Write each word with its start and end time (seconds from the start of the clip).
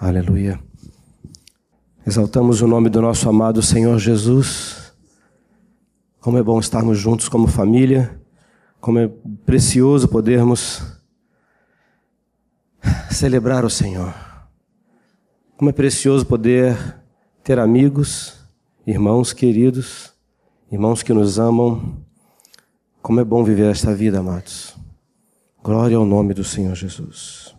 Aleluia. 0.00 0.60
Exaltamos 2.06 2.62
o 2.62 2.68
nome 2.68 2.88
do 2.88 3.02
nosso 3.02 3.28
amado 3.28 3.60
Senhor 3.60 3.98
Jesus. 3.98 4.92
Como 6.20 6.38
é 6.38 6.42
bom 6.42 6.60
estarmos 6.60 6.96
juntos 6.96 7.28
como 7.28 7.48
família, 7.48 8.22
como 8.80 9.00
é 9.00 9.10
precioso 9.44 10.06
podermos 10.06 10.84
celebrar 13.10 13.64
o 13.64 13.70
Senhor. 13.70 14.14
Como 15.56 15.68
é 15.68 15.72
precioso 15.72 16.24
poder 16.24 16.76
ter 17.42 17.58
amigos, 17.58 18.38
irmãos 18.86 19.32
queridos, 19.32 20.14
irmãos 20.70 21.02
que 21.02 21.12
nos 21.12 21.40
amam. 21.40 21.96
Como 23.02 23.18
é 23.18 23.24
bom 23.24 23.42
viver 23.42 23.68
esta 23.68 23.92
vida, 23.92 24.20
amados. 24.20 24.76
Glória 25.60 25.96
ao 25.96 26.06
nome 26.06 26.34
do 26.34 26.44
Senhor 26.44 26.76
Jesus. 26.76 27.57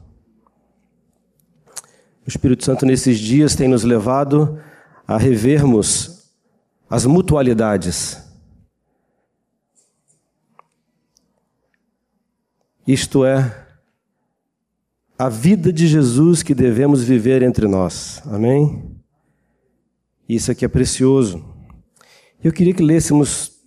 O 2.29 2.31
Espírito 2.31 2.63
Santo 2.63 2.85
nesses 2.85 3.17
dias 3.17 3.55
tem 3.55 3.67
nos 3.67 3.83
levado 3.83 4.61
a 5.07 5.17
revermos 5.17 6.29
as 6.87 7.03
mutualidades. 7.03 8.23
Isto 12.85 13.25
é, 13.25 13.65
a 15.17 15.27
vida 15.27 15.73
de 15.73 15.87
Jesus 15.87 16.43
que 16.43 16.53
devemos 16.53 17.03
viver 17.03 17.41
entre 17.41 17.67
nós. 17.67 18.21
Amém? 18.27 18.95
Isso 20.29 20.51
aqui 20.51 20.63
é 20.63 20.67
precioso. 20.67 21.43
Eu 22.43 22.53
queria 22.53 22.75
que 22.75 22.83
lêssemos 22.83 23.59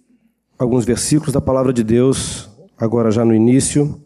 alguns 0.57 0.85
versículos 0.85 1.33
da 1.33 1.41
palavra 1.41 1.73
de 1.73 1.83
Deus, 1.83 2.49
agora 2.79 3.11
já 3.11 3.25
no 3.25 3.35
início. 3.35 4.01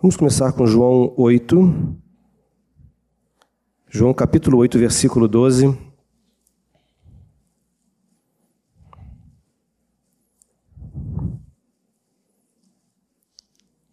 Vamos 0.00 0.16
começar 0.16 0.52
com 0.52 0.66
João 0.66 1.12
8. 1.18 2.00
João 3.92 4.14
capítulo 4.14 4.58
8, 4.58 4.78
versículo 4.78 5.26
12. 5.26 5.76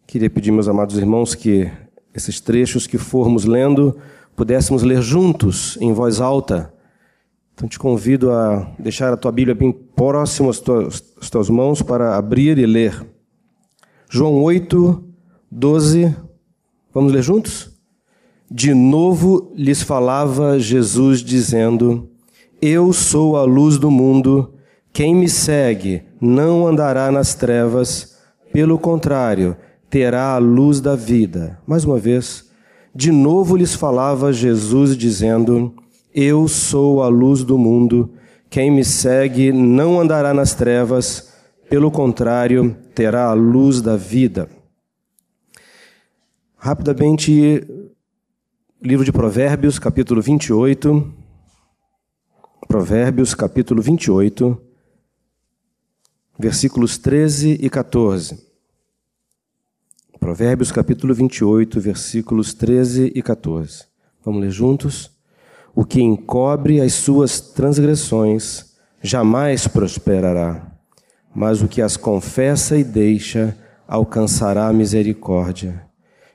Queria 0.06 0.30
pedir, 0.30 0.52
meus 0.52 0.68
amados 0.68 0.96
irmãos, 0.96 1.34
que 1.34 1.68
esses 2.14 2.40
trechos 2.40 2.86
que 2.86 2.96
formos 2.96 3.44
lendo 3.44 3.98
pudéssemos 4.36 4.84
ler 4.84 5.02
juntos, 5.02 5.76
em 5.80 5.92
voz 5.92 6.20
alta. 6.20 6.72
Então 7.52 7.68
te 7.68 7.76
convido 7.76 8.30
a 8.30 8.72
deixar 8.78 9.12
a 9.12 9.16
tua 9.16 9.32
Bíblia 9.32 9.56
bem 9.56 9.72
próxima 9.72 10.50
às 10.50 10.60
tuas, 10.60 11.50
mãos 11.50 11.82
para 11.82 12.16
abrir 12.16 12.56
e 12.56 12.66
ler. 12.66 13.04
João 14.08 14.40
8, 14.44 15.04
12. 15.50 16.16
Vamos 16.94 17.12
ler 17.12 17.22
juntos? 17.24 17.77
De 18.50 18.72
novo 18.72 19.52
lhes 19.54 19.82
falava 19.82 20.58
Jesus, 20.58 21.20
dizendo: 21.20 22.08
Eu 22.62 22.94
sou 22.94 23.36
a 23.36 23.44
luz 23.44 23.76
do 23.76 23.90
mundo. 23.90 24.54
Quem 24.90 25.14
me 25.14 25.28
segue 25.28 26.02
não 26.18 26.66
andará 26.66 27.12
nas 27.12 27.34
trevas, 27.34 28.16
pelo 28.50 28.78
contrário, 28.78 29.54
terá 29.90 30.34
a 30.34 30.38
luz 30.38 30.80
da 30.80 30.96
vida. 30.96 31.58
Mais 31.66 31.84
uma 31.84 31.98
vez, 31.98 32.48
de 32.94 33.12
novo 33.12 33.54
lhes 33.54 33.74
falava 33.74 34.32
Jesus, 34.32 34.96
dizendo: 34.96 35.74
Eu 36.14 36.48
sou 36.48 37.02
a 37.02 37.08
luz 37.08 37.44
do 37.44 37.58
mundo. 37.58 38.14
Quem 38.48 38.70
me 38.70 38.82
segue 38.82 39.52
não 39.52 40.00
andará 40.00 40.32
nas 40.32 40.54
trevas, 40.54 41.34
pelo 41.68 41.90
contrário, 41.90 42.74
terá 42.94 43.26
a 43.26 43.34
luz 43.34 43.82
da 43.82 43.94
vida. 43.94 44.48
Rapidamente, 46.56 47.62
Livro 48.80 49.04
de 49.04 49.10
Provérbios, 49.10 49.76
capítulo 49.76 50.22
28. 50.22 51.12
Provérbios, 52.68 53.34
capítulo 53.34 53.82
28, 53.82 54.56
versículos 56.38 56.96
13 56.96 57.58
e 57.60 57.68
14. 57.68 58.38
Provérbios, 60.20 60.70
capítulo 60.70 61.12
28, 61.12 61.80
versículos 61.80 62.54
13 62.54 63.10
e 63.16 63.20
14. 63.20 63.84
Vamos 64.24 64.42
ler 64.42 64.50
juntos? 64.52 65.10
O 65.74 65.84
que 65.84 66.00
encobre 66.00 66.80
as 66.80 66.92
suas 66.92 67.40
transgressões 67.40 68.76
jamais 69.02 69.66
prosperará, 69.66 70.70
mas 71.34 71.62
o 71.62 71.66
que 71.66 71.82
as 71.82 71.96
confessa 71.96 72.78
e 72.78 72.84
deixa 72.84 73.58
alcançará 73.88 74.72
misericórdia. 74.72 75.87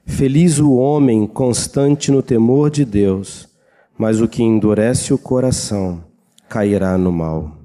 Feliz 0.05 0.59
o 0.59 0.73
homem 0.73 1.25
constante 1.25 2.11
no 2.11 2.21
temor 2.21 2.69
de 2.69 2.83
Deus, 2.83 3.47
mas 3.97 4.19
o 4.19 4.27
que 4.27 4.43
endurece 4.43 5.13
o 5.13 5.17
coração 5.17 6.03
cairá 6.49 6.97
no 6.97 7.11
mal. 7.11 7.57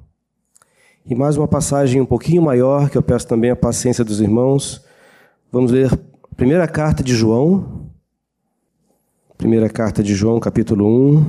E 1.05 1.15
mais 1.15 1.37
uma 1.37 1.49
passagem 1.49 2.01
um 2.01 2.07
pouquinho 2.07 2.41
maior, 2.43 2.91
que 2.91 2.97
eu 2.97 3.03
peço 3.03 3.27
também 3.27 3.51
a 3.51 3.57
paciência 3.57 4.05
dos 4.05 4.21
irmãos. 4.21 4.85
Vamos 5.51 5.73
ler 5.73 5.93
a 5.93 6.35
primeira 6.37 6.69
carta 6.69 7.03
de 7.03 7.15
João. 7.15 7.91
Primeira 9.37 9.69
carta 9.69 10.03
de 10.03 10.15
João, 10.15 10.39
capítulo 10.39 10.87
1. 10.87 11.25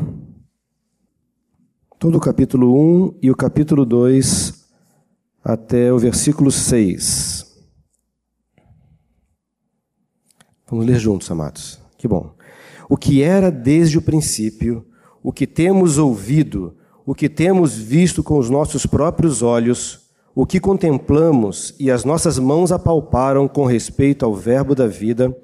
Todo 1.98 2.18
o 2.18 2.22
capítulo 2.22 3.08
1 3.08 3.20
e 3.22 3.32
o 3.32 3.36
capítulo 3.36 3.84
2 3.84 4.68
até 5.44 5.92
o 5.92 5.98
versículo 5.98 6.52
6. 6.52 7.39
Vamos 10.70 10.86
ler 10.86 11.00
juntos, 11.00 11.30
amados. 11.32 11.80
Que 11.98 12.08
bom. 12.08 12.32
O 12.88 12.96
que 12.96 13.24
era 13.24 13.52
desde 13.52 13.98
o 13.98 14.02
princípio, 14.02 14.86
o 15.24 15.32
que 15.32 15.48
temos 15.48 15.98
ouvido, 15.98 16.76
o 17.06 17.16
que 17.16 17.28
temos 17.28 17.76
visto 17.76 18.24
com 18.24 18.38
os 18.38 18.50
nossos 18.50 18.86
próprios 18.86 19.42
olhos, 19.42 20.10
o 20.36 20.46
que 20.46 20.60
contemplamos 20.60 21.74
e 21.80 21.90
as 21.90 22.06
nossas 22.06 22.38
mãos 22.38 22.72
apalparam 22.72 23.48
com 23.48 23.66
respeito 23.66 24.24
ao 24.24 24.36
Verbo 24.36 24.76
da 24.76 24.88
vida, 24.88 25.36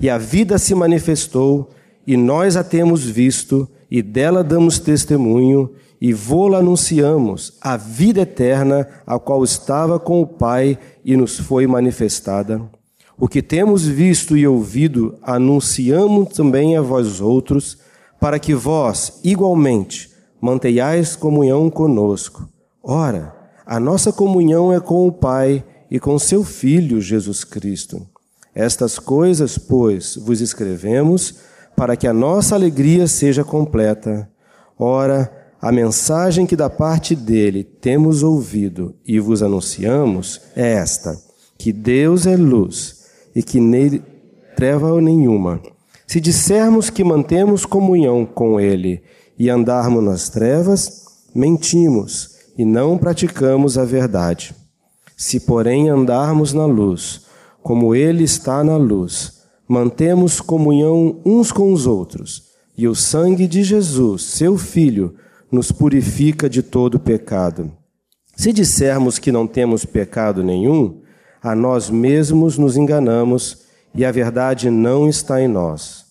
e 0.00 0.10
a 0.10 0.18
vida 0.18 0.58
se 0.58 0.74
manifestou, 0.74 1.70
e 2.06 2.16
nós 2.16 2.56
a 2.56 2.64
temos 2.64 3.04
visto, 3.04 3.68
e 3.90 4.02
dela 4.02 4.42
damos 4.42 4.78
testemunho, 4.78 5.72
e 6.00 6.12
vô-la 6.12 6.58
anunciamos, 6.58 7.56
a 7.60 7.76
vida 7.76 8.20
eterna, 8.20 8.88
a 9.06 9.18
qual 9.18 9.42
estava 9.42 9.98
com 9.98 10.20
o 10.20 10.26
Pai 10.26 10.78
e 11.04 11.16
nos 11.16 11.38
foi 11.38 11.66
manifestada. 11.66 12.60
O 13.20 13.26
que 13.26 13.42
temos 13.42 13.84
visto 13.84 14.36
e 14.36 14.46
ouvido, 14.46 15.18
anunciamos 15.20 16.28
também 16.36 16.76
a 16.76 16.80
vós 16.80 17.20
outros, 17.20 17.76
para 18.20 18.38
que 18.38 18.54
vós, 18.54 19.18
igualmente, 19.24 20.08
mantenhais 20.40 21.16
comunhão 21.16 21.68
conosco. 21.68 22.48
Ora, 22.80 23.34
a 23.66 23.80
nossa 23.80 24.12
comunhão 24.12 24.72
é 24.72 24.78
com 24.78 25.04
o 25.04 25.10
Pai 25.10 25.64
e 25.90 25.98
com 25.98 26.16
seu 26.16 26.44
Filho 26.44 27.00
Jesus 27.00 27.42
Cristo. 27.42 28.06
Estas 28.54 29.00
coisas, 29.00 29.58
pois, 29.58 30.14
vos 30.14 30.40
escrevemos, 30.40 31.40
para 31.74 31.96
que 31.96 32.06
a 32.06 32.12
nossa 32.12 32.54
alegria 32.54 33.08
seja 33.08 33.42
completa. 33.42 34.30
Ora, 34.78 35.28
a 35.60 35.72
mensagem 35.72 36.46
que 36.46 36.54
da 36.54 36.70
parte 36.70 37.16
dele 37.16 37.64
temos 37.64 38.22
ouvido 38.22 38.94
e 39.04 39.18
vos 39.18 39.42
anunciamos 39.42 40.40
é 40.54 40.74
esta: 40.74 41.20
que 41.58 41.72
Deus 41.72 42.24
é 42.24 42.36
luz 42.36 42.97
e 43.34 43.42
que 43.42 43.60
nele 43.60 44.02
treva 44.56 45.00
nenhuma. 45.00 45.60
Se 46.06 46.20
dissermos 46.20 46.90
que 46.90 47.04
mantemos 47.04 47.66
comunhão 47.66 48.24
com 48.24 48.58
Ele 48.58 49.02
e 49.38 49.50
andarmos 49.50 50.02
nas 50.02 50.28
trevas, 50.28 51.04
mentimos 51.34 52.38
e 52.56 52.64
não 52.64 52.98
praticamos 52.98 53.78
a 53.78 53.84
verdade. 53.84 54.54
Se, 55.16 55.40
porém, 55.40 55.88
andarmos 55.88 56.52
na 56.52 56.64
luz, 56.64 57.26
como 57.62 57.94
Ele 57.94 58.24
está 58.24 58.64
na 58.64 58.76
luz, 58.76 59.42
mantemos 59.68 60.40
comunhão 60.40 61.20
uns 61.24 61.52
com 61.52 61.72
os 61.72 61.86
outros, 61.86 62.44
e 62.76 62.88
o 62.88 62.94
sangue 62.94 63.46
de 63.46 63.62
Jesus, 63.62 64.22
seu 64.22 64.56
Filho, 64.56 65.14
nos 65.52 65.70
purifica 65.70 66.48
de 66.48 66.62
todo 66.62 66.98
pecado. 66.98 67.70
Se 68.36 68.52
dissermos 68.52 69.18
que 69.18 69.32
não 69.32 69.46
temos 69.46 69.84
pecado 69.84 70.42
nenhum, 70.42 71.00
a 71.42 71.54
nós 71.54 71.90
mesmos 71.90 72.58
nos 72.58 72.76
enganamos 72.76 73.58
e 73.94 74.04
a 74.04 74.12
verdade 74.12 74.70
não 74.70 75.08
está 75.08 75.40
em 75.40 75.48
nós. 75.48 76.06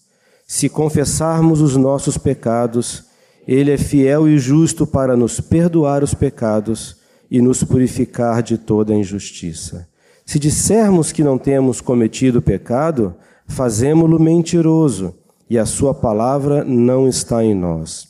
Se 0.47 0.69
confessarmos 0.69 1.61
os 1.61 1.75
nossos 1.75 2.17
pecados, 2.17 3.03
Ele 3.47 3.71
é 3.71 3.77
fiel 3.77 4.27
e 4.27 4.37
justo 4.39 4.87
para 4.87 5.15
nos 5.15 5.39
perdoar 5.39 6.03
os 6.03 6.13
pecados 6.13 6.97
e 7.29 7.41
nos 7.41 7.63
purificar 7.63 8.41
de 8.41 8.57
toda 8.57 8.95
injustiça. 8.95 9.87
Se 10.25 10.39
dissermos 10.39 11.11
que 11.11 11.23
não 11.23 11.37
temos 11.37 11.81
cometido 11.81 12.41
pecado, 12.41 13.15
fazemo-lo 13.47 14.19
mentiroso 14.19 15.13
e 15.49 15.57
a 15.57 15.65
Sua 15.65 15.93
palavra 15.93 16.63
não 16.63 17.07
está 17.07 17.43
em 17.43 17.53
nós. 17.53 18.07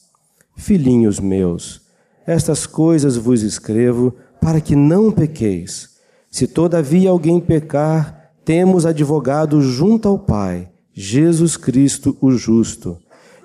Filhinhos 0.56 1.20
meus, 1.20 1.82
estas 2.26 2.66
coisas 2.66 3.16
vos 3.16 3.42
escrevo 3.42 4.14
para 4.42 4.60
que 4.60 4.76
não 4.76 5.12
pequeis. 5.12 5.97
Se 6.38 6.46
todavia 6.46 7.10
alguém 7.10 7.40
pecar, 7.40 8.32
temos 8.46 8.86
advogado 8.86 9.60
junto 9.60 10.08
ao 10.08 10.20
Pai, 10.20 10.70
Jesus 10.94 11.58
Cristo 11.58 12.16
o 12.22 12.32
justo. 12.32 12.96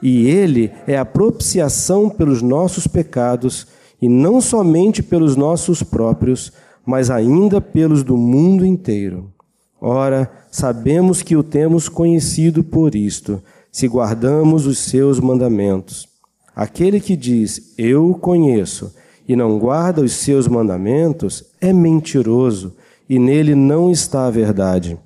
e 0.03 0.29
ele 0.29 0.71
é 0.87 0.99
a 0.99 1.05
propiciação 1.07 2.11
pelos 2.11 2.43
nossos 2.43 2.87
pecados, 2.87 3.67
e 3.99 4.11
não 4.11 4.43
somente 4.43 5.03
pelos 5.03 5.37
nossos 5.37 5.83
próprios, 5.83 6.53
mas 6.85 7.09
ainda 7.09 7.63
pelos 7.63 8.03
do 8.03 8.15
mundo 8.15 8.67
inteiro. 8.67 9.33
Ora, 9.81 10.31
sabemos 10.51 11.23
que 11.23 11.35
o 11.35 11.43
temos 11.43 11.89
conhecido 11.89 12.63
por 12.63 12.95
isto, 12.95 13.43
se 13.71 13.89
guardamos 13.89 14.67
os 14.67 14.77
seus 14.77 15.19
mandamentos. 15.19 16.07
Aquele 16.55 17.01
que 17.01 17.17
diz, 17.17 17.73
Eu 17.79 18.11
o 18.11 18.15
conheço, 18.15 18.95
e 19.27 19.35
não 19.35 19.59
guarda 19.59 20.03
os 20.03 20.13
seus 20.13 20.47
mandamentos, 20.47 21.43
é 21.59 21.73
mentiroso, 21.73 22.75
e 23.13 23.19
nele 23.19 23.55
não 23.55 23.91
está 23.91 24.27
a 24.27 24.31
verdade. 24.31 24.99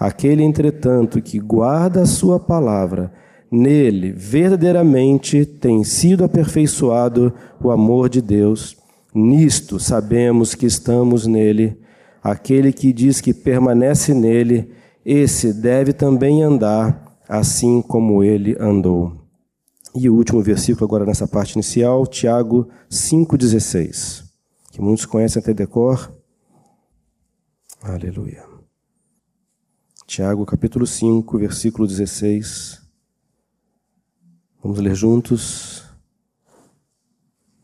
Aquele, 0.00 0.42
entretanto, 0.42 1.20
que 1.20 1.38
guarda 1.38 2.00
a 2.00 2.06
sua 2.06 2.40
palavra, 2.40 3.12
nele 3.50 4.10
verdadeiramente 4.10 5.44
tem 5.44 5.84
sido 5.84 6.24
aperfeiçoado 6.24 7.30
o 7.62 7.70
amor 7.70 8.08
de 8.08 8.22
Deus. 8.22 8.74
Nisto 9.14 9.78
sabemos 9.78 10.54
que 10.54 10.64
estamos 10.64 11.26
nele. 11.26 11.76
Aquele 12.24 12.72
que 12.72 12.90
diz 12.90 13.20
que 13.20 13.34
permanece 13.34 14.14
nele, 14.14 14.70
esse 15.04 15.52
deve 15.52 15.92
também 15.92 16.42
andar 16.42 17.04
assim 17.28 17.82
como 17.82 18.24
ele 18.24 18.56
andou. 18.58 19.12
E 19.94 20.08
o 20.08 20.14
último 20.14 20.40
versículo 20.40 20.86
agora 20.86 21.04
nessa 21.04 21.28
parte 21.28 21.52
inicial, 21.52 22.06
Tiago 22.06 22.70
5,16, 22.90 24.22
que 24.70 24.80
muitos 24.80 25.04
conhecem 25.04 25.38
até 25.38 25.52
decor. 25.52 26.21
Aleluia. 27.82 28.44
Tiago 30.06 30.46
capítulo 30.46 30.86
5, 30.86 31.36
versículo 31.36 31.88
16. 31.88 32.80
Vamos 34.62 34.78
ler 34.78 34.94
juntos, 34.94 35.82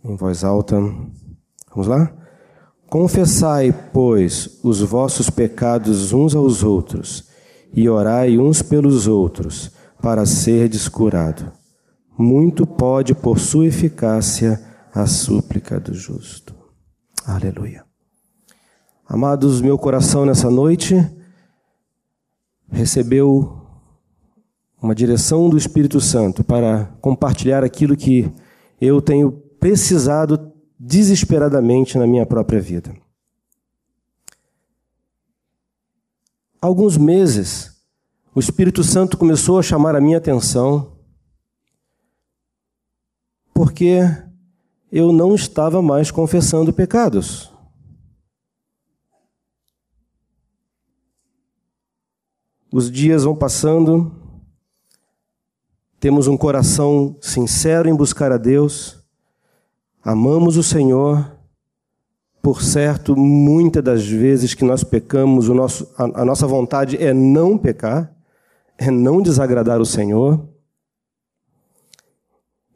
em 0.04 0.16
voz 0.16 0.42
alta. 0.42 0.76
Vamos 1.70 1.86
lá? 1.86 2.12
Confessai, 2.90 3.72
pois, 3.92 4.58
os 4.64 4.80
vossos 4.80 5.30
pecados 5.30 6.12
uns 6.12 6.34
aos 6.34 6.64
outros, 6.64 7.28
e 7.72 7.88
orai 7.88 8.38
uns 8.38 8.60
pelos 8.60 9.06
outros, 9.06 9.70
para 10.02 10.26
serdes 10.26 10.88
curado. 10.88 11.52
Muito 12.18 12.66
pode, 12.66 13.14
por 13.14 13.38
sua 13.38 13.66
eficácia, 13.66 14.60
a 14.92 15.06
súplica 15.06 15.78
do 15.78 15.94
justo. 15.94 16.56
Aleluia. 17.24 17.87
Amados, 19.10 19.62
meu 19.62 19.78
coração 19.78 20.26
nessa 20.26 20.50
noite 20.50 20.94
recebeu 22.70 23.58
uma 24.82 24.94
direção 24.94 25.48
do 25.48 25.56
Espírito 25.56 25.98
Santo 25.98 26.44
para 26.44 26.94
compartilhar 27.00 27.64
aquilo 27.64 27.96
que 27.96 28.30
eu 28.78 29.00
tenho 29.00 29.32
precisado 29.32 30.52
desesperadamente 30.78 31.96
na 31.96 32.06
minha 32.06 32.26
própria 32.26 32.60
vida. 32.60 32.94
Há 36.60 36.66
alguns 36.66 36.98
meses, 36.98 37.80
o 38.34 38.40
Espírito 38.40 38.84
Santo 38.84 39.16
começou 39.16 39.58
a 39.58 39.62
chamar 39.62 39.96
a 39.96 40.02
minha 40.02 40.18
atenção 40.18 40.98
porque 43.54 44.00
eu 44.92 45.14
não 45.14 45.34
estava 45.34 45.80
mais 45.80 46.10
confessando 46.10 46.74
pecados. 46.74 47.56
Os 52.70 52.90
dias 52.90 53.24
vão 53.24 53.34
passando, 53.34 54.12
temos 55.98 56.28
um 56.28 56.36
coração 56.36 57.16
sincero 57.20 57.88
em 57.88 57.96
buscar 57.96 58.30
a 58.30 58.36
Deus, 58.36 58.98
amamos 60.04 60.58
o 60.58 60.62
Senhor, 60.62 61.38
por 62.42 62.62
certo, 62.62 63.16
muitas 63.16 63.82
das 63.82 64.06
vezes 64.06 64.52
que 64.52 64.64
nós 64.64 64.84
pecamos, 64.84 65.48
nosso, 65.48 65.90
a, 65.96 66.20
a 66.20 66.24
nossa 66.26 66.46
vontade 66.46 67.02
é 67.02 67.14
não 67.14 67.56
pecar, 67.56 68.14
é 68.76 68.90
não 68.90 69.22
desagradar 69.22 69.80
o 69.80 69.86
Senhor. 69.86 70.46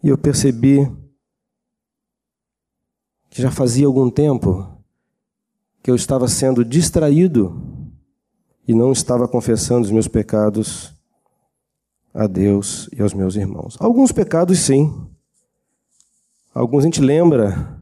E 0.02 0.08
eu 0.08 0.16
percebi 0.16 0.90
que 3.28 3.40
já 3.40 3.50
fazia 3.50 3.86
algum 3.86 4.10
tempo 4.10 4.68
que 5.82 5.90
eu 5.90 5.94
estava 5.94 6.28
sendo 6.28 6.64
distraído 6.64 7.71
e 8.66 8.74
não 8.74 8.92
estava 8.92 9.26
confessando 9.26 9.82
os 9.84 9.90
meus 9.90 10.08
pecados 10.08 10.94
a 12.14 12.26
Deus 12.26 12.88
e 12.92 13.02
aos 13.02 13.14
meus 13.14 13.36
irmãos. 13.36 13.76
Alguns 13.80 14.12
pecados, 14.12 14.58
sim. 14.58 14.92
Alguns 16.54 16.84
a 16.84 16.86
gente 16.86 17.00
lembra. 17.00 17.80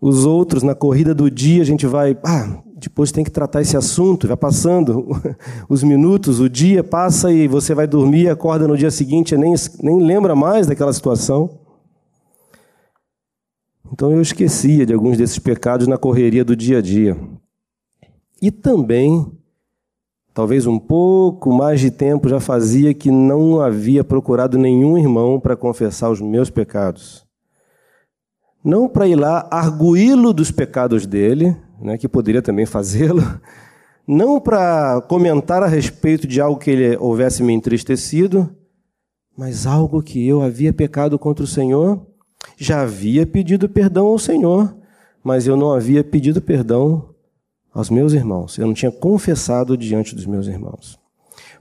Os 0.00 0.26
outros, 0.26 0.62
na 0.62 0.74
corrida 0.74 1.14
do 1.14 1.30
dia, 1.30 1.62
a 1.62 1.64
gente 1.64 1.86
vai. 1.86 2.18
Ah, 2.24 2.62
depois 2.76 3.10
tem 3.10 3.24
que 3.24 3.30
tratar 3.30 3.62
esse 3.62 3.76
assunto. 3.76 4.28
Vai 4.28 4.36
passando 4.36 5.06
os 5.68 5.82
minutos, 5.82 6.40
o 6.40 6.48
dia 6.48 6.84
passa 6.84 7.32
e 7.32 7.48
você 7.48 7.74
vai 7.74 7.86
dormir, 7.86 8.28
acorda 8.28 8.68
no 8.68 8.76
dia 8.76 8.90
seguinte 8.90 9.36
nem, 9.36 9.54
nem 9.80 10.02
lembra 10.02 10.34
mais 10.34 10.66
daquela 10.66 10.92
situação. 10.92 11.58
Então 13.92 14.10
eu 14.10 14.20
esquecia 14.20 14.84
de 14.84 14.92
alguns 14.92 15.16
desses 15.16 15.38
pecados 15.38 15.86
na 15.86 15.96
correria 15.96 16.44
do 16.44 16.56
dia 16.56 16.78
a 16.78 16.82
dia. 16.82 17.16
E 18.42 18.50
também 18.50 19.32
talvez 20.36 20.66
um 20.66 20.78
pouco 20.78 21.50
mais 21.50 21.80
de 21.80 21.90
tempo 21.90 22.28
já 22.28 22.38
fazia 22.38 22.92
que 22.92 23.10
não 23.10 23.58
havia 23.58 24.04
procurado 24.04 24.58
nenhum 24.58 24.98
irmão 24.98 25.40
para 25.40 25.56
confessar 25.56 26.10
os 26.10 26.20
meus 26.20 26.50
pecados. 26.50 27.26
Não 28.62 28.86
para 28.86 29.08
ir 29.08 29.16
lá 29.16 29.48
arguí-lo 29.50 30.34
dos 30.34 30.50
pecados 30.50 31.06
dele, 31.06 31.56
né, 31.80 31.96
que 31.96 32.06
poderia 32.06 32.42
também 32.42 32.66
fazê-lo, 32.66 33.22
não 34.06 34.38
para 34.38 35.00
comentar 35.08 35.62
a 35.62 35.66
respeito 35.66 36.26
de 36.26 36.38
algo 36.38 36.60
que 36.60 36.70
ele 36.70 36.98
houvesse 36.98 37.42
me 37.42 37.54
entristecido, 37.54 38.54
mas 39.34 39.66
algo 39.66 40.02
que 40.02 40.28
eu 40.28 40.42
havia 40.42 40.70
pecado 40.70 41.18
contra 41.18 41.44
o 41.44 41.48
Senhor, 41.48 42.06
já 42.58 42.82
havia 42.82 43.26
pedido 43.26 43.70
perdão 43.70 44.08
ao 44.08 44.18
Senhor, 44.18 44.76
mas 45.24 45.46
eu 45.46 45.56
não 45.56 45.72
havia 45.72 46.04
pedido 46.04 46.42
perdão 46.42 47.15
aos 47.76 47.90
meus 47.90 48.14
irmãos. 48.14 48.56
Eu 48.56 48.66
não 48.66 48.72
tinha 48.72 48.90
confessado 48.90 49.76
diante 49.76 50.14
dos 50.14 50.24
meus 50.24 50.46
irmãos. 50.46 50.98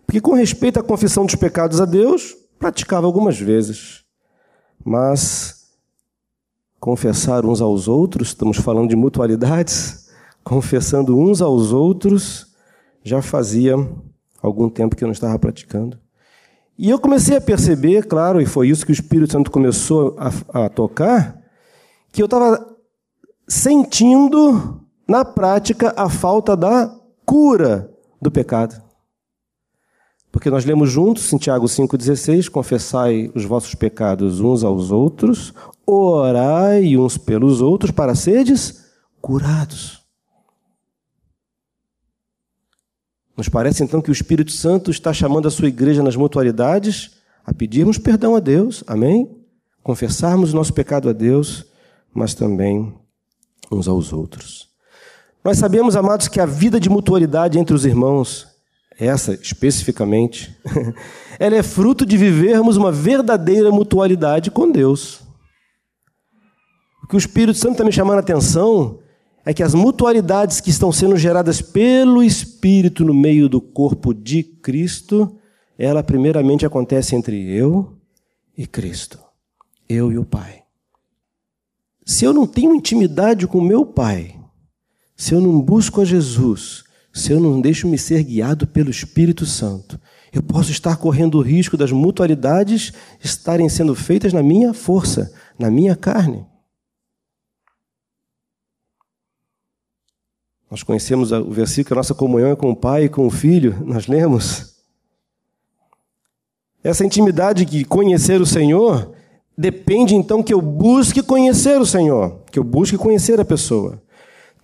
Porque, 0.06 0.22
com 0.22 0.34
respeito 0.34 0.80
à 0.80 0.84
confissão 0.84 1.26
dos 1.26 1.36
pecados 1.36 1.82
a 1.82 1.86
Deus, 1.86 2.34
praticava 2.58 3.06
algumas 3.06 3.38
vezes. 3.38 4.06
Mas 4.82 5.66
confessar 6.80 7.46
uns 7.46 7.60
aos 7.60 7.90
outros, 7.90 8.30
estamos 8.30 8.56
falando 8.56 8.88
de 8.88 8.96
mutualidades, 8.96 10.10
confessando 10.42 11.20
uns 11.20 11.42
aos 11.42 11.74
outros, 11.74 12.56
já 13.04 13.22
fazia 13.22 13.76
algum 14.42 14.70
tempo 14.70 14.96
que 14.96 15.04
eu 15.04 15.08
não 15.08 15.14
estava 15.14 15.38
praticando. 15.38 16.00
E 16.78 16.90
eu 16.90 16.98
comecei 16.98 17.36
a 17.36 17.42
perceber, 17.42 18.06
claro, 18.06 18.40
e 18.40 18.46
foi 18.46 18.70
isso 18.70 18.86
que 18.86 18.92
o 18.92 18.94
Espírito 18.94 19.34
Santo 19.34 19.52
começou 19.52 20.16
a, 20.18 20.66
a 20.66 20.70
tocar, 20.70 21.42
que 22.14 22.22
eu 22.22 22.26
estava 22.26 22.74
sentindo 23.48 24.85
na 25.08 25.24
prática, 25.24 25.94
a 25.96 26.10
falta 26.10 26.56
da 26.56 26.94
cura 27.26 27.92
do 28.22 28.32
pecado. 28.32 28.82
Porque 30.32 30.50
nós 30.50 30.66
lemos 30.66 30.92
juntos 30.92 31.32
em 31.32 31.38
Tiago 31.38 31.66
5,16: 31.66 32.50
confessai 32.50 33.32
os 33.34 33.46
vossos 33.46 33.74
pecados 33.74 34.42
uns 34.42 34.64
aos 34.64 34.92
outros, 34.92 35.54
orai 35.86 36.98
uns 36.98 37.18
pelos 37.18 37.62
outros 37.62 37.92
para 37.92 38.16
seres 38.16 38.86
curados. 39.22 40.04
Nos 43.38 43.50
parece 43.50 43.84
então 43.84 44.02
que 44.02 44.10
o 44.10 44.14
Espírito 44.14 44.52
Santo 44.52 44.92
está 44.92 45.14
chamando 45.14 45.48
a 45.48 45.52
sua 45.52 45.68
igreja 45.68 46.02
nas 46.02 46.16
mutualidades 46.16 47.18
a 47.46 47.54
pedirmos 47.54 47.98
perdão 47.98 48.36
a 48.36 48.40
Deus, 48.40 48.84
amém? 48.88 49.38
Confessarmos 49.84 50.52
o 50.52 50.56
nosso 50.56 50.74
pecado 50.74 51.10
a 51.10 51.14
Deus, 51.14 51.66
mas 52.14 52.34
também 52.34 52.94
uns 53.72 53.88
aos 53.88 54.12
outros. 54.12 54.75
Nós 55.46 55.60
sabemos, 55.60 55.96
amados, 55.96 56.28
que 56.28 56.40
a 56.40 56.46
vida 56.48 56.80
de 56.80 56.90
mutualidade 56.90 57.60
entre 57.60 57.76
os 57.76 57.86
irmãos, 57.86 58.48
essa 58.98 59.36
especificamente, 59.36 60.58
ela 61.38 61.56
é 61.56 61.62
fruto 61.62 62.04
de 62.04 62.18
vivermos 62.18 62.78
uma 62.78 62.92
verdadeira 62.92 63.70
mutualidade 63.70 64.50
com 64.50 64.72
Deus. 64.72 65.22
O 67.04 67.08
que 67.08 67.16
o 67.16 67.20
Espírito 67.20 67.60
Santo 67.60 67.74
está 67.74 67.84
me 67.84 67.92
chamando 67.92 68.18
a 68.18 68.22
atenção 68.22 68.98
é 69.46 69.54
que 69.54 69.62
as 69.62 69.76
mutualidades 69.76 70.60
que 70.60 70.72
estão 70.72 70.92
sendo 70.92 71.16
geradas 71.16 71.62
pelo 71.62 72.24
Espírito 72.24 73.06
no 73.06 73.14
meio 73.14 73.48
do 73.48 73.62
corpo 73.62 74.16
de 74.16 74.42
Cristo, 74.42 75.38
ela 75.78 76.02
primeiramente 76.02 76.66
acontece 76.66 77.16
entre 77.16 77.56
eu 77.56 77.96
e 78.58 78.66
Cristo, 78.66 79.20
eu 79.88 80.12
e 80.12 80.18
o 80.18 80.26
Pai. 80.26 80.64
Se 82.04 82.26
eu 82.26 82.34
não 82.34 82.48
tenho 82.48 82.74
intimidade 82.74 83.46
com 83.46 83.62
meu 83.62 83.86
Pai, 83.86 84.40
se 85.16 85.34
eu 85.34 85.42
não 85.42 85.62
busco 85.62 86.02
a 86.02 86.06
Jesus, 86.06 86.84
se 87.14 87.32
eu 87.32 87.40
não 87.40 87.62
deixo 87.62 87.88
me 87.88 87.98
ser 87.98 88.24
guiado 88.24 88.68
pelo 88.68 88.90
Espírito 88.90 89.46
Santo, 89.46 90.00
Eu 90.36 90.44
posso 90.44 90.70
estar 90.70 90.98
correndo 90.98 91.38
o 91.38 91.42
risco 91.42 91.78
das 91.78 91.94
mutualidades 91.94 92.92
estarem 93.24 93.70
sendo 93.70 93.96
feitas 93.96 94.34
na 94.34 94.44
minha 94.44 94.74
força, 94.74 95.34
na 95.58 95.72
minha 95.72 95.96
carne. 95.96 96.46
Nós 100.70 100.84
conhecemos 100.84 101.32
o 101.32 101.50
versículo, 101.52 101.96
a 101.96 102.00
nossa 102.00 102.14
comunhão 102.14 102.52
é 102.52 102.56
com 102.56 102.70
o 102.70 102.76
Pai 102.76 103.06
e 103.06 103.10
com 103.10 103.26
o 103.26 103.32
Filho, 103.32 103.82
nós 103.86 104.08
lemos. 104.08 104.76
Essa 106.84 107.06
intimidade 107.06 107.64
de 107.64 107.86
conhecer 107.86 108.42
o 108.42 108.46
Senhor 108.46 109.16
depende 109.58 110.16
então 110.16 110.44
que 110.44 110.54
eu 110.54 110.62
busque 110.62 111.24
conhecer 111.24 111.80
o 111.80 111.86
Senhor, 111.86 112.42
que 112.52 112.60
eu 112.60 112.64
busque 112.64 112.98
conhecer 112.98 113.40
a 113.40 113.46
pessoa. 113.46 114.04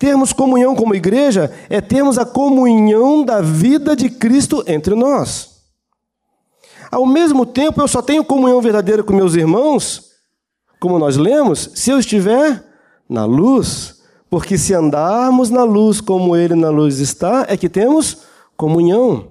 Termos 0.02 0.32
comunhão 0.32 0.74
como 0.74 0.96
igreja 0.96 1.48
é 1.70 1.80
termos 1.80 2.18
a 2.18 2.24
comunhão 2.24 3.24
da 3.24 3.40
vida 3.40 3.94
de 3.94 4.10
Cristo 4.10 4.64
entre 4.66 4.96
nós. 4.96 5.62
Ao 6.90 7.06
mesmo 7.06 7.46
tempo, 7.46 7.80
eu 7.80 7.86
só 7.86 8.02
tenho 8.02 8.24
comunhão 8.24 8.60
verdadeira 8.60 9.04
com 9.04 9.12
meus 9.12 9.36
irmãos, 9.36 10.10
como 10.80 10.98
nós 10.98 11.16
lemos, 11.16 11.70
se 11.76 11.92
eu 11.92 12.00
estiver 12.00 12.64
na 13.08 13.24
luz. 13.24 14.02
Porque 14.28 14.58
se 14.58 14.74
andarmos 14.74 15.50
na 15.50 15.62
luz 15.62 16.00
como 16.00 16.34
Ele 16.34 16.56
na 16.56 16.70
luz 16.70 16.98
está, 16.98 17.46
é 17.48 17.56
que 17.56 17.68
temos 17.68 18.22
comunhão. 18.56 19.30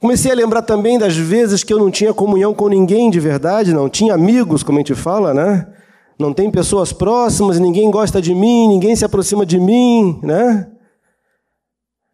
Comecei 0.00 0.32
a 0.32 0.34
lembrar 0.34 0.62
também 0.62 0.98
das 0.98 1.16
vezes 1.16 1.62
que 1.62 1.72
eu 1.72 1.78
não 1.78 1.92
tinha 1.92 2.12
comunhão 2.12 2.52
com 2.52 2.66
ninguém 2.66 3.08
de 3.08 3.20
verdade, 3.20 3.72
não 3.72 3.88
tinha 3.88 4.14
amigos, 4.14 4.64
como 4.64 4.78
a 4.78 4.80
gente 4.80 4.96
fala, 4.96 5.32
né? 5.32 5.76
Não 6.18 6.32
tem 6.32 6.50
pessoas 6.50 6.92
próximas, 6.92 7.58
ninguém 7.58 7.90
gosta 7.90 8.22
de 8.22 8.34
mim, 8.34 8.68
ninguém 8.68 8.96
se 8.96 9.04
aproxima 9.04 9.44
de 9.44 9.60
mim, 9.60 10.18
né? 10.22 10.70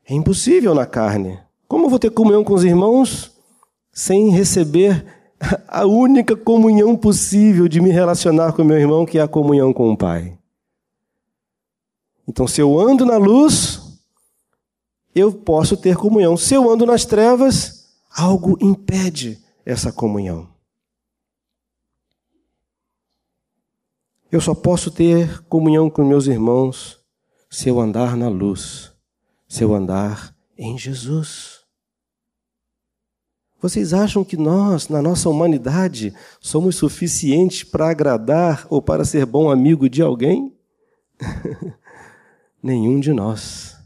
É 0.08 0.14
impossível 0.14 0.74
na 0.74 0.84
carne. 0.84 1.38
Como 1.68 1.86
eu 1.86 1.90
vou 1.90 1.98
ter 1.98 2.10
comunhão 2.10 2.42
com 2.42 2.52
os 2.52 2.64
irmãos 2.64 3.32
sem 3.92 4.30
receber 4.30 5.04
a 5.68 5.86
única 5.86 6.36
comunhão 6.36 6.96
possível 6.96 7.68
de 7.68 7.80
me 7.80 7.90
relacionar 7.90 8.52
com 8.52 8.64
meu 8.64 8.78
irmão, 8.78 9.06
que 9.06 9.18
é 9.18 9.22
a 9.22 9.28
comunhão 9.28 9.72
com 9.72 9.92
o 9.92 9.96
Pai? 9.96 10.36
Então, 12.26 12.46
se 12.46 12.60
eu 12.60 12.78
ando 12.78 13.06
na 13.06 13.16
luz, 13.16 13.80
eu 15.14 15.32
posso 15.32 15.76
ter 15.76 15.96
comunhão. 15.96 16.36
Se 16.36 16.54
eu 16.54 16.70
ando 16.70 16.86
nas 16.86 17.04
trevas, 17.04 17.88
algo 18.16 18.56
impede 18.60 19.40
essa 19.64 19.92
comunhão. 19.92 20.51
Eu 24.32 24.40
só 24.40 24.54
posso 24.54 24.90
ter 24.90 25.42
comunhão 25.42 25.90
com 25.90 26.02
meus 26.02 26.26
irmãos 26.26 26.98
se 27.50 27.68
eu 27.68 27.78
andar 27.78 28.16
na 28.16 28.30
luz, 28.30 28.90
se 29.46 29.62
eu 29.62 29.74
andar 29.74 30.34
em 30.56 30.78
Jesus. 30.78 31.60
Vocês 33.60 33.92
acham 33.92 34.24
que 34.24 34.38
nós, 34.38 34.88
na 34.88 35.02
nossa 35.02 35.28
humanidade, 35.28 36.14
somos 36.40 36.76
suficientes 36.76 37.62
para 37.62 37.90
agradar 37.90 38.66
ou 38.70 38.80
para 38.80 39.04
ser 39.04 39.26
bom 39.26 39.50
amigo 39.50 39.86
de 39.86 40.00
alguém? 40.00 40.56
Nenhum 42.62 43.00
de 43.00 43.12
nós. 43.12 43.76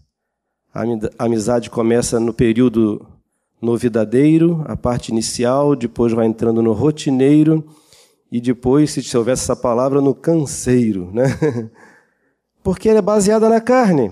A 0.73 0.85
amizade 1.25 1.69
começa 1.69 2.21
no 2.21 2.33
período 2.33 3.05
novidadeiro, 3.61 4.63
a 4.69 4.77
parte 4.77 5.11
inicial, 5.11 5.75
depois 5.75 6.13
vai 6.13 6.25
entrando 6.25 6.63
no 6.63 6.73
rotineiro 6.73 7.69
e 8.37 8.41
depois, 8.41 8.91
se 8.91 9.17
houvesse 9.17 9.45
essa 9.45 9.57
palavra, 9.57 10.01
no 10.01 10.15
canseiro, 10.15 11.11
né? 11.13 11.25
Porque 12.63 12.89
ela 12.89 12.99
é 12.99 13.03
baseada 13.03 13.49
na 13.49 13.61
carne. 13.61 14.11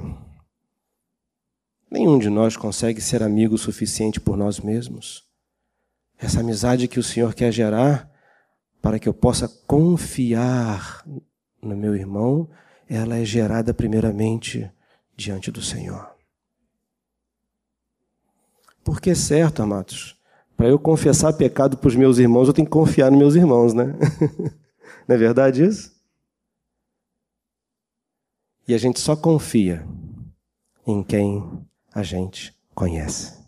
Nenhum 1.90 2.19
de 2.19 2.31
nós 2.31 2.57
consegue 2.57 3.00
ser 3.00 3.23
amigo 3.23 3.54
o 3.54 3.59
suficiente 3.59 4.21
por 4.21 4.37
nós 4.37 4.61
mesmos. 4.61 5.25
Essa 6.19 6.40
amizade 6.40 6.88
que 6.88 6.99
o 6.99 7.02
Senhor 7.02 7.35
quer 7.35 7.52
gerar 7.52 8.11
para 8.81 8.99
que 8.99 9.09
eu 9.09 9.14
possa 9.14 9.49
confiar 9.66 11.04
no 11.62 11.76
meu 11.76 11.95
irmão 11.95 12.49
ela 12.88 13.16
é 13.16 13.25
gerada 13.25 13.73
primeiramente 13.73 14.71
diante 15.16 15.50
do 15.50 15.62
Senhor. 15.62 16.14
Porque 18.83 19.11
é 19.11 19.14
certo, 19.14 19.62
amados, 19.62 20.16
para 20.56 20.68
eu 20.68 20.78
confessar 20.78 21.32
pecado 21.32 21.76
para 21.76 21.88
os 21.88 21.96
meus 21.96 22.18
irmãos, 22.18 22.49
eu 22.49 22.54
tenho 22.54 22.66
que 22.66 22.73
confiar 22.73 23.11
nos 23.11 23.18
meus 23.18 23.34
irmãos, 23.34 23.75
né? 23.75 23.87
Não 25.06 25.14
é 25.14 25.18
verdade 25.18 25.64
isso? 25.64 25.94
E 28.66 28.75
a 28.75 28.78
gente 28.78 28.99
só 28.99 29.14
confia 29.14 29.87
em 30.87 31.02
quem 31.02 31.66
a 31.92 32.02
gente 32.02 32.54
conhece. 32.75 33.44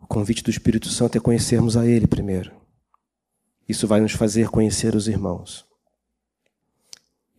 O 0.00 0.06
convite 0.06 0.42
do 0.42 0.50
Espírito 0.50 0.88
Santo 0.88 1.18
é 1.18 1.20
conhecermos 1.20 1.76
a 1.76 1.86
Ele 1.86 2.06
primeiro. 2.06 2.52
Isso 3.68 3.86
vai 3.86 4.00
nos 4.00 4.12
fazer 4.12 4.48
conhecer 4.48 4.94
os 4.94 5.08
irmãos. 5.08 5.66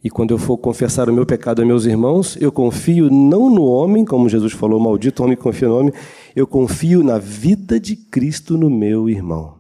E 0.07 0.09
quando 0.09 0.31
eu 0.31 0.37
for 0.37 0.57
confessar 0.57 1.09
o 1.09 1.13
meu 1.13 1.25
pecado 1.25 1.61
a 1.61 1.65
meus 1.65 1.83
irmãos, 1.83 2.37
eu 2.39 2.49
confio 2.49 3.09
não 3.11 3.49
no 3.49 3.65
homem, 3.65 4.05
como 4.05 4.29
Jesus 4.29 4.53
falou, 4.53 4.79
maldito 4.79 5.21
homem 5.21 5.35
confia 5.35 5.67
no 5.67 5.77
homem, 5.77 5.93
eu 6.33 6.47
confio 6.47 7.03
na 7.03 7.17
vida 7.17 7.77
de 7.77 7.97
Cristo 7.97 8.57
no 8.57 8.69
meu 8.69 9.09
irmão. 9.09 9.59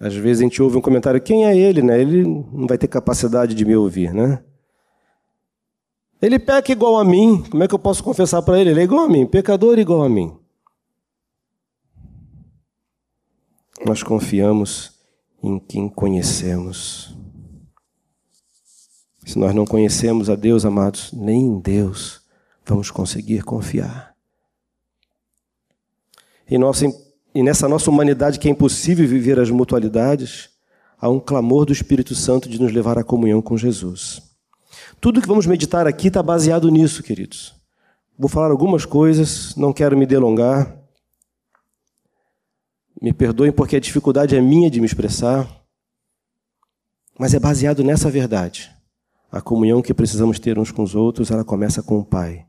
Às 0.00 0.14
vezes 0.14 0.40
a 0.40 0.44
gente 0.44 0.62
ouve 0.62 0.78
um 0.78 0.80
comentário, 0.80 1.20
quem 1.20 1.44
é 1.44 1.54
ele, 1.54 1.82
né? 1.82 2.00
Ele 2.00 2.24
não 2.24 2.66
vai 2.66 2.78
ter 2.78 2.88
capacidade 2.88 3.54
de 3.54 3.62
me 3.62 3.76
ouvir, 3.76 4.14
né? 4.14 4.42
Ele 6.22 6.38
peca 6.38 6.72
igual 6.72 6.96
a 6.96 7.04
mim, 7.04 7.44
como 7.50 7.62
é 7.62 7.68
que 7.68 7.74
eu 7.74 7.78
posso 7.78 8.02
confessar 8.02 8.40
para 8.40 8.58
ele? 8.58 8.70
Ele 8.70 8.80
é 8.80 8.84
igual 8.84 9.04
a 9.04 9.08
mim, 9.10 9.26
pecador 9.26 9.78
igual 9.78 10.02
a 10.02 10.08
mim. 10.08 10.34
Nós 13.84 14.02
confiamos 14.02 14.93
em 15.44 15.58
quem 15.58 15.90
conhecemos. 15.90 17.14
Se 19.26 19.38
nós 19.38 19.54
não 19.54 19.66
conhecemos 19.66 20.30
a 20.30 20.34
Deus, 20.34 20.64
amados, 20.64 21.12
nem 21.12 21.42
em 21.42 21.58
Deus 21.60 22.22
vamos 22.64 22.90
conseguir 22.90 23.42
confiar. 23.42 24.14
E, 26.48 26.56
nossa, 26.56 26.86
e 27.34 27.42
nessa 27.42 27.68
nossa 27.68 27.90
humanidade 27.90 28.38
que 28.38 28.48
é 28.48 28.50
impossível 28.50 29.06
viver 29.06 29.38
as 29.38 29.50
mutualidades, 29.50 30.48
há 30.98 31.10
um 31.10 31.20
clamor 31.20 31.66
do 31.66 31.72
Espírito 31.74 32.14
Santo 32.14 32.48
de 32.48 32.58
nos 32.58 32.72
levar 32.72 32.98
à 32.98 33.04
comunhão 33.04 33.42
com 33.42 33.56
Jesus. 33.56 34.22
Tudo 34.98 35.20
que 35.20 35.28
vamos 35.28 35.46
meditar 35.46 35.86
aqui 35.86 36.08
está 36.08 36.22
baseado 36.22 36.70
nisso, 36.70 37.02
queridos. 37.02 37.54
Vou 38.18 38.30
falar 38.30 38.50
algumas 38.50 38.86
coisas, 38.86 39.54
não 39.56 39.74
quero 39.74 39.96
me 39.96 40.06
delongar. 40.06 40.83
Me 43.04 43.12
perdoem 43.12 43.52
porque 43.52 43.76
a 43.76 43.80
dificuldade 43.80 44.34
é 44.34 44.40
minha 44.40 44.70
de 44.70 44.80
me 44.80 44.86
expressar, 44.86 45.46
mas 47.18 47.34
é 47.34 47.38
baseado 47.38 47.84
nessa 47.84 48.10
verdade. 48.10 48.74
A 49.30 49.42
comunhão 49.42 49.82
que 49.82 49.92
precisamos 49.92 50.38
ter 50.38 50.58
uns 50.58 50.70
com 50.70 50.82
os 50.82 50.94
outros, 50.94 51.30
ela 51.30 51.44
começa 51.44 51.82
com 51.82 51.98
o 51.98 52.04
Pai. 52.04 52.46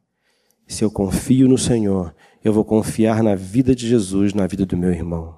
Se 0.65 0.81
eu 0.81 0.89
confio 0.89 1.49
no 1.49 1.57
Senhor, 1.57 2.15
eu 2.41 2.53
vou 2.53 2.63
confiar 2.63 3.21
na 3.21 3.35
vida 3.35 3.75
de 3.75 3.85
Jesus, 3.85 4.33
na 4.33 4.47
vida 4.47 4.65
do 4.65 4.77
meu 4.77 4.91
irmão. 4.91 5.37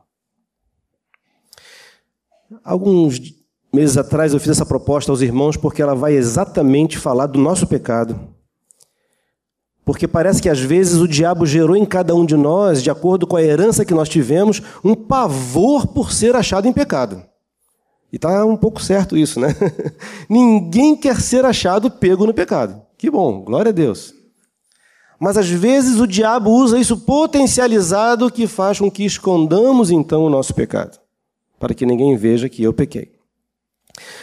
Alguns 2.63 3.19
meses 3.73 3.97
atrás 3.97 4.35
eu 4.35 4.39
fiz 4.39 4.49
essa 4.49 4.67
proposta 4.67 5.11
aos 5.11 5.21
irmãos 5.21 5.57
porque 5.57 5.81
ela 5.81 5.95
vai 5.95 6.13
exatamente 6.13 6.95
falar 6.95 7.25
do 7.25 7.39
nosso 7.39 7.65
pecado 7.65 8.35
porque 9.87 10.05
parece 10.05 10.41
que 10.41 10.49
às 10.49 10.59
vezes 10.59 10.99
o 10.99 11.07
diabo 11.07 11.45
gerou 11.45 11.73
em 11.73 11.85
cada 11.85 12.13
um 12.13 12.25
de 12.25 12.35
nós, 12.35 12.83
de 12.83 12.91
acordo 12.91 13.25
com 13.25 13.37
a 13.37 13.41
herança 13.41 13.85
que 13.85 13.93
nós 13.93 14.09
tivemos, 14.09 14.61
um 14.83 14.93
pavor 14.93 15.87
por 15.87 16.11
ser 16.11 16.35
achado 16.35 16.67
em 16.67 16.73
pecado. 16.73 17.23
E 18.11 18.17
está 18.17 18.45
um 18.45 18.57
pouco 18.57 18.83
certo 18.83 19.15
isso, 19.15 19.39
né? 19.39 19.55
Ninguém 20.29 20.93
quer 20.93 21.21
ser 21.21 21.45
achado 21.45 21.89
pego 21.89 22.25
no 22.25 22.33
pecado. 22.33 22.81
Que 22.97 23.09
bom, 23.09 23.39
glória 23.45 23.69
a 23.69 23.71
Deus. 23.71 24.13
Mas 25.17 25.37
às 25.37 25.47
vezes 25.47 26.01
o 26.01 26.05
diabo 26.05 26.51
usa 26.51 26.77
isso 26.77 26.97
potencializado 26.97 28.29
que 28.29 28.45
faz 28.45 28.79
com 28.79 28.91
que 28.91 29.05
escondamos 29.05 29.89
então 29.89 30.25
o 30.25 30.29
nosso 30.29 30.53
pecado, 30.53 30.99
para 31.57 31.73
que 31.73 31.85
ninguém 31.85 32.17
veja 32.17 32.49
que 32.49 32.61
eu 32.61 32.73
pequei. 32.73 33.13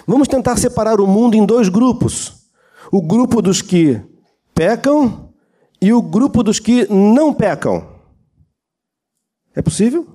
Vamos 0.06 0.28
tentar 0.28 0.58
separar 0.58 1.00
o 1.00 1.06
mundo 1.06 1.34
em 1.34 1.46
dois 1.46 1.70
grupos: 1.70 2.34
o 2.92 3.00
grupo 3.00 3.40
dos 3.40 3.62
que 3.62 3.98
pecam 4.54 5.32
e 5.84 5.92
o 5.92 6.00
grupo 6.00 6.42
dos 6.42 6.58
que 6.58 6.90
não 6.90 7.34
pecam. 7.34 7.86
É 9.54 9.60
possível? 9.60 10.08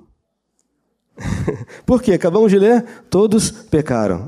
Por 1.86 2.02
quê? 2.02 2.14
Acabamos 2.14 2.52
de 2.52 2.58
ler, 2.58 2.84
todos 3.08 3.52
pecaram. 3.52 4.28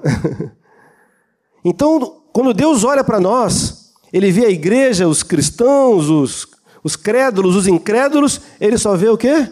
então, 1.66 2.22
quando 2.32 2.54
Deus 2.54 2.84
olha 2.84 3.04
para 3.04 3.20
nós, 3.20 3.92
ele 4.14 4.32
vê 4.32 4.46
a 4.46 4.52
igreja, 4.52 5.08
os 5.08 5.24
cristãos, 5.24 6.10
os, 6.12 6.48
os 6.84 6.96
crédulos, 6.96 7.56
os 7.56 7.68
incrédulos, 7.68 8.40
ele 8.60 8.78
só 8.78 8.96
vê 8.96 9.10
o 9.10 9.18
quê? 9.18 9.52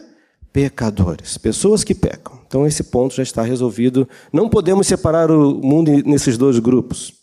Pecadores, 0.54 1.40
pessoas 1.40 1.84
que 1.84 1.96
pecam. 1.96 2.40
Então 2.46 2.68
esse 2.68 2.84
ponto 2.84 3.16
já 3.16 3.24
está 3.24 3.42
resolvido. 3.42 4.08
Não 4.32 4.48
podemos 4.48 4.86
separar 4.86 5.32
o 5.32 5.56
mundo 5.56 5.90
nesses 6.06 6.38
dois 6.38 6.60
grupos. 6.60 7.19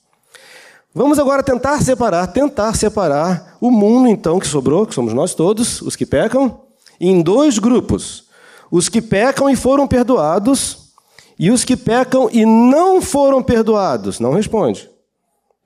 Vamos 0.97 1.19
agora 1.19 1.43
tentar 1.43 1.83
separar, 1.83 2.27
tentar 2.29 2.75
separar 2.75 3.59
o 3.61 3.71
mundo, 3.71 4.09
então, 4.09 4.39
que 4.39 4.47
sobrou, 4.47 4.87
que 4.87 4.95
somos 4.95 5.13
nós 5.13 5.35
todos, 5.35 5.83
os 5.83 5.95
que 5.95 6.07
pecam, 6.07 6.63
em 6.99 7.21
dois 7.21 7.59
grupos: 7.59 8.25
os 8.71 8.89
que 8.89 9.03
pecam 9.03 9.51
e 9.51 9.55
foram 9.55 9.87
perdoados, 9.87 10.95
e 11.39 11.51
os 11.51 11.65
que 11.65 11.77
pecam 11.77 12.31
e 12.33 12.47
não 12.47 13.03
foram 13.03 13.43
perdoados. 13.43 14.21
Não 14.21 14.33
responde. 14.33 14.89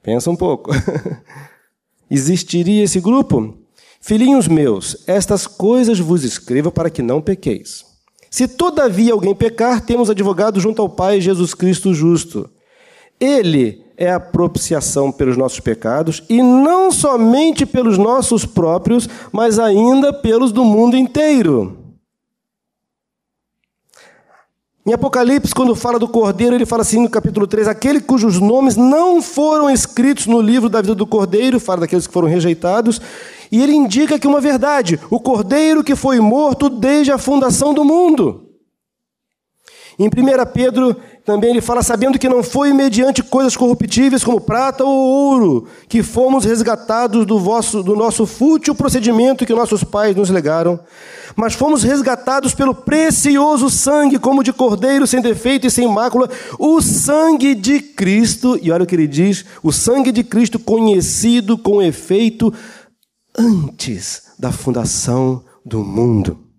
Pensa 0.03 0.29
um 0.33 0.35
pouco. 0.35 0.73
Existiria 2.11 2.83
esse 2.83 2.99
grupo? 2.99 3.57
Filhinhos 4.01 4.49
meus, 4.49 5.05
estas 5.07 5.47
coisas 5.47 6.01
vos 6.01 6.25
escrevo 6.25 6.73
para 6.73 6.91
que 6.91 7.03
não 7.03 7.23
pequeis. 7.23 7.85
Se 8.29 8.49
todavia 8.49 9.13
alguém 9.13 9.37
pecar, 9.37 9.81
temos 9.81 10.11
advogado 10.11 10.59
junto 10.59 10.83
ao 10.83 10.89
Pai 10.89 11.21
Jesus 11.21 11.55
Cristo 11.55 11.95
justo. 11.95 12.51
Ele 13.21 13.85
é 14.01 14.11
a 14.11 14.19
propiciação 14.19 15.13
pelos 15.13 15.37
nossos 15.37 15.61
pecados, 15.61 16.23
e 16.27 16.43
não 16.43 16.91
somente 16.91 17.67
pelos 17.67 17.99
nossos 17.99 18.47
próprios, 18.47 19.07
mas 19.31 19.59
ainda 19.59 20.11
pelos 20.11 20.53
do 20.53 20.65
mundo 20.65 20.97
inteiro. 20.97 21.77
Em 24.87 24.95
Apocalipse, 24.95 25.55
quando 25.55 25.77
fala 25.77 25.99
do 25.99 26.09
Cordeiro, 26.09 26.55
ele 26.55 26.65
fala 26.65 26.81
assim 26.81 27.03
no 27.03 27.11
capítulo 27.11 27.47
3: 27.47 27.69
aquele 27.69 28.01
cujos 28.01 28.41
nomes 28.41 28.75
não 28.75 29.21
foram 29.21 29.69
escritos 29.71 30.27
no 30.27 30.41
livro 30.41 30.71
da 30.71 30.81
vida 30.81 30.95
do 30.95 31.07
Cordeiro, 31.07 31.61
fala 31.61 31.83
daqueles 31.83 32.07
que 32.07 32.13
foram 32.13 32.27
rejeitados, 32.27 32.99
e 33.53 33.63
ele 33.63 33.75
indica 33.75 34.19
que 34.19 34.27
uma 34.27 34.41
verdade: 34.41 34.99
o 35.11 35.21
Cordeiro 35.21 35.85
que 35.85 35.95
foi 35.95 36.19
morto 36.19 36.71
desde 36.71 37.13
a 37.13 37.19
fundação 37.19 37.75
do 37.75 37.85
mundo. 37.85 38.50
Em 40.01 40.07
1 40.07 40.11
Pedro, 40.55 40.97
também 41.27 41.51
ele 41.51 41.61
fala, 41.61 41.83
sabendo 41.83 42.19
que 42.19 42.27
não 42.27 42.43
foi 42.43 42.73
mediante 42.73 43.23
coisas 43.23 43.55
corruptíveis 43.55 44.25
como 44.25 44.41
prata 44.41 44.83
ou 44.83 44.97
ouro, 44.97 45.69
que 45.91 46.03
fomos 46.03 46.47
resgatados 46.47 47.27
do, 47.27 47.39
vosso, 47.39 47.83
do 47.83 47.95
nosso 47.95 48.25
fútil 48.25 48.75
procedimento 48.75 49.45
que 49.45 49.53
nossos 49.53 49.85
pais 49.85 50.17
nos 50.17 50.31
legaram, 50.31 50.81
mas 51.37 51.53
fomos 51.53 51.83
resgatados 51.83 52.55
pelo 52.55 52.75
precioso 52.75 53.69
sangue, 53.69 54.19
como 54.19 54.43
de 54.43 54.55
cordeiro 54.55 55.07
sem 55.07 55.21
defeito 55.21 55.67
e 55.67 55.71
sem 55.71 55.87
mácula, 55.87 56.31
o 56.59 56.81
sangue 56.81 57.55
de 57.55 57.81
Cristo, 57.81 58.59
e 58.63 58.73
olha 58.73 58.85
o 58.85 58.87
que 58.87 58.95
ele 58.95 59.07
diz: 59.07 59.45
o 59.63 59.71
sangue 59.71 60.11
de 60.11 60.25
Cristo 60.25 60.59
conhecido 60.59 61.59
com 61.59 61.83
efeito 61.83 62.51
antes 63.37 64.23
da 64.39 64.51
fundação 64.51 65.45
do 65.63 65.85
mundo 65.85 66.50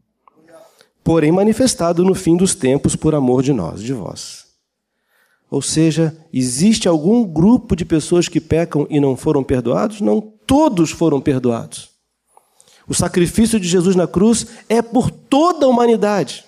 porém 1.04 1.32
manifestado 1.32 2.04
no 2.04 2.14
fim 2.14 2.36
dos 2.36 2.56
tempos 2.56 2.96
por 2.96 3.16
amor 3.16 3.44
de 3.44 3.54
nós, 3.54 3.82
de 3.82 3.94
vós. 3.94 4.46
Ou 5.50 5.62
seja, 5.62 6.16
existe 6.32 6.88
algum 6.88 7.26
grupo 7.26 7.76
de 7.76 7.84
pessoas 7.84 8.30
que 8.30 8.40
pecam 8.40 8.88
e 8.90 9.00
não 9.00 9.18
foram 9.18 9.44
perdoados? 9.44 10.00
Não 10.00 10.22
todos 10.22 10.92
foram 10.92 11.20
perdoados. 11.20 11.90
O 12.88 12.94
sacrifício 12.94 13.60
de 13.60 13.68
Jesus 13.68 13.96
na 13.96 14.08
cruz 14.08 14.48
é 14.70 14.82
por 14.82 15.12
toda 15.12 15.66
a 15.66 15.70
humanidade. 15.70 16.46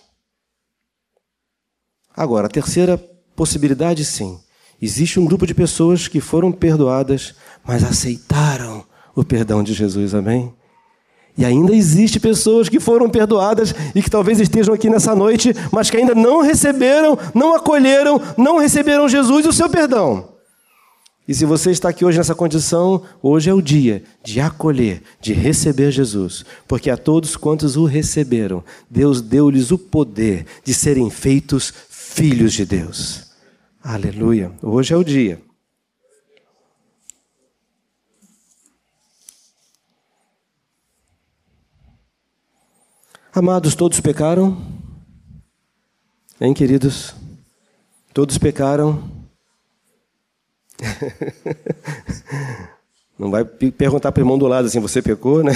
Agora, 2.15 2.47
a 2.47 2.49
terceira 2.49 2.97
possibilidade, 3.35 4.05
sim. 4.05 4.39
Existe 4.81 5.19
um 5.19 5.25
grupo 5.25 5.45
de 5.45 5.53
pessoas 5.53 6.07
que 6.07 6.19
foram 6.19 6.51
perdoadas, 6.51 7.35
mas 7.63 7.83
aceitaram 7.83 8.85
o 9.15 9.23
perdão 9.23 9.63
de 9.63 9.73
Jesus, 9.73 10.13
amém? 10.13 10.53
E 11.37 11.43
ainda 11.43 11.73
existe 11.73 12.19
pessoas 12.19 12.69
que 12.69 12.79
foram 12.79 13.09
perdoadas 13.09 13.73
e 13.95 14.01
que 14.01 14.09
talvez 14.09 14.39
estejam 14.39 14.73
aqui 14.73 14.89
nessa 14.89 15.15
noite, 15.15 15.53
mas 15.71 15.89
que 15.89 15.97
ainda 15.97 16.13
não 16.13 16.41
receberam, 16.41 17.17
não 17.33 17.55
acolheram, 17.55 18.21
não 18.37 18.59
receberam 18.59 19.09
Jesus 19.09 19.45
e 19.45 19.49
o 19.49 19.53
seu 19.53 19.69
perdão. 19.69 20.33
E 21.27 21.33
se 21.33 21.45
você 21.45 21.71
está 21.71 21.89
aqui 21.89 22.03
hoje 22.03 22.17
nessa 22.17 22.35
condição, 22.35 23.01
hoje 23.21 23.49
é 23.49 23.53
o 23.53 23.61
dia 23.61 24.03
de 24.23 24.41
acolher, 24.41 25.01
de 25.21 25.33
receber 25.33 25.89
Jesus, 25.89 26.45
porque 26.67 26.89
a 26.89 26.97
todos 26.97 27.37
quantos 27.37 27.77
o 27.77 27.85
receberam, 27.85 28.61
Deus 28.89 29.21
deu-lhes 29.21 29.71
o 29.71 29.77
poder 29.77 30.45
de 30.63 30.73
serem 30.73 31.09
feitos 31.09 31.73
filhos 31.89 32.51
de 32.53 32.65
Deus. 32.65 33.31
Aleluia. 33.81 34.51
Hoje 34.61 34.93
é 34.93 34.97
o 34.97 35.03
dia. 35.03 35.41
Amados, 43.35 43.73
todos 43.73 43.99
pecaram? 43.99 44.63
Hein, 46.39 46.53
queridos? 46.53 47.15
Todos 48.13 48.37
pecaram? 48.37 49.09
Não 53.17 53.31
vai 53.31 53.43
perguntar 53.43 54.11
para 54.11 54.21
o 54.21 54.23
irmão 54.23 54.37
do 54.37 54.45
lado 54.45 54.67
assim, 54.67 54.79
você 54.79 55.01
pecou, 55.01 55.43
né? 55.43 55.51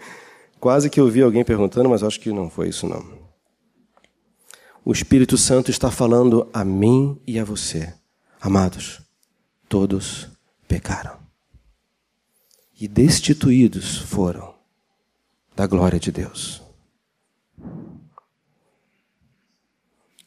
Quase 0.58 0.88
que 0.88 0.98
eu 0.98 1.10
vi 1.10 1.20
alguém 1.20 1.44
perguntando, 1.44 1.90
mas 1.90 2.02
acho 2.02 2.18
que 2.18 2.32
não 2.32 2.50
foi 2.50 2.68
isso 2.68 2.86
não. 2.86 3.02
O 4.84 4.92
Espírito 4.92 5.38
Santo 5.38 5.70
está 5.70 5.90
falando 5.90 6.46
a 6.52 6.62
mim 6.62 7.18
e 7.26 7.38
a 7.38 7.44
você. 7.44 7.94
Amados, 8.38 9.00
todos 9.68 10.28
pecaram. 10.68 11.16
E 12.78 12.86
destituídos 12.86 13.96
foram 13.96 14.54
da 15.56 15.66
glória 15.66 15.98
de 15.98 16.12
Deus. 16.12 16.60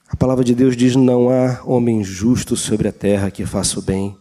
A 0.07 0.15
palavra 0.15 0.43
de 0.43 0.53
Deus 0.53 0.75
diz: 0.75 0.95
não 0.95 1.29
há 1.29 1.61
homem 1.65 2.03
justo 2.03 2.55
sobre 2.55 2.87
a 2.87 2.91
terra 2.91 3.31
que 3.31 3.45
faça 3.45 3.79
o 3.79 3.81
bem 3.81 4.17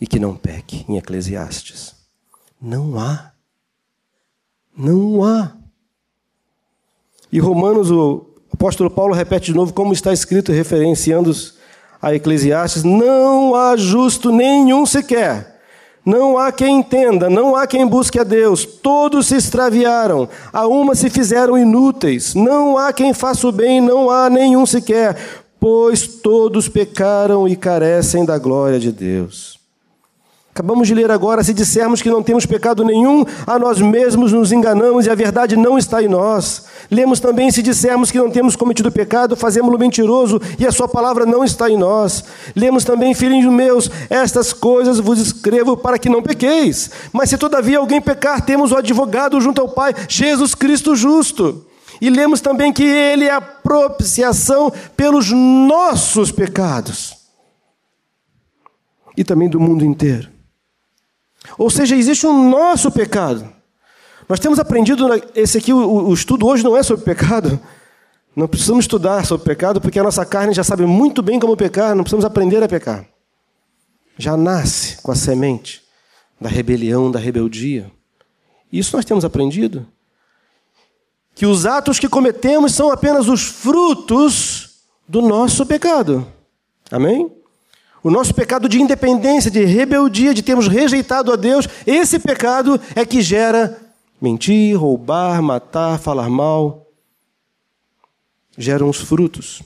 e 0.00 0.06
que 0.06 0.18
não 0.18 0.36
peque, 0.36 0.84
em 0.88 0.96
Eclesiastes. 0.96 1.94
Não 2.60 2.98
há. 2.98 3.32
Não 4.76 5.24
há. 5.24 5.56
E 7.30 7.38
Romanos, 7.38 7.90
o 7.90 8.26
apóstolo 8.52 8.90
Paulo 8.90 9.14
repete 9.14 9.46
de 9.46 9.54
novo, 9.54 9.72
como 9.72 9.92
está 9.92 10.12
escrito, 10.12 10.52
referenciando 10.52 11.32
a 12.00 12.14
Eclesiastes: 12.14 12.84
não 12.84 13.54
há 13.54 13.76
justo 13.76 14.30
nenhum 14.30 14.86
sequer. 14.86 15.53
Não 16.04 16.36
há 16.36 16.52
quem 16.52 16.80
entenda, 16.80 17.30
não 17.30 17.56
há 17.56 17.66
quem 17.66 17.86
busque 17.86 18.20
a 18.20 18.24
Deus. 18.24 18.64
Todos 18.64 19.28
se 19.28 19.36
extraviaram, 19.36 20.28
a 20.52 20.66
uma 20.66 20.94
se 20.94 21.08
fizeram 21.08 21.56
inúteis. 21.56 22.34
Não 22.34 22.76
há 22.76 22.92
quem 22.92 23.14
faça 23.14 23.48
o 23.48 23.52
bem, 23.52 23.80
não 23.80 24.10
há 24.10 24.28
nenhum 24.28 24.66
sequer, 24.66 25.16
pois 25.58 26.06
todos 26.06 26.68
pecaram 26.68 27.48
e 27.48 27.56
carecem 27.56 28.24
da 28.24 28.36
glória 28.36 28.78
de 28.78 28.92
Deus. 28.92 29.53
Acabamos 30.54 30.86
de 30.86 30.94
ler 30.94 31.10
agora: 31.10 31.42
se 31.42 31.52
dissermos 31.52 32.00
que 32.00 32.08
não 32.08 32.22
temos 32.22 32.46
pecado 32.46 32.84
nenhum, 32.84 33.24
a 33.44 33.58
nós 33.58 33.80
mesmos 33.80 34.30
nos 34.30 34.52
enganamos 34.52 35.04
e 35.04 35.10
a 35.10 35.14
verdade 35.14 35.56
não 35.56 35.76
está 35.76 36.00
em 36.00 36.06
nós. 36.06 36.66
Lemos 36.88 37.18
também: 37.18 37.50
se 37.50 37.60
dissermos 37.60 38.12
que 38.12 38.18
não 38.18 38.30
temos 38.30 38.54
cometido 38.54 38.92
pecado, 38.92 39.34
fazemos-lo 39.34 39.76
mentiroso 39.76 40.40
e 40.56 40.64
a 40.64 40.70
Sua 40.70 40.86
palavra 40.86 41.26
não 41.26 41.42
está 41.42 41.68
em 41.68 41.76
nós. 41.76 42.22
Lemos 42.54 42.84
também, 42.84 43.14
filhinhos 43.14 43.52
meus, 43.52 43.90
estas 44.08 44.52
coisas 44.52 45.00
vos 45.00 45.18
escrevo 45.18 45.76
para 45.76 45.98
que 45.98 46.08
não 46.08 46.22
pequeis. 46.22 46.88
Mas 47.12 47.30
se 47.30 47.36
todavia 47.36 47.78
alguém 47.78 48.00
pecar, 48.00 48.40
temos 48.40 48.70
o 48.70 48.76
advogado 48.76 49.40
junto 49.40 49.60
ao 49.60 49.68
Pai, 49.70 49.92
Jesus 50.08 50.54
Cristo 50.54 50.94
justo. 50.94 51.66
E 52.00 52.08
lemos 52.08 52.40
também 52.40 52.72
que 52.72 52.84
Ele 52.84 53.24
é 53.24 53.32
a 53.32 53.40
propiciação 53.40 54.72
pelos 54.96 55.32
nossos 55.32 56.30
pecados 56.30 57.16
e 59.16 59.24
também 59.24 59.48
do 59.48 59.58
mundo 59.58 59.84
inteiro. 59.84 60.33
Ou 61.58 61.70
seja, 61.70 61.96
existe 61.96 62.26
um 62.26 62.50
nosso 62.50 62.90
pecado. 62.90 63.46
Nós 64.28 64.40
temos 64.40 64.58
aprendido, 64.58 65.06
esse 65.34 65.58
aqui, 65.58 65.72
o, 65.72 66.08
o 66.08 66.14
estudo 66.14 66.46
hoje 66.46 66.64
não 66.64 66.76
é 66.76 66.82
sobre 66.82 67.04
pecado. 67.04 67.60
Não 68.34 68.48
precisamos 68.48 68.84
estudar 68.84 69.24
sobre 69.24 69.46
pecado, 69.46 69.80
porque 69.80 69.98
a 69.98 70.02
nossa 70.02 70.24
carne 70.24 70.54
já 70.54 70.64
sabe 70.64 70.84
muito 70.86 71.22
bem 71.22 71.38
como 71.38 71.56
pecar, 71.56 71.94
não 71.94 72.02
precisamos 72.02 72.24
aprender 72.24 72.62
a 72.62 72.68
pecar. 72.68 73.06
Já 74.18 74.36
nasce 74.36 75.00
com 75.02 75.12
a 75.12 75.14
semente 75.14 75.82
da 76.40 76.48
rebelião, 76.48 77.10
da 77.10 77.18
rebeldia. 77.18 77.90
Isso 78.72 78.96
nós 78.96 79.04
temos 79.04 79.24
aprendido. 79.24 79.86
Que 81.34 81.46
os 81.46 81.66
atos 81.66 81.98
que 81.98 82.08
cometemos 82.08 82.72
são 82.72 82.90
apenas 82.90 83.28
os 83.28 83.42
frutos 83.42 84.82
do 85.06 85.20
nosso 85.20 85.64
pecado. 85.66 86.26
Amém? 86.90 87.30
O 88.04 88.10
nosso 88.10 88.34
pecado 88.34 88.68
de 88.68 88.82
independência, 88.82 89.50
de 89.50 89.64
rebeldia, 89.64 90.34
de 90.34 90.42
termos 90.42 90.68
rejeitado 90.68 91.32
a 91.32 91.36
Deus, 91.36 91.66
esse 91.86 92.18
pecado 92.18 92.78
é 92.94 93.02
que 93.06 93.22
gera 93.22 93.80
mentir, 94.20 94.78
roubar, 94.78 95.40
matar, 95.40 95.98
falar 95.98 96.28
mal. 96.28 96.86
Geram 98.58 98.90
os 98.90 98.98
frutos. 98.98 99.62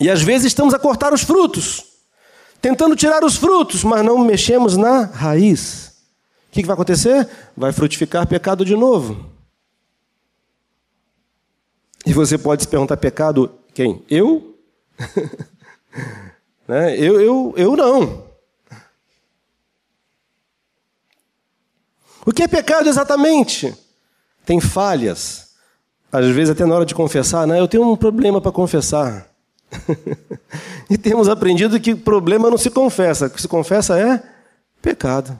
E 0.00 0.08
às 0.08 0.22
vezes 0.22 0.46
estamos 0.46 0.72
a 0.72 0.78
cortar 0.78 1.12
os 1.12 1.20
frutos, 1.20 1.84
tentando 2.58 2.96
tirar 2.96 3.22
os 3.22 3.36
frutos, 3.36 3.84
mas 3.84 4.02
não 4.02 4.18
mexemos 4.24 4.74
na 4.74 5.02
raiz. 5.04 5.92
O 6.48 6.52
que 6.52 6.64
vai 6.64 6.72
acontecer? 6.72 7.28
Vai 7.54 7.70
frutificar 7.70 8.26
pecado 8.26 8.64
de 8.64 8.74
novo. 8.74 9.26
E 12.06 12.14
você 12.14 12.38
pode 12.38 12.62
se 12.62 12.68
perguntar: 12.68 12.96
pecado 12.96 13.52
quem? 13.74 14.02
Eu? 14.08 14.54
Né? 16.68 16.94
Eu, 16.98 17.18
eu, 17.18 17.54
eu 17.56 17.76
não. 17.76 18.28
O 22.26 22.30
que 22.30 22.42
é 22.42 22.48
pecado 22.48 22.90
exatamente? 22.90 23.74
Tem 24.44 24.60
falhas. 24.60 25.48
Às 26.12 26.26
vezes, 26.26 26.50
até 26.50 26.66
na 26.66 26.74
hora 26.74 26.84
de 26.84 26.94
confessar, 26.94 27.46
né? 27.46 27.58
eu 27.58 27.66
tenho 27.66 27.90
um 27.90 27.96
problema 27.96 28.38
para 28.38 28.52
confessar. 28.52 29.26
e 30.90 30.98
temos 30.98 31.28
aprendido 31.28 31.80
que 31.80 31.94
problema 31.94 32.50
não 32.50 32.58
se 32.58 32.70
confessa, 32.70 33.26
o 33.26 33.30
que 33.30 33.40
se 33.40 33.48
confessa 33.48 33.98
é 33.98 34.22
pecado. 34.80 35.38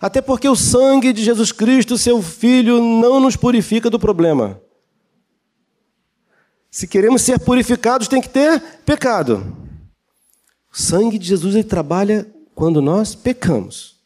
Até 0.00 0.20
porque 0.20 0.48
o 0.48 0.54
sangue 0.54 1.12
de 1.12 1.22
Jesus 1.22 1.50
Cristo, 1.50 1.98
seu 1.98 2.20
Filho, 2.22 2.80
não 2.80 3.18
nos 3.20 3.36
purifica 3.36 3.90
do 3.90 3.98
problema. 3.98 4.60
Se 6.70 6.86
queremos 6.86 7.22
ser 7.22 7.40
purificados, 7.40 8.06
tem 8.06 8.20
que 8.20 8.28
ter 8.28 8.60
pecado. 8.84 9.67
O 10.78 10.80
sangue 10.80 11.18
de 11.18 11.26
Jesus 11.26 11.56
ele 11.56 11.64
trabalha 11.64 12.24
quando 12.54 12.80
nós 12.80 13.12
pecamos. 13.12 13.96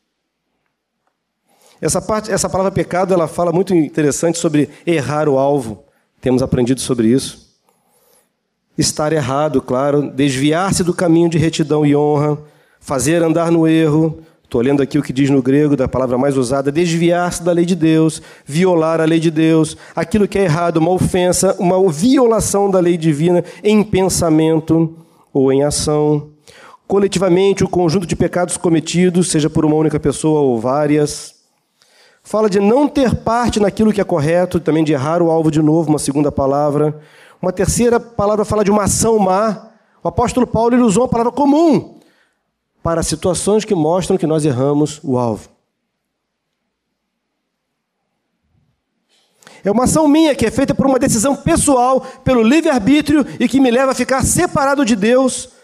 Essa, 1.83 2.01
parte, 2.01 2.33
essa 2.33 2.49
palavra 2.49 2.73
pecado 2.73 3.13
ela 3.13 3.29
fala 3.29 3.53
muito 3.53 3.75
interessante 3.75 4.39
sobre 4.39 4.71
errar 4.87 5.29
o 5.29 5.39
alvo. 5.39 5.85
Temos 6.19 6.43
aprendido 6.43 6.81
sobre 6.81 7.09
isso. 7.09 7.53
Estar 8.79 9.13
errado, 9.13 9.61
claro, 9.61 10.11
desviar-se 10.11 10.83
do 10.83 10.95
caminho 10.95 11.29
de 11.29 11.37
retidão 11.37 11.85
e 11.85 11.95
honra, 11.95 12.39
fazer 12.81 13.23
andar 13.23 13.53
no 13.53 13.69
erro. 13.69 14.23
Estou 14.43 14.63
lendo 14.63 14.81
aqui 14.81 14.99
o 14.99 15.03
que 15.03 15.13
diz 15.13 15.29
no 15.29 15.43
grego, 15.43 15.77
da 15.77 15.87
palavra 15.87 16.17
mais 16.17 16.39
usada: 16.39 16.73
desviar-se 16.73 17.43
da 17.43 17.53
lei 17.53 17.67
de 17.67 17.77
Deus, 17.77 18.23
violar 18.47 18.99
a 18.99 19.05
lei 19.05 19.21
de 19.21 19.31
Deus, 19.31 19.77
aquilo 19.95 20.27
que 20.27 20.39
é 20.39 20.45
errado, 20.45 20.79
uma 20.79 20.91
ofensa, 20.91 21.55
uma 21.59 21.87
violação 21.91 22.71
da 22.71 22.81
lei 22.81 22.97
divina 22.97 23.45
em 23.63 23.85
pensamento 23.85 24.97
ou 25.35 25.53
em 25.53 25.63
ação. 25.65 26.32
Coletivamente, 26.93 27.65
o 27.65 27.69
conjunto 27.71 28.07
de 28.07 28.15
pecados 28.15 28.59
cometidos, 28.59 29.31
seja 29.31 29.49
por 29.49 29.65
uma 29.65 29.77
única 29.77 29.99
pessoa 29.99 30.43
ou 30.43 30.61
várias 30.61 31.35
Fala 32.23 32.51
de 32.51 32.61
não 32.61 32.87
ter 32.87 33.15
parte 33.15 33.59
naquilo 33.59 33.95
que 33.95 34.01
é 34.01 34.05
correto, 34.05 34.61
também 34.61 34.85
de 34.85 34.93
errar 34.93 35.23
o 35.23 35.31
alvo 35.31 35.51
de 35.51 35.63
novo, 35.63 35.89
uma 35.89 35.99
segunda 35.99 36.31
palavra. 36.31 37.01
Uma 37.41 37.51
terceira 37.51 37.99
palavra 37.99 38.45
fala 38.45 38.63
de 38.63 38.71
uma 38.71 38.83
ação 38.83 39.19
má. 39.19 39.71
O 40.05 40.09
apóstolo 40.09 40.47
Paulo 40.47 40.75
ele 40.75 40.83
usou 40.83 41.05
uma 41.05 41.09
palavra 41.09 41.33
comum 41.33 41.99
para 42.83 43.03
situações 43.03 43.65
que 43.65 43.75
mostram 43.75 44.19
que 44.19 44.27
nós 44.27 44.45
erramos 44.45 45.01
o 45.03 45.17
alvo. 45.17 45.49
É 49.65 49.71
uma 49.71 49.85
ação 49.85 50.07
minha 50.07 50.35
que 50.35 50.45
é 50.45 50.51
feita 50.51 50.75
por 50.75 50.85
uma 50.85 50.99
decisão 50.99 51.35
pessoal, 51.35 52.03
pelo 52.23 52.43
livre-arbítrio 52.43 53.27
e 53.41 53.49
que 53.49 53.61
me 53.61 53.71
leva 53.71 53.93
a 53.93 53.95
ficar 53.95 54.23
separado 54.23 54.85
de 54.85 54.95
Deus, 54.95 55.62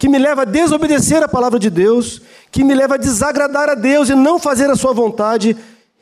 que 0.00 0.08
me 0.08 0.18
leva 0.18 0.42
a 0.42 0.44
desobedecer 0.46 1.22
a 1.22 1.28
palavra 1.28 1.58
de 1.58 1.68
Deus, 1.68 2.22
que 2.50 2.64
me 2.64 2.74
leva 2.74 2.94
a 2.94 2.96
desagradar 2.96 3.68
a 3.68 3.74
Deus 3.74 4.08
e 4.08 4.14
não 4.14 4.38
fazer 4.38 4.70
a 4.70 4.74
sua 4.74 4.94
vontade 4.94 5.54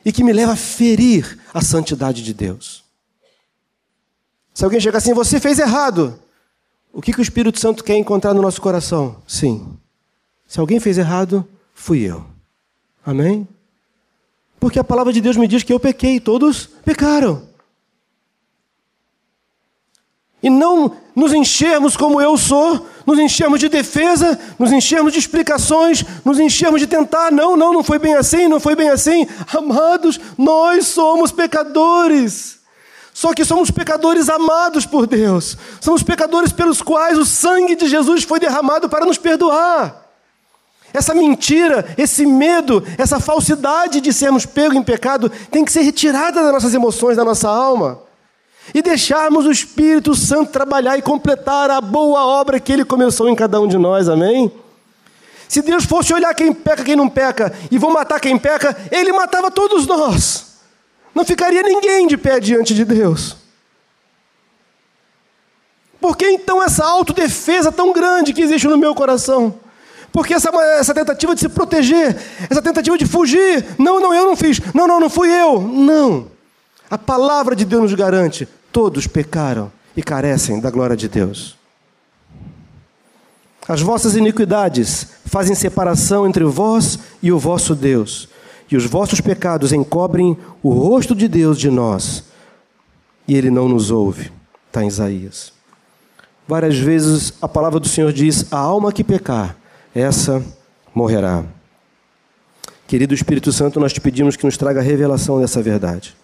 e 0.05 0.11
que 0.13 0.23
me 0.23 0.31
leva 0.31 0.53
a 0.53 0.55
ferir 0.55 1.37
a 1.53 1.59
santidade 1.59 2.23
de 2.23 2.33
Deus. 2.33 2.81
Se 4.53 4.63
alguém 4.63 4.79
chegar 4.79 4.99
assim, 4.99 5.13
você 5.13 5.37
fez 5.37 5.59
errado, 5.59 6.17
o 6.93 7.01
que, 7.01 7.11
que 7.11 7.19
o 7.19 7.21
Espírito 7.21 7.59
Santo 7.59 7.83
quer 7.83 7.97
encontrar 7.97 8.33
no 8.33 8.41
nosso 8.41 8.61
coração? 8.61 9.17
Sim. 9.27 9.77
Se 10.47 10.61
alguém 10.61 10.79
fez 10.79 10.97
errado, 10.97 11.45
fui 11.73 11.99
eu. 11.99 12.25
Amém? 13.05 13.45
Porque 14.61 14.79
a 14.79 14.83
palavra 14.83 15.11
de 15.11 15.19
Deus 15.19 15.35
me 15.35 15.45
diz 15.45 15.61
que 15.61 15.73
eu 15.73 15.79
pequei, 15.79 16.21
todos 16.21 16.67
pecaram. 16.85 17.49
E 20.41 20.49
não 20.49 20.95
nos 21.13 21.33
enchermos 21.33 21.97
como 21.97 22.21
eu 22.21 22.37
sou, 22.37 22.87
nos 23.09 23.17
enchermos 23.17 23.59
de 23.59 23.67
defesa, 23.67 24.39
nos 24.59 24.71
enchermos 24.71 25.11
de 25.11 25.17
explicações, 25.17 26.05
nos 26.23 26.39
enchermos 26.39 26.79
de 26.79 26.85
tentar. 26.85 27.31
Não, 27.31 27.57
não, 27.57 27.73
não 27.73 27.83
foi 27.83 27.97
bem 27.97 28.13
assim, 28.13 28.47
não 28.47 28.59
foi 28.59 28.75
bem 28.75 28.89
assim. 28.89 29.27
Amados, 29.51 30.19
nós 30.37 30.85
somos 30.85 31.31
pecadores. 31.31 32.59
Só 33.11 33.33
que 33.33 33.43
somos 33.43 33.71
pecadores 33.71 34.29
amados 34.29 34.85
por 34.85 35.07
Deus. 35.07 35.57
Somos 35.81 36.03
pecadores 36.03 36.51
pelos 36.51 36.83
quais 36.83 37.17
o 37.17 37.25
sangue 37.25 37.75
de 37.75 37.87
Jesus 37.87 38.23
foi 38.23 38.39
derramado 38.39 38.87
para 38.87 39.05
nos 39.05 39.17
perdoar. 39.17 40.05
Essa 40.93 41.15
mentira, 41.15 41.91
esse 41.97 42.27
medo, 42.27 42.83
essa 42.95 43.19
falsidade 43.19 44.01
de 44.01 44.13
sermos 44.13 44.45
pegos 44.45 44.77
em 44.77 44.83
pecado 44.83 45.31
tem 45.49 45.65
que 45.65 45.71
ser 45.71 45.81
retirada 45.81 46.43
das 46.43 46.53
nossas 46.53 46.75
emoções, 46.75 47.17
da 47.17 47.25
nossa 47.25 47.49
alma 47.49 48.07
e 48.73 48.81
deixarmos 48.81 49.45
o 49.45 49.51
Espírito 49.51 50.15
Santo 50.15 50.51
trabalhar 50.51 50.97
e 50.97 51.01
completar 51.01 51.69
a 51.69 51.81
boa 51.81 52.25
obra 52.25 52.59
que 52.59 52.71
ele 52.71 52.85
começou 52.85 53.29
em 53.29 53.35
cada 53.35 53.59
um 53.59 53.67
de 53.67 53.77
nós, 53.77 54.07
amém? 54.07 54.51
Se 55.47 55.61
Deus 55.61 55.85
fosse 55.85 56.13
olhar 56.13 56.33
quem 56.35 56.53
peca, 56.53 56.83
quem 56.83 56.95
não 56.95 57.09
peca, 57.09 57.51
e 57.71 57.77
vou 57.77 57.91
matar 57.91 58.19
quem 58.19 58.37
peca, 58.37 58.77
ele 58.91 59.11
matava 59.11 59.49
todos 59.49 59.87
nós. 59.87 60.59
Não 61.13 61.25
ficaria 61.25 61.63
ninguém 61.63 62.05
de 62.07 62.17
pé 62.17 62.39
diante 62.39 62.73
de 62.73 62.85
Deus. 62.85 63.35
Por 65.99 66.15
que 66.15 66.25
então 66.29 66.63
essa 66.63 66.85
autodefesa 66.85 67.71
tão 67.71 67.91
grande 67.91 68.31
que 68.31 68.41
existe 68.41 68.67
no 68.67 68.77
meu 68.77 68.93
coração? 68.95 69.55
Porque 70.11 70.33
essa, 70.33 70.49
essa 70.79 70.93
tentativa 70.93 71.35
de 71.35 71.41
se 71.41 71.49
proteger, 71.49 72.15
essa 72.49 72.61
tentativa 72.61 72.97
de 72.97 73.05
fugir, 73.05 73.65
não, 73.77 73.99
não, 73.99 74.13
eu 74.13 74.25
não 74.25 74.35
fiz, 74.35 74.59
não, 74.73 74.87
não, 74.87 74.99
não 74.99 75.09
fui 75.09 75.29
eu, 75.29 75.61
não. 75.61 76.27
A 76.89 76.97
palavra 76.97 77.55
de 77.55 77.65
Deus 77.65 77.83
nos 77.83 77.93
garante: 77.93 78.47
Todos 78.71 79.07
pecaram 79.07 79.71
e 79.95 80.03
carecem 80.03 80.59
da 80.59 80.69
glória 80.69 80.95
de 80.95 81.07
Deus. 81.07 81.57
As 83.67 83.81
vossas 83.81 84.15
iniquidades 84.15 85.07
fazem 85.25 85.55
separação 85.55 86.27
entre 86.27 86.43
vós 86.43 86.97
e 87.21 87.31
o 87.31 87.37
vosso 87.37 87.75
Deus, 87.75 88.27
e 88.71 88.75
os 88.75 88.85
vossos 88.85 89.21
pecados 89.21 89.71
encobrem 89.71 90.37
o 90.63 90.71
rosto 90.71 91.15
de 91.15 91.27
Deus 91.27 91.59
de 91.59 91.69
nós, 91.69 92.23
e 93.27 93.35
ele 93.35 93.51
não 93.51 93.69
nos 93.69 93.91
ouve. 93.91 94.31
Está 94.67 94.83
em 94.83 94.87
Isaías. 94.87 95.53
Várias 96.47 96.77
vezes 96.79 97.33
a 97.39 97.47
palavra 97.47 97.79
do 97.79 97.87
Senhor 97.87 98.11
diz: 98.11 98.51
a 98.51 98.57
alma 98.57 98.91
que 98.91 99.03
pecar, 99.03 99.55
essa 99.93 100.43
morrerá. 100.93 101.43
Querido 102.87 103.13
Espírito 103.13 103.51
Santo, 103.51 103.79
nós 103.79 103.93
te 103.93 104.01
pedimos 104.01 104.35
que 104.35 104.45
nos 104.45 104.57
traga 104.57 104.79
a 104.79 104.83
revelação 104.83 105.39
dessa 105.39 105.61
verdade. 105.61 106.17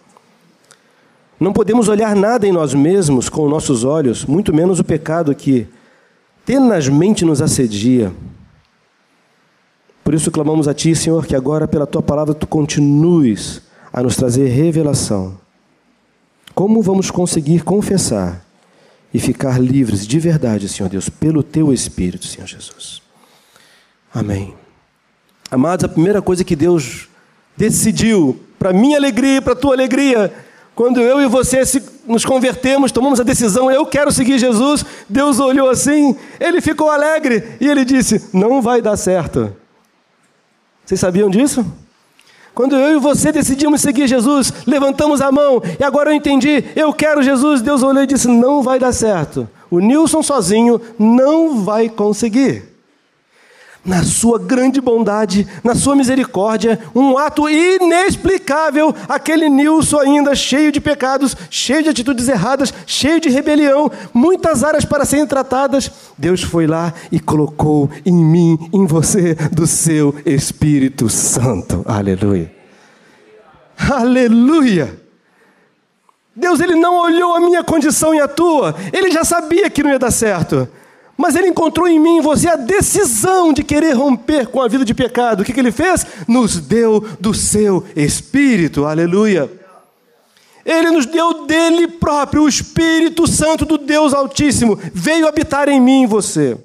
Não 1.38 1.52
podemos 1.52 1.88
olhar 1.88 2.16
nada 2.16 2.46
em 2.46 2.52
nós 2.52 2.72
mesmos 2.72 3.28
com 3.28 3.48
nossos 3.48 3.84
olhos, 3.84 4.24
muito 4.24 4.54
menos 4.54 4.80
o 4.80 4.84
pecado 4.84 5.34
que 5.34 5.66
tenazmente 6.44 7.24
nos 7.24 7.42
assedia. 7.42 8.12
Por 10.02 10.14
isso 10.14 10.30
clamamos 10.30 10.66
a 10.66 10.72
Ti, 10.72 10.94
Senhor, 10.94 11.26
que 11.26 11.36
agora 11.36 11.68
pela 11.68 11.86
Tua 11.86 12.00
palavra 12.00 12.32
Tu 12.32 12.46
continues 12.46 13.60
a 13.92 14.02
nos 14.02 14.16
trazer 14.16 14.48
revelação. 14.48 15.36
Como 16.54 16.80
vamos 16.80 17.10
conseguir 17.10 17.64
confessar 17.64 18.42
e 19.12 19.18
ficar 19.18 19.60
livres 19.60 20.06
de 20.06 20.18
verdade, 20.18 20.68
Senhor 20.68 20.88
Deus, 20.88 21.08
pelo 21.08 21.42
Teu 21.42 21.72
Espírito, 21.72 22.26
Senhor 22.26 22.46
Jesus. 22.46 23.02
Amém. 24.14 24.54
Amados, 25.50 25.84
a 25.84 25.88
primeira 25.88 26.22
coisa 26.22 26.44
que 26.44 26.56
Deus 26.56 27.08
decidiu, 27.56 28.40
para 28.58 28.72
minha 28.72 28.96
alegria 28.96 29.36
e 29.36 29.40
para 29.40 29.52
a 29.52 29.56
tua 29.56 29.74
alegria, 29.74 30.32
quando 30.76 31.00
eu 31.00 31.22
e 31.22 31.26
você 31.26 31.62
nos 32.06 32.22
convertemos, 32.22 32.92
tomamos 32.92 33.18
a 33.18 33.22
decisão, 33.22 33.70
eu 33.70 33.86
quero 33.86 34.12
seguir 34.12 34.38
Jesus, 34.38 34.84
Deus 35.08 35.40
olhou 35.40 35.70
assim, 35.70 36.14
ele 36.38 36.60
ficou 36.60 36.90
alegre 36.90 37.56
e 37.58 37.66
ele 37.66 37.82
disse: 37.82 38.28
Não 38.30 38.60
vai 38.60 38.82
dar 38.82 38.94
certo. 38.98 39.56
Vocês 40.84 41.00
sabiam 41.00 41.30
disso? 41.30 41.64
Quando 42.54 42.76
eu 42.76 42.98
e 42.98 43.00
você 43.00 43.32
decidimos 43.32 43.80
seguir 43.80 44.06
Jesus, 44.06 44.52
levantamos 44.66 45.22
a 45.22 45.32
mão 45.32 45.62
e 45.80 45.82
agora 45.82 46.10
eu 46.10 46.14
entendi, 46.14 46.62
eu 46.76 46.92
quero 46.92 47.22
Jesus. 47.22 47.62
Deus 47.62 47.82
olhou 47.82 48.02
e 48.02 48.06
disse: 48.06 48.28
Não 48.28 48.62
vai 48.62 48.78
dar 48.78 48.92
certo. 48.92 49.48
O 49.70 49.78
Nilson 49.78 50.22
sozinho 50.22 50.78
não 50.98 51.64
vai 51.64 51.88
conseguir 51.88 52.75
na 53.86 54.02
sua 54.02 54.38
grande 54.38 54.80
bondade, 54.80 55.46
na 55.62 55.74
sua 55.74 55.94
misericórdia, 55.94 56.78
um 56.94 57.16
ato 57.16 57.48
inexplicável, 57.48 58.94
aquele 59.08 59.48
Nilson 59.48 60.00
ainda 60.00 60.34
cheio 60.34 60.72
de 60.72 60.80
pecados, 60.80 61.36
cheio 61.48 61.84
de 61.84 61.90
atitudes 61.90 62.28
erradas, 62.28 62.74
cheio 62.84 63.20
de 63.20 63.28
rebelião, 63.28 63.90
muitas 64.12 64.64
áreas 64.64 64.84
para 64.84 65.04
serem 65.04 65.26
tratadas. 65.26 65.90
Deus 66.18 66.42
foi 66.42 66.66
lá 66.66 66.92
e 67.12 67.20
colocou 67.20 67.88
em 68.04 68.12
mim, 68.12 68.58
em 68.72 68.84
você, 68.86 69.34
do 69.52 69.66
seu 69.66 70.14
Espírito 70.26 71.08
Santo. 71.08 71.84
Aleluia. 71.86 72.52
Aleluia. 73.78 75.00
Deus 76.34 76.60
ele 76.60 76.74
não 76.74 76.98
olhou 76.98 77.34
a 77.34 77.40
minha 77.40 77.64
condição 77.64 78.14
e 78.14 78.20
a 78.20 78.28
tua, 78.28 78.74
ele 78.92 79.10
já 79.10 79.24
sabia 79.24 79.70
que 79.70 79.82
não 79.82 79.90
ia 79.90 79.98
dar 79.98 80.10
certo. 80.10 80.68
Mas 81.16 81.34
ele 81.34 81.48
encontrou 81.48 81.88
em 81.88 81.98
mim, 81.98 82.18
em 82.18 82.20
você, 82.20 82.48
a 82.48 82.56
decisão 82.56 83.52
de 83.52 83.64
querer 83.64 83.92
romper 83.92 84.46
com 84.48 84.60
a 84.60 84.68
vida 84.68 84.84
de 84.84 84.92
pecado. 84.92 85.40
O 85.40 85.44
que, 85.44 85.52
que 85.52 85.60
ele 85.60 85.72
fez? 85.72 86.06
Nos 86.28 86.58
deu 86.60 87.00
do 87.18 87.32
seu 87.32 87.84
Espírito. 87.96 88.84
Aleluia. 88.84 89.50
Ele 90.64 90.90
nos 90.90 91.06
deu 91.06 91.46
dele 91.46 91.88
próprio, 91.88 92.42
o 92.42 92.48
Espírito 92.48 93.26
Santo 93.26 93.64
do 93.64 93.78
Deus 93.78 94.12
Altíssimo. 94.12 94.78
Veio 94.92 95.26
habitar 95.26 95.68
em 95.68 95.80
mim, 95.80 96.02
em 96.02 96.06
você. 96.06 96.58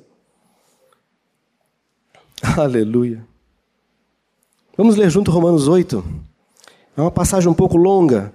Aleluia. 2.57 3.23
Vamos 4.75 4.95
ler 4.95 5.09
junto 5.09 5.31
Romanos 5.31 5.67
8. 5.67 6.03
É 6.97 7.01
uma 7.01 7.11
passagem 7.11 7.47
um 7.47 7.53
pouco 7.53 7.77
longa, 7.77 8.33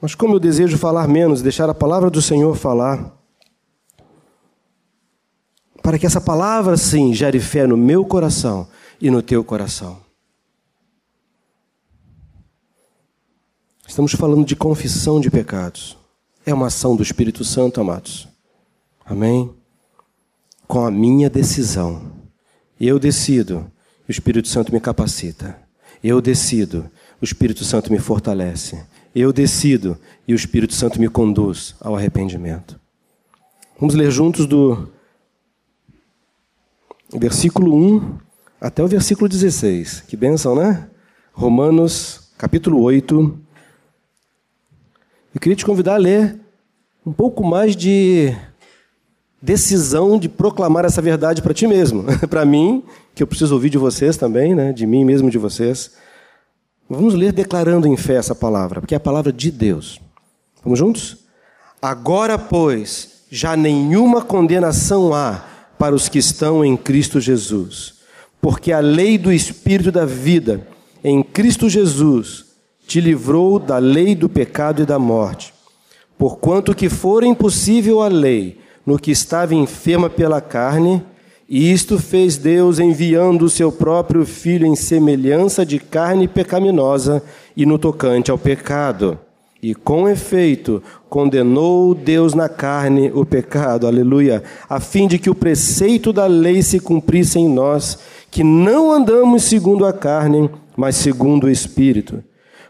mas 0.00 0.14
como 0.14 0.34
eu 0.34 0.40
desejo 0.40 0.76
falar 0.76 1.06
menos, 1.06 1.40
deixar 1.40 1.70
a 1.70 1.74
palavra 1.74 2.10
do 2.10 2.20
Senhor 2.20 2.56
falar, 2.56 3.16
para 5.82 5.98
que 5.98 6.06
essa 6.06 6.20
palavra, 6.20 6.76
sim, 6.76 7.12
gere 7.12 7.40
fé 7.40 7.66
no 7.66 7.76
meu 7.76 8.04
coração 8.04 8.68
e 9.00 9.10
no 9.10 9.20
teu 9.20 9.42
coração. 9.42 10.00
Estamos 13.86 14.12
falando 14.12 14.46
de 14.46 14.54
confissão 14.54 15.20
de 15.20 15.30
pecados. 15.30 15.98
É 16.46 16.54
uma 16.54 16.68
ação 16.68 16.96
do 16.96 17.02
Espírito 17.02 17.44
Santo, 17.44 17.80
amados. 17.80 18.28
Amém? 19.04 19.52
Com 20.66 20.86
a 20.86 20.90
minha 20.90 21.28
decisão. 21.28 22.12
Eu 22.80 22.98
decido, 22.98 23.70
o 24.08 24.10
Espírito 24.10 24.48
Santo 24.48 24.72
me 24.72 24.80
capacita. 24.80 25.58
Eu 26.02 26.20
decido, 26.20 26.88
o 27.20 27.24
Espírito 27.24 27.64
Santo 27.64 27.92
me 27.92 27.98
fortalece. 27.98 28.82
Eu 29.14 29.32
decido 29.32 29.98
e 30.26 30.32
o 30.32 30.36
Espírito 30.36 30.74
Santo 30.74 30.98
me 30.98 31.08
conduz 31.08 31.74
ao 31.80 31.94
arrependimento. 31.94 32.80
Vamos 33.78 33.94
ler 33.94 34.10
juntos 34.10 34.46
do 34.46 34.88
versículo 37.18 37.74
1 37.74 38.18
até 38.60 38.82
o 38.82 38.88
versículo 38.88 39.28
16. 39.28 40.04
Que 40.06 40.16
bênção, 40.16 40.54
né? 40.54 40.88
Romanos, 41.32 42.30
capítulo 42.38 42.80
8. 42.80 43.38
Eu 45.34 45.40
queria 45.40 45.56
te 45.56 45.64
convidar 45.64 45.94
a 45.94 45.98
ler 45.98 46.38
um 47.04 47.12
pouco 47.12 47.44
mais 47.44 47.74
de 47.74 48.34
decisão 49.40 50.18
de 50.18 50.28
proclamar 50.28 50.84
essa 50.84 51.02
verdade 51.02 51.42
para 51.42 51.52
ti 51.52 51.66
mesmo, 51.66 52.04
para 52.30 52.44
mim, 52.44 52.84
que 53.14 53.22
eu 53.22 53.26
preciso 53.26 53.54
ouvir 53.54 53.70
de 53.70 53.78
vocês 53.78 54.16
também, 54.16 54.54
né? 54.54 54.72
de 54.72 54.86
mim 54.86 55.04
mesmo, 55.04 55.30
de 55.30 55.38
vocês. 55.38 55.92
Vamos 56.88 57.14
ler 57.14 57.32
declarando 57.32 57.88
em 57.88 57.96
fé 57.96 58.14
essa 58.14 58.34
palavra, 58.34 58.80
porque 58.80 58.94
é 58.94 58.96
a 58.96 59.00
palavra 59.00 59.32
de 59.32 59.50
Deus. 59.50 60.00
Vamos 60.62 60.78
juntos? 60.78 61.18
Agora, 61.80 62.38
pois, 62.38 63.24
já 63.30 63.56
nenhuma 63.56 64.22
condenação 64.22 65.12
há 65.12 65.51
para 65.82 65.96
os 65.96 66.08
que 66.08 66.20
estão 66.20 66.64
em 66.64 66.76
Cristo 66.76 67.20
Jesus, 67.20 67.94
porque 68.40 68.70
a 68.70 68.78
lei 68.78 69.18
do 69.18 69.32
Espírito 69.32 69.90
da 69.90 70.04
vida 70.06 70.64
em 71.02 71.24
Cristo 71.24 71.68
Jesus 71.68 72.44
te 72.86 73.00
livrou 73.00 73.58
da 73.58 73.78
lei 73.78 74.14
do 74.14 74.28
pecado 74.28 74.82
e 74.82 74.86
da 74.86 74.96
morte. 74.96 75.52
Porquanto 76.16 76.72
que 76.72 76.88
for 76.88 77.24
impossível 77.24 78.00
a 78.00 78.06
lei 78.06 78.60
no 78.86 78.96
que 78.96 79.10
estava 79.10 79.56
enferma 79.56 80.08
pela 80.08 80.40
carne, 80.40 81.02
e 81.48 81.72
isto 81.72 81.98
fez 81.98 82.36
Deus 82.36 82.78
enviando 82.78 83.44
o 83.44 83.50
seu 83.50 83.72
próprio 83.72 84.24
Filho 84.24 84.64
em 84.64 84.76
semelhança 84.76 85.66
de 85.66 85.80
carne 85.80 86.28
pecaminosa 86.28 87.24
e 87.56 87.66
no 87.66 87.76
tocante 87.76 88.30
ao 88.30 88.38
pecado. 88.38 89.18
E 89.62 89.76
com 89.76 90.08
efeito, 90.08 90.82
condenou 91.08 91.94
Deus 91.94 92.34
na 92.34 92.48
carne 92.48 93.12
o 93.14 93.24
pecado, 93.24 93.86
aleluia, 93.86 94.42
a 94.68 94.80
fim 94.80 95.06
de 95.06 95.20
que 95.20 95.30
o 95.30 95.36
preceito 95.36 96.12
da 96.12 96.26
lei 96.26 96.62
se 96.62 96.80
cumprisse 96.80 97.38
em 97.38 97.48
nós, 97.48 97.96
que 98.28 98.42
não 98.42 98.90
andamos 98.90 99.44
segundo 99.44 99.86
a 99.86 99.92
carne, 99.92 100.50
mas 100.76 100.96
segundo 100.96 101.44
o 101.44 101.50
Espírito. 101.50 102.24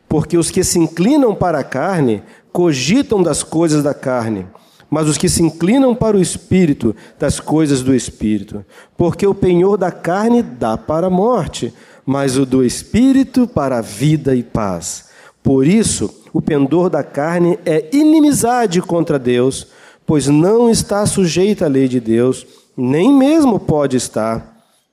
Porque 0.07 0.37
os 0.37 0.51
que 0.51 0.63
se 0.63 0.79
inclinam 0.79 1.35
para 1.35 1.61
a 1.61 1.65
carne 1.65 2.23
cogitam 2.53 3.23
das 3.23 3.43
coisas 3.43 3.83
da 3.83 3.95
carne 3.95 4.47
mas 4.93 5.09
os 5.09 5.17
que 5.17 5.27
se 5.27 5.43
inclinam 5.43 5.95
para 5.95 6.19
o 6.19 6.21
espírito, 6.21 6.95
das 7.19 7.41
coisas 7.41 7.81
do 7.81 7.95
espírito. 7.95 8.63
Porque 8.95 9.27
o 9.27 9.35
penhor 9.35 9.79
da 9.79 9.91
carne 9.91 10.43
dá 10.43 10.77
para 10.77 11.07
a 11.07 11.11
morte, 11.11 11.73
mas 12.05 12.37
o 12.37 12.45
do 12.45 12.63
espírito 12.63 13.49
para 13.49 13.79
a 13.79 13.81
vida 13.81 14.37
e 14.37 14.43
paz. 14.43 15.07
Por 15.43 15.67
isso, 15.67 16.22
o 16.33 16.41
pendor 16.41 16.89
da 16.89 17.03
carne 17.03 17.59
é 17.65 17.89
inimizade 17.93 18.81
contra 18.81 19.19
Deus, 19.19 19.69
pois 20.07 20.27
não 20.29 20.71
está 20.71 21.05
sujeita 21.07 21.67
à 21.67 21.69
lei 21.69 21.89
de 21.89 22.01
Deus, 22.01 22.47
nem 22.77 23.13
mesmo 23.13 23.59
pode 23.59 23.97
estar. 23.97 24.51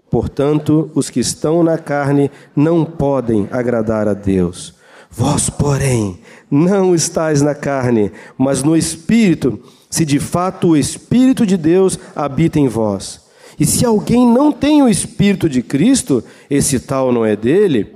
Portanto, 0.10 0.90
os 0.96 1.10
que 1.10 1.20
estão 1.20 1.64
na 1.64 1.78
carne 1.78 2.32
não 2.56 2.84
podem 2.84 3.48
agradar 3.52 4.08
a 4.08 4.14
Deus. 4.14 4.74
Vós, 5.10 5.50
porém, 5.50 6.20
não 6.50 6.94
estáis 6.94 7.42
na 7.42 7.56
carne, 7.56 8.12
mas 8.38 8.64
no 8.64 8.76
espírito 8.76 9.60
se 9.90 10.06
de 10.06 10.20
fato 10.20 10.70
o 10.70 10.78
Espírito 10.78 11.46
de 11.46 11.58
Deus 11.58 11.98
habita 12.16 12.60
em 12.60 12.68
vós. 12.68 13.22
E 13.60 13.66
se 13.66 13.84
alguém 13.84 14.26
não 14.26 14.52
tem 14.52 14.84
o 14.84 14.88
Espírito 14.88 15.50
de 15.50 15.62
Cristo, 15.62 16.24
esse 16.50 16.80
tal 16.80 17.12
não 17.12 17.26
é 17.26 17.36
dele. 17.36 17.96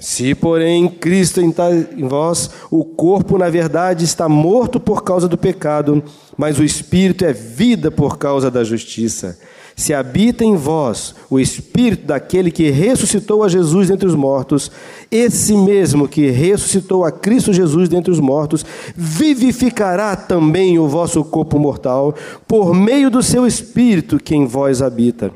Se, 0.00 0.32
porém, 0.32 0.88
Cristo 0.88 1.40
está 1.40 1.70
em 1.72 2.06
vós, 2.06 2.50
o 2.70 2.84
corpo, 2.84 3.36
na 3.36 3.50
verdade, 3.50 4.04
está 4.04 4.28
morto 4.28 4.78
por 4.78 5.02
causa 5.02 5.26
do 5.26 5.36
pecado, 5.36 6.02
mas 6.36 6.58
o 6.58 6.64
Espírito 6.64 7.24
é 7.24 7.32
vida 7.32 7.90
por 7.90 8.16
causa 8.16 8.48
da 8.48 8.62
justiça. 8.62 9.36
Se 9.74 9.92
habita 9.92 10.44
em 10.44 10.54
vós 10.56 11.14
o 11.28 11.38
Espírito 11.40 12.06
daquele 12.06 12.50
que 12.50 12.70
ressuscitou 12.70 13.42
a 13.42 13.48
Jesus 13.48 13.88
dentre 13.88 14.08
os 14.08 14.14
mortos, 14.14 14.70
esse 15.10 15.56
mesmo 15.56 16.06
que 16.06 16.30
ressuscitou 16.30 17.04
a 17.04 17.10
Cristo 17.10 17.52
Jesus 17.52 17.88
dentre 17.88 18.12
os 18.12 18.20
mortos, 18.20 18.64
vivificará 18.96 20.14
também 20.14 20.78
o 20.78 20.88
vosso 20.88 21.24
corpo 21.24 21.58
mortal, 21.58 22.14
por 22.46 22.72
meio 22.72 23.10
do 23.10 23.22
seu 23.22 23.46
Espírito 23.46 24.18
que 24.18 24.34
em 24.34 24.46
vós 24.46 24.80
habita. 24.80 25.32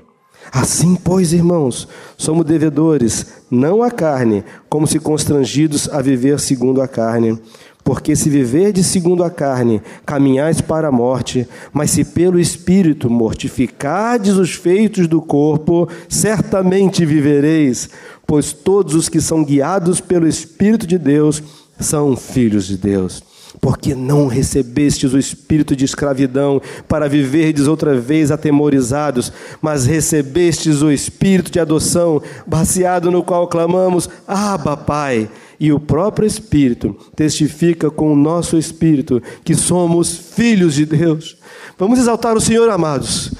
Assim, 0.52 0.94
pois, 0.94 1.32
irmãos, 1.32 1.88
somos 2.14 2.44
devedores, 2.44 3.26
não 3.50 3.82
à 3.82 3.90
carne, 3.90 4.44
como 4.68 4.86
se 4.86 5.00
constrangidos 5.00 5.88
a 5.88 6.02
viver 6.02 6.38
segundo 6.38 6.82
a 6.82 6.86
carne. 6.86 7.40
Porque 7.82 8.14
se 8.14 8.28
viverdes 8.28 8.86
segundo 8.86 9.24
a 9.24 9.30
carne, 9.30 9.80
caminhais 10.04 10.60
para 10.60 10.88
a 10.88 10.92
morte, 10.92 11.48
mas 11.72 11.90
se 11.90 12.04
pelo 12.04 12.38
Espírito 12.38 13.08
mortificardes 13.08 14.34
os 14.34 14.52
feitos 14.52 15.08
do 15.08 15.22
corpo, 15.22 15.88
certamente 16.06 17.06
vivereis, 17.06 17.88
pois 18.26 18.52
todos 18.52 18.94
os 18.94 19.08
que 19.08 19.22
são 19.22 19.42
guiados 19.42 20.00
pelo 20.00 20.28
Espírito 20.28 20.86
de 20.86 20.98
Deus 20.98 21.42
são 21.80 22.14
filhos 22.14 22.66
de 22.66 22.76
Deus. 22.76 23.31
Porque 23.62 23.94
não 23.94 24.26
recebestes 24.26 25.14
o 25.14 25.18
espírito 25.18 25.76
de 25.76 25.84
escravidão 25.84 26.60
para 26.88 27.08
viverdes 27.08 27.68
outra 27.68 27.94
vez 27.94 28.32
atemorizados, 28.32 29.32
mas 29.60 29.86
recebestes 29.86 30.82
o 30.82 30.90
espírito 30.90 31.48
de 31.48 31.60
adoção, 31.60 32.20
baseado 32.44 33.08
no 33.08 33.22
qual 33.22 33.46
clamamos: 33.46 34.10
Abba, 34.26 34.76
Pai 34.76 35.30
e 35.60 35.72
o 35.72 35.78
próprio 35.78 36.26
Espírito 36.26 36.92
testifica 37.14 37.88
com 37.88 38.12
o 38.12 38.16
nosso 38.16 38.58
espírito 38.58 39.22
que 39.44 39.54
somos 39.54 40.12
filhos 40.12 40.74
de 40.74 40.84
Deus. 40.84 41.36
Vamos 41.78 42.00
exaltar 42.00 42.36
o 42.36 42.40
Senhor, 42.40 42.68
amados. 42.68 43.32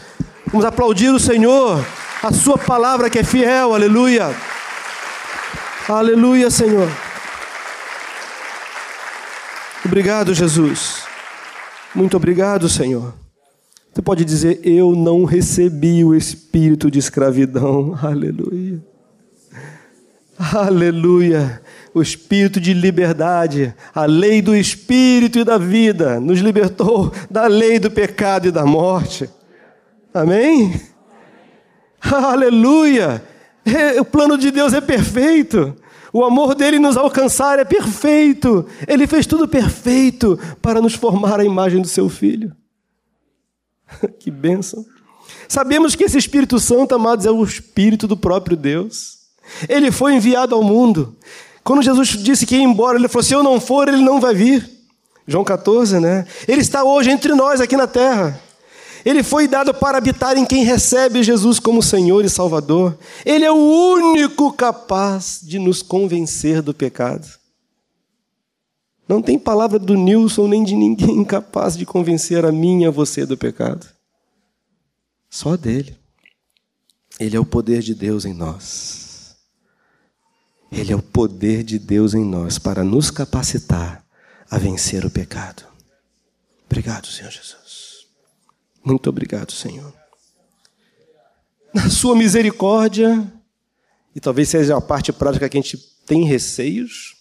Vamos 0.47 0.65
aplaudir 0.65 1.09
o 1.09 1.19
Senhor, 1.19 1.85
a 2.23 2.33
Sua 2.33 2.57
palavra 2.57 3.11
que 3.11 3.19
é 3.19 3.25
fiel, 3.25 3.75
aleluia. 3.75 4.33
Aleluia, 5.89 6.49
Senhor. 6.49 6.89
Obrigado, 9.85 10.33
Jesus. 10.33 11.03
Muito 11.95 12.17
obrigado, 12.17 12.69
Senhor. 12.69 13.15
Você 13.93 14.01
pode 14.01 14.25
dizer: 14.25 14.61
Eu 14.65 14.95
não 14.95 15.25
recebi 15.25 16.05
o 16.05 16.15
espírito 16.15 16.91
de 16.91 16.99
escravidão. 16.99 17.99
Aleluia. 18.03 18.83
Aleluia 20.39 21.63
o 21.95 22.01
espírito 22.01 22.59
de 22.61 22.73
liberdade, 22.73 23.75
a 23.95 24.07
lei 24.07 24.41
do 24.41 24.57
espírito 24.57 25.39
e 25.39 25.45
da 25.45 25.59
vida, 25.59 26.19
nos 26.19 26.41
libertou 26.41 27.13
da 27.31 27.47
lei 27.47 27.79
do 27.79 27.91
pecado 27.91 28.49
e 28.49 28.51
da 28.51 28.65
morte. 28.65 29.29
Amém? 30.13 30.81
Aleluia! 32.01 33.23
É, 33.65 34.01
o 34.01 34.05
plano 34.05 34.39
de 34.39 34.51
Deus 34.51 34.73
é 34.73 34.81
perfeito. 34.81 35.77
O 36.13 36.25
amor 36.25 36.55
dele 36.55 36.79
nos 36.79 36.97
alcançar 36.97 37.59
é 37.59 37.65
perfeito. 37.65 38.67
Ele 38.87 39.07
fez 39.07 39.27
tudo 39.27 39.49
perfeito 39.49 40.39
para 40.61 40.81
nos 40.81 40.95
formar 40.95 41.41
a 41.41 41.45
imagem 41.45 41.81
do 41.81 41.89
seu 41.89 42.09
filho. 42.09 42.55
que 44.19 44.31
bênção. 44.31 44.85
Sabemos 45.49 45.95
que 45.95 46.05
esse 46.05 46.19
Espírito 46.19 46.59
Santo, 46.59 46.95
amados, 46.95 47.27
é 47.27 47.31
o 47.31 47.43
Espírito 47.43 48.07
do 48.07 48.17
próprio 48.17 48.57
Deus. 48.57 49.19
Ele 49.69 49.91
foi 49.91 50.15
enviado 50.15 50.55
ao 50.55 50.63
mundo. 50.63 51.17
Quando 51.65 51.83
Jesus 51.83 52.09
disse 52.09 52.47
que 52.47 52.57
ia 52.57 52.63
embora, 52.63 52.99
ele 52.99 53.09
falou: 53.09 53.23
se 53.23 53.35
eu 53.35 53.43
não 53.43 53.61
for, 53.61 53.89
ele 53.89 54.03
não 54.03 54.21
vai 54.21 54.35
vir. 54.35 54.69
João 55.27 55.45
14, 55.45 56.01
né? 56.01 56.27
Ele 56.49 56.61
está 56.61 56.83
hoje 56.85 57.11
entre 57.11 57.35
nós 57.35 57.61
aqui 57.61 57.77
na 57.77 57.87
terra. 57.87 58.41
Ele 59.05 59.23
foi 59.23 59.49
dado 59.49 59.75
para 59.75 59.99
habitar 59.99 60.37
em 60.37 60.45
quem 60.45 60.65
recebe 60.65 61.23
Jesus 61.23 61.59
como 61.59 61.83
Senhor 61.83 62.25
e 62.25 62.29
Salvador. 62.29 62.97
Ele 63.25 63.45
é 63.45 63.51
o 63.51 63.57
único 63.57 64.53
capaz 64.53 65.41
de 65.43 65.59
nos 65.59 65.83
convencer 65.83 66.63
do 66.63 66.73
pecado. 66.73 67.27
Não 69.09 69.21
tem 69.21 69.39
palavra 69.39 69.79
do 69.79 69.95
Nilson 69.95 70.49
nem 70.49 70.63
de 70.63 70.75
ninguém 70.75 71.25
capaz 71.27 71.77
de 71.77 71.85
convencer 71.85 72.45
a 72.45 72.53
mim 72.53 72.83
e 72.83 72.87
a 72.87 72.91
você 72.91 73.27
do 73.27 73.37
pecado. 73.37 73.87
Só 75.29 75.57
dele. 75.57 75.97
Ele 77.19 77.37
é 77.37 77.41
o 77.41 77.45
poder 77.45 77.83
de 77.83 77.95
Deus 77.95 78.25
em 78.25 78.33
nós. 78.33 79.37
Ele 80.71 80.93
é 80.93 80.97
o 80.97 81.03
poder 81.03 81.63
de 81.63 81.79
Deus 81.79 82.15
em 82.15 82.25
nós 82.25 82.59
para 82.59 82.83
nos 82.83 83.11
capacitar 83.11 84.03
a 84.51 84.59
vencer 84.59 85.05
o 85.05 85.11
pecado. 85.11 85.63
Obrigado, 86.65 87.07
Senhor 87.07 87.31
Jesus. 87.31 87.62
Muito 88.85 89.09
obrigado, 89.09 89.53
Senhor. 89.53 89.93
Na 91.75 91.89
Sua 91.89 92.15
misericórdia, 92.15 93.33
e 94.15 94.21
talvez 94.21 94.49
seja 94.49 94.77
a 94.77 94.81
parte 94.81 95.13
prática 95.13 95.49
que 95.49 95.57
a 95.57 95.61
gente 95.61 95.79
tem 96.07 96.25
receios, 96.25 97.17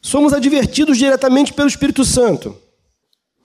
somos 0.00 0.32
advertidos 0.32 0.96
diretamente 0.96 1.52
pelo 1.52 1.68
Espírito 1.68 2.04
Santo. 2.04 2.56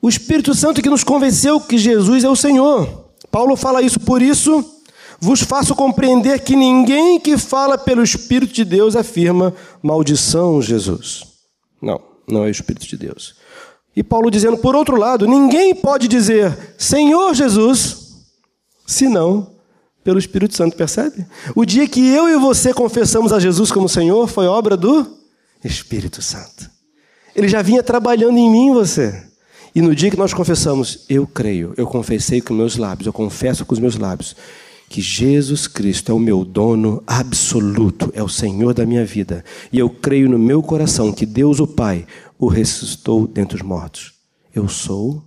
O 0.01 0.09
Espírito 0.09 0.53
Santo 0.53 0.81
que 0.81 0.89
nos 0.89 1.03
convenceu 1.03 1.59
que 1.61 1.77
Jesus 1.77 2.23
é 2.23 2.29
o 2.29 2.35
Senhor. 2.35 3.11
Paulo 3.31 3.55
fala 3.55 3.81
isso, 3.81 3.99
por 3.99 4.21
isso 4.21 4.63
vos 5.19 5.41
faço 5.41 5.73
compreender 5.73 6.41
que 6.41 6.55
ninguém 6.55 7.19
que 7.19 7.37
fala 7.37 7.77
pelo 7.77 8.03
Espírito 8.03 8.53
de 8.53 8.65
Deus 8.65 8.95
afirma 8.95 9.53
maldição, 9.81 10.61
Jesus. 10.61 11.23
Não, 11.81 12.01
não 12.27 12.43
é 12.43 12.47
o 12.47 12.51
Espírito 12.51 12.85
de 12.85 12.97
Deus. 12.97 13.35
E 13.95 14.03
Paulo 14.03 14.31
dizendo, 14.31 14.57
por 14.57 14.75
outro 14.75 14.95
lado, 14.95 15.27
ninguém 15.27 15.75
pode 15.75 16.07
dizer 16.07 16.75
Senhor 16.77 17.33
Jesus, 17.33 18.25
senão 18.85 19.53
pelo 20.03 20.19
Espírito 20.19 20.55
Santo, 20.55 20.75
percebe? 20.75 21.25
O 21.55 21.65
dia 21.65 21.87
que 21.87 22.05
eu 22.05 22.27
e 22.27 22.35
você 22.37 22.73
confessamos 22.73 23.31
a 23.31 23.39
Jesus 23.39 23.71
como 23.71 23.87
Senhor 23.87 24.27
foi 24.27 24.47
obra 24.47 24.75
do 24.75 25.07
Espírito 25.63 26.21
Santo. 26.21 26.69
Ele 27.33 27.47
já 27.47 27.61
vinha 27.61 27.81
trabalhando 27.81 28.37
em 28.37 28.49
mim 28.49 28.73
você. 28.73 29.23
E 29.73 29.81
no 29.81 29.95
dia 29.95 30.11
que 30.11 30.17
nós 30.17 30.33
confessamos, 30.33 31.05
eu 31.09 31.25
creio, 31.25 31.73
eu 31.77 31.87
confessei 31.87 32.41
com 32.41 32.53
meus 32.53 32.77
lábios, 32.77 33.07
eu 33.07 33.13
confesso 33.13 33.65
com 33.65 33.73
os 33.73 33.79
meus 33.79 33.97
lábios, 33.97 34.35
que 34.87 35.01
Jesus 35.01 35.65
Cristo 35.65 36.11
é 36.11 36.15
o 36.15 36.19
meu 36.19 36.45
dono 36.45 37.01
absoluto, 37.07 38.11
é 38.13 38.21
o 38.21 38.29
Senhor 38.29 38.75
da 38.75 38.85
minha 38.85 39.03
vida. 39.03 39.43
E 39.71 39.79
eu 39.79 39.89
creio 39.89 40.29
no 40.29 40.37
meu 40.37 40.61
coração 40.61 41.11
que 41.11 41.25
Deus, 41.25 41.59
o 41.59 41.65
Pai, 41.65 42.05
o 42.37 42.47
ressuscitou 42.47 43.27
dentre 43.27 43.55
os 43.55 43.61
mortos. 43.61 44.13
Eu 44.53 44.67
sou 44.67 45.23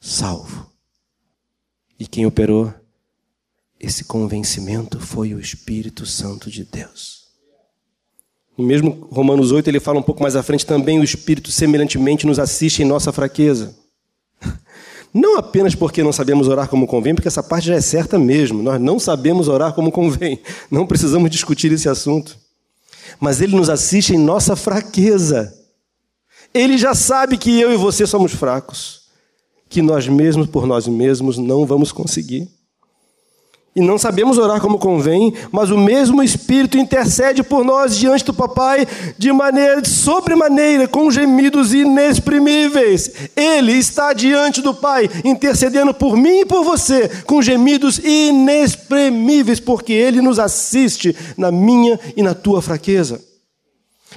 salvo. 0.00 0.70
E 1.98 2.06
quem 2.06 2.26
operou 2.26 2.72
esse 3.78 4.04
convencimento 4.04 5.00
foi 5.00 5.34
o 5.34 5.40
Espírito 5.40 6.06
Santo 6.06 6.50
de 6.50 6.64
Deus. 6.64 7.22
E 8.56 8.62
mesmo 8.62 9.08
Romanos 9.10 9.50
8, 9.50 9.68
ele 9.68 9.80
fala 9.80 9.98
um 9.98 10.02
pouco 10.02 10.22
mais 10.22 10.36
à 10.36 10.42
frente 10.42 10.64
também, 10.64 11.00
o 11.00 11.04
Espírito 11.04 11.50
semelhantemente 11.50 12.26
nos 12.26 12.38
assiste 12.38 12.82
em 12.82 12.84
nossa 12.84 13.12
fraqueza. 13.12 13.74
Não 15.12 15.36
apenas 15.36 15.74
porque 15.74 16.02
não 16.02 16.10
sabemos 16.10 16.48
orar 16.48 16.68
como 16.68 16.86
convém, 16.86 17.14
porque 17.14 17.28
essa 17.28 17.42
parte 17.42 17.66
já 17.66 17.74
é 17.74 17.80
certa 17.82 18.18
mesmo. 18.18 18.62
Nós 18.62 18.80
não 18.80 18.98
sabemos 18.98 19.46
orar 19.46 19.74
como 19.74 19.92
convém. 19.92 20.40
Não 20.70 20.86
precisamos 20.86 21.30
discutir 21.30 21.70
esse 21.70 21.86
assunto. 21.86 22.38
Mas 23.20 23.42
Ele 23.42 23.54
nos 23.54 23.68
assiste 23.68 24.14
em 24.14 24.18
nossa 24.18 24.56
fraqueza. 24.56 25.54
Ele 26.54 26.76
já 26.76 26.94
sabe 26.94 27.38
que 27.38 27.60
eu 27.60 27.72
e 27.72 27.76
você 27.76 28.06
somos 28.06 28.32
fracos. 28.32 29.02
Que 29.68 29.80
nós 29.80 30.06
mesmos, 30.06 30.46
por 30.46 30.66
nós 30.66 30.86
mesmos, 30.86 31.38
não 31.38 31.64
vamos 31.64 31.92
conseguir. 31.92 32.48
E 33.74 33.80
não 33.80 33.96
sabemos 33.96 34.36
orar 34.36 34.60
como 34.60 34.78
convém, 34.78 35.32
mas 35.50 35.70
o 35.70 35.78
mesmo 35.78 36.22
Espírito 36.22 36.76
intercede 36.76 37.42
por 37.42 37.64
nós 37.64 37.96
diante 37.96 38.22
do 38.22 38.34
Papai 38.34 38.86
de 39.16 39.32
maneira 39.32 39.82
sobremaneira, 39.82 40.86
com 40.86 41.10
gemidos 41.10 41.72
inexprimíveis. 41.72 43.10
Ele 43.34 43.72
está 43.72 44.12
diante 44.12 44.60
do 44.60 44.74
Pai, 44.74 45.08
intercedendo 45.24 45.94
por 45.94 46.18
mim 46.18 46.40
e 46.40 46.44
por 46.44 46.62
você, 46.62 47.08
com 47.24 47.40
gemidos 47.40 47.98
inexprimíveis, 47.98 49.58
porque 49.58 49.94
Ele 49.94 50.20
nos 50.20 50.38
assiste 50.38 51.16
na 51.38 51.50
minha 51.50 51.98
e 52.14 52.22
na 52.22 52.34
tua 52.34 52.60
fraqueza. 52.60 53.31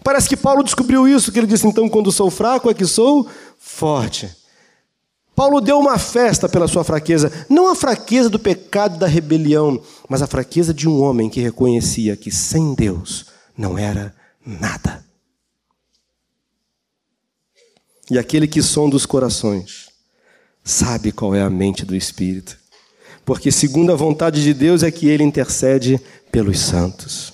Parece 0.03 0.29
que 0.29 0.37
Paulo 0.37 0.63
descobriu 0.63 1.07
isso, 1.07 1.31
que 1.31 1.39
ele 1.39 1.47
disse: 1.47 1.67
então, 1.67 1.89
quando 1.89 2.11
sou 2.11 2.29
fraco 2.29 2.69
é 2.69 2.73
que 2.73 2.85
sou 2.85 3.27
forte. 3.57 4.29
Paulo 5.35 5.59
deu 5.59 5.77
uma 5.77 5.97
festa 5.97 6.47
pela 6.47 6.67
sua 6.67 6.83
fraqueza, 6.83 7.29
não 7.49 7.67
a 7.67 7.75
fraqueza 7.75 8.29
do 8.29 8.39
pecado 8.39 8.97
da 8.97 9.05
rebelião, 9.05 9.81
mas 10.07 10.21
a 10.21 10.27
fraqueza 10.27 10.73
de 10.73 10.87
um 10.87 11.01
homem 11.01 11.29
que 11.29 11.41
reconhecia 11.41 12.15
que 12.15 12.31
sem 12.31 12.73
Deus 12.73 13.25
não 13.57 13.77
era 13.77 14.15
nada. 14.45 15.03
E 18.09 18.17
aquele 18.17 18.47
que 18.47 18.61
sonda 18.61 18.95
os 18.95 19.05
corações 19.05 19.89
sabe 20.63 21.11
qual 21.11 21.35
é 21.35 21.41
a 21.41 21.49
mente 21.49 21.85
do 21.85 21.95
Espírito, 21.95 22.57
porque 23.25 23.51
segundo 23.51 23.91
a 23.91 23.95
vontade 23.95 24.41
de 24.41 24.53
Deus 24.53 24.83
é 24.83 24.91
que 24.91 25.07
ele 25.07 25.23
intercede 25.23 25.99
pelos 26.31 26.59
santos. 26.59 27.33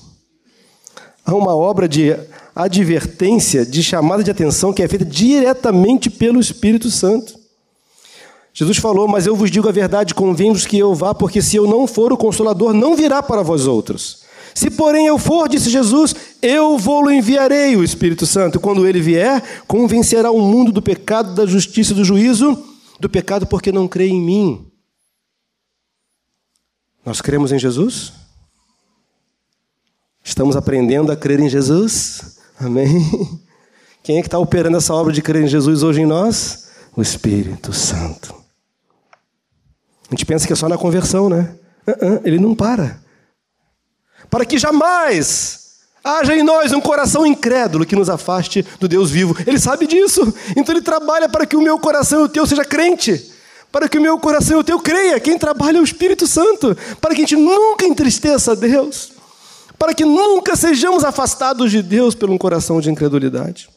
Há 1.23 1.35
uma 1.35 1.55
obra 1.55 1.87
de 1.87 2.17
advertência, 2.55 3.65
de 3.65 3.81
chamada 3.81 4.23
de 4.23 4.31
atenção 4.31 4.73
que 4.73 4.83
é 4.83 4.87
feita 4.87 5.05
diretamente 5.05 6.09
pelo 6.09 6.39
Espírito 6.39 6.89
Santo. 6.89 7.39
Jesus 8.53 8.77
falou: 8.77 9.07
Mas 9.07 9.25
eu 9.25 9.35
vos 9.35 9.49
digo 9.49 9.69
a 9.69 9.71
verdade, 9.71 10.13
convém-vos 10.13 10.65
que 10.65 10.77
eu 10.77 10.93
vá, 10.93 11.13
porque 11.13 11.41
se 11.41 11.55
eu 11.55 11.65
não 11.65 11.87
for, 11.87 12.11
o 12.11 12.17
Consolador 12.17 12.73
não 12.73 12.95
virá 12.95 13.23
para 13.23 13.41
vós 13.41 13.67
outros. 13.67 14.21
Se, 14.53 14.69
porém, 14.69 15.07
eu 15.07 15.17
for, 15.17 15.47
disse 15.47 15.69
Jesus, 15.69 16.13
eu 16.41 16.77
vou-lo 16.77 17.09
enviarei 17.09 17.75
o 17.77 17.83
Espírito 17.83 18.25
Santo. 18.25 18.59
Quando 18.59 18.85
ele 18.85 18.99
vier, 18.99 19.41
convencerá 19.65 20.29
o 20.29 20.41
mundo 20.41 20.73
do 20.73 20.81
pecado, 20.81 21.33
da 21.33 21.45
justiça 21.45 21.93
e 21.93 21.95
do 21.95 22.03
juízo, 22.03 22.61
do 22.99 23.09
pecado 23.09 23.47
porque 23.47 23.71
não 23.71 23.87
crê 23.87 24.07
em 24.07 24.21
mim. 24.21 24.67
Nós 27.05 27.21
cremos 27.21 27.51
em 27.51 27.57
Jesus? 27.57 28.13
Estamos 30.23 30.55
aprendendo 30.55 31.11
a 31.11 31.15
crer 31.15 31.39
em 31.39 31.49
Jesus? 31.49 32.40
Amém? 32.63 33.41
Quem 34.03 34.17
é 34.17 34.21
que 34.21 34.27
está 34.27 34.39
operando 34.39 34.77
essa 34.77 34.93
obra 34.93 35.11
de 35.11 35.21
crer 35.21 35.43
em 35.43 35.47
Jesus 35.47 35.83
hoje 35.83 36.01
em 36.01 36.05
nós? 36.05 36.69
O 36.95 37.01
Espírito 37.01 37.73
Santo. 37.73 38.35
A 40.09 40.13
gente 40.13 40.25
pensa 40.25 40.45
que 40.45 40.53
é 40.53 40.55
só 40.55 40.67
na 40.67 40.77
conversão, 40.77 41.29
né? 41.29 41.55
Uh 41.87 41.91
-uh, 41.91 42.21
ele 42.23 42.37
não 42.37 42.53
para. 42.53 42.99
Para 44.29 44.45
que 44.45 44.57
jamais 44.57 45.61
haja 46.03 46.35
em 46.35 46.43
nós 46.43 46.71
um 46.71 46.81
coração 46.81 47.25
incrédulo 47.25 47.85
que 47.85 47.95
nos 47.95 48.09
afaste 48.09 48.65
do 48.79 48.87
Deus 48.87 49.09
vivo. 49.09 49.35
Ele 49.45 49.59
sabe 49.59 49.87
disso. 49.87 50.33
Então 50.55 50.75
ele 50.75 50.83
trabalha 50.83 51.29
para 51.29 51.45
que 51.45 51.55
o 51.55 51.61
meu 51.61 51.79
coração 51.79 52.21
e 52.21 52.23
o 52.25 52.29
teu 52.29 52.45
seja 52.45 52.65
crente. 52.65 53.31
Para 53.71 53.87
que 53.87 53.97
o 53.97 54.01
meu 54.01 54.19
coração 54.19 54.57
e 54.57 54.59
o 54.59 54.63
teu 54.63 54.79
creia. 54.79 55.19
Quem 55.19 55.37
trabalha 55.37 55.77
é 55.77 55.81
o 55.81 55.83
Espírito 55.83 56.27
Santo. 56.27 56.77
Para 56.99 57.15
que 57.15 57.21
a 57.21 57.25
gente 57.25 57.35
nunca 57.35 57.85
entristeça 57.85 58.51
a 58.51 58.55
Deus. 58.55 59.13
Para 59.81 59.95
que 59.95 60.05
nunca 60.05 60.55
sejamos 60.55 61.03
afastados 61.03 61.71
de 61.71 61.81
Deus 61.81 62.13
por 62.13 62.29
um 62.29 62.37
coração 62.37 62.79
de 62.79 62.91
incredulidade. 62.91 63.67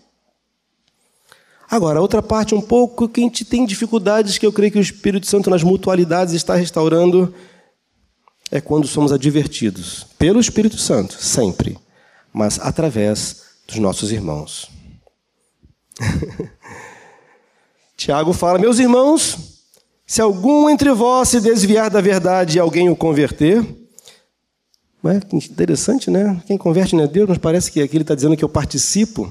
Agora, 1.67 1.99
outra 1.99 2.21
parte 2.21 2.55
um 2.55 2.61
pouco 2.61 3.09
que 3.09 3.23
a 3.23 3.25
gente 3.25 3.43
tem 3.43 3.65
dificuldades 3.65 4.37
que 4.37 4.45
eu 4.45 4.53
creio 4.53 4.71
que 4.71 4.79
o 4.79 4.83
Espírito 4.83 5.27
Santo 5.27 5.49
nas 5.49 5.63
mutualidades 5.63 6.35
está 6.35 6.57
restaurando 6.57 7.35
é 8.51 8.61
quando 8.61 8.87
somos 8.87 9.13
advertidos 9.13 10.07
pelo 10.19 10.39
Espírito 10.39 10.77
Santo, 10.77 11.15
sempre, 11.15 11.79
mas 12.35 12.61
através 12.61 13.43
dos 13.67 13.79
nossos 13.79 14.13
irmãos. 14.13 14.71
Tiago 17.97 18.35
fala: 18.35 18.59
Meus 18.59 18.79
irmãos, 18.79 19.39
se 20.07 20.21
algum 20.21 20.69
entre 20.69 20.93
vós 20.93 21.31
se 21.31 21.41
desviar 21.41 21.89
da 21.89 22.03
verdade 22.03 22.59
e 22.59 22.61
alguém 22.61 22.91
o 22.91 22.95
converter, 22.95 23.84
é 25.11 25.21
interessante, 25.33 26.11
né? 26.11 26.41
Quem 26.47 26.57
converte 26.57 26.97
não 26.97 27.05
é 27.05 27.07
Deus, 27.07 27.29
mas 27.29 27.39
parece 27.39 27.71
que 27.71 27.81
aqui 27.81 27.97
ele 27.97 28.05
está 28.05 28.15
dizendo 28.15 28.37
que 28.37 28.45
eu 28.45 28.49
participo 28.49 29.31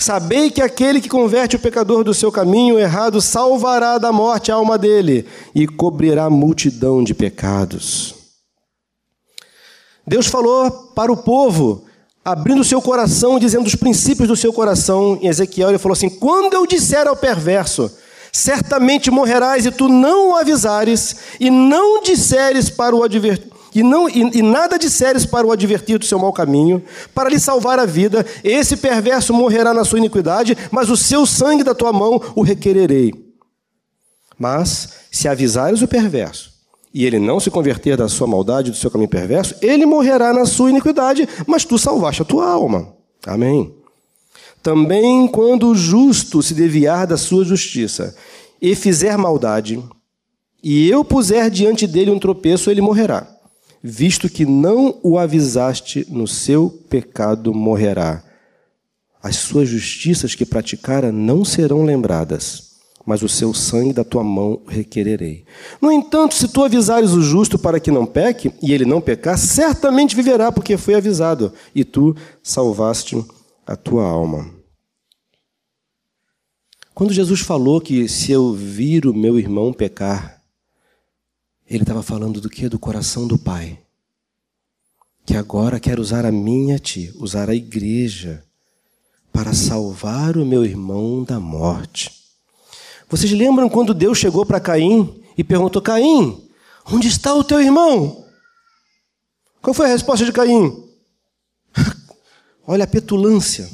Sabei 0.00 0.50
que 0.50 0.62
aquele 0.62 0.98
que 0.98 1.10
converte 1.10 1.56
o 1.56 1.58
pecador 1.58 2.02
do 2.02 2.14
seu 2.14 2.32
caminho 2.32 2.78
errado 2.78 3.20
salvará 3.20 3.98
da 3.98 4.10
morte 4.10 4.50
a 4.50 4.54
alma 4.54 4.78
dele 4.78 5.26
e 5.54 5.66
cobrirá 5.66 6.30
multidão 6.30 7.04
de 7.04 7.12
pecados. 7.12 8.14
Deus 10.06 10.26
falou 10.26 10.70
para 10.94 11.12
o 11.12 11.18
povo, 11.18 11.84
abrindo 12.24 12.62
o 12.62 12.64
seu 12.64 12.80
coração, 12.80 13.38
dizendo 13.38 13.66
os 13.66 13.74
princípios 13.74 14.26
do 14.26 14.34
seu 14.34 14.54
coração. 14.54 15.18
Em 15.20 15.26
Ezequiel, 15.26 15.68
ele 15.68 15.78
falou 15.78 15.92
assim: 15.92 16.08
Quando 16.08 16.54
eu 16.54 16.66
disser 16.66 17.06
ao 17.06 17.14
perverso, 17.14 17.94
certamente 18.32 19.10
morrerás, 19.10 19.66
e 19.66 19.70
tu 19.70 19.86
não 19.86 20.30
o 20.30 20.34
avisares, 20.34 21.14
e 21.38 21.50
não 21.50 22.02
disseres 22.02 22.70
para 22.70 22.96
o 22.96 23.02
advertir 23.02 23.50
e, 23.74 23.82
não, 23.82 24.08
e, 24.08 24.38
e 24.38 24.42
nada 24.42 24.78
disseres 24.78 25.24
para 25.24 25.46
o 25.46 25.52
advertir 25.52 25.98
do 25.98 26.04
seu 26.04 26.18
mau 26.18 26.32
caminho, 26.32 26.82
para 27.14 27.28
lhe 27.28 27.38
salvar 27.38 27.78
a 27.78 27.86
vida, 27.86 28.26
esse 28.42 28.76
perverso 28.76 29.32
morrerá 29.32 29.72
na 29.72 29.84
sua 29.84 29.98
iniquidade, 29.98 30.56
mas 30.70 30.90
o 30.90 30.96
seu 30.96 31.24
sangue 31.24 31.64
da 31.64 31.74
tua 31.74 31.92
mão 31.92 32.20
o 32.34 32.42
requererei. 32.42 33.12
Mas, 34.38 34.88
se 35.10 35.28
avisares 35.28 35.82
o 35.82 35.88
perverso, 35.88 36.50
e 36.92 37.04
ele 37.04 37.18
não 37.18 37.38
se 37.38 37.50
converter 37.50 37.96
da 37.96 38.08
sua 38.08 38.26
maldade, 38.26 38.70
do 38.70 38.76
seu 38.76 38.90
caminho 38.90 39.08
perverso, 39.08 39.54
ele 39.62 39.86
morrerá 39.86 40.32
na 40.32 40.44
sua 40.44 40.70
iniquidade, 40.70 41.28
mas 41.46 41.64
tu 41.64 41.78
salvaste 41.78 42.22
a 42.22 42.24
tua 42.24 42.48
alma. 42.50 42.94
Amém. 43.26 43.74
Também 44.62 45.28
quando 45.28 45.68
o 45.68 45.74
justo 45.74 46.42
se 46.42 46.52
desviar 46.54 47.06
da 47.06 47.16
sua 47.16 47.44
justiça 47.44 48.14
e 48.60 48.74
fizer 48.74 49.16
maldade, 49.16 49.82
e 50.62 50.88
eu 50.88 51.04
puser 51.04 51.48
diante 51.48 51.86
dele 51.86 52.10
um 52.10 52.18
tropeço, 52.18 52.70
ele 52.70 52.80
morrerá. 52.80 53.39
Visto 53.82 54.28
que 54.28 54.44
não 54.44 54.98
o 55.02 55.18
avisaste, 55.18 56.06
no 56.08 56.26
seu 56.26 56.70
pecado 56.88 57.54
morrerá. 57.54 58.22
As 59.22 59.36
suas 59.36 59.68
justiças 59.68 60.34
que 60.34 60.46
praticara 60.46 61.12
não 61.12 61.44
serão 61.44 61.84
lembradas, 61.84 62.70
mas 63.04 63.22
o 63.22 63.28
seu 63.28 63.52
sangue 63.52 63.92
da 63.92 64.04
tua 64.04 64.24
mão 64.24 64.62
requererei. 64.66 65.44
No 65.80 65.90
entanto, 65.90 66.34
se 66.34 66.48
tu 66.48 66.62
avisares 66.62 67.12
o 67.12 67.22
justo 67.22 67.58
para 67.58 67.80
que 67.80 67.90
não 67.90 68.06
peque, 68.06 68.52
e 68.62 68.72
ele 68.72 68.84
não 68.84 69.00
pecar, 69.00 69.36
certamente 69.36 70.16
viverá, 70.16 70.50
porque 70.50 70.76
foi 70.76 70.94
avisado, 70.94 71.52
e 71.74 71.84
tu 71.84 72.14
salvaste 72.42 73.22
a 73.66 73.76
tua 73.76 74.04
alma. 74.04 74.50
Quando 76.94 77.12
Jesus 77.12 77.40
falou 77.40 77.80
que 77.80 78.08
se 78.08 78.32
eu 78.32 78.52
vir 78.52 79.06
o 79.06 79.14
meu 79.14 79.38
irmão 79.38 79.72
pecar, 79.72 80.39
ele 81.70 81.84
estava 81.84 82.02
falando 82.02 82.40
do 82.40 82.50
que? 82.50 82.68
Do 82.68 82.80
coração 82.80 83.28
do 83.28 83.38
Pai. 83.38 83.78
Que 85.24 85.36
agora 85.36 85.78
quer 85.78 86.00
usar 86.00 86.26
a 86.26 86.32
minha 86.32 86.80
ti, 86.80 87.14
usar 87.16 87.48
a 87.48 87.54
igreja, 87.54 88.44
para 89.32 89.54
salvar 89.54 90.36
o 90.36 90.44
meu 90.44 90.64
irmão 90.64 91.22
da 91.22 91.38
morte. 91.38 92.10
Vocês 93.08 93.30
lembram 93.30 93.68
quando 93.68 93.94
Deus 93.94 94.18
chegou 94.18 94.44
para 94.44 94.58
Caim 94.58 95.22
e 95.38 95.44
perguntou: 95.44 95.80
Caim, 95.80 96.42
onde 96.90 97.06
está 97.06 97.32
o 97.32 97.44
teu 97.44 97.60
irmão? 97.60 98.26
Qual 99.62 99.72
foi 99.72 99.86
a 99.86 99.90
resposta 99.90 100.24
de 100.24 100.32
Caim? 100.32 100.84
Olha 102.66 102.82
a 102.82 102.88
petulância. 102.88 103.70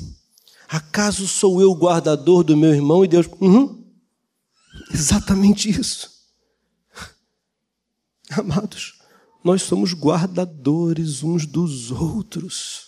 Acaso 0.68 1.26
sou 1.26 1.62
eu 1.62 1.70
o 1.70 1.76
guardador 1.76 2.44
do 2.44 2.56
meu 2.56 2.74
irmão? 2.74 3.04
E 3.04 3.08
Deus, 3.08 3.26
uhum, 3.40 3.82
exatamente 4.92 5.70
isso. 5.70 6.15
Amados, 8.36 8.94
nós 9.42 9.62
somos 9.62 9.92
guardadores 9.92 11.22
uns 11.22 11.46
dos 11.46 11.90
outros. 11.90 12.86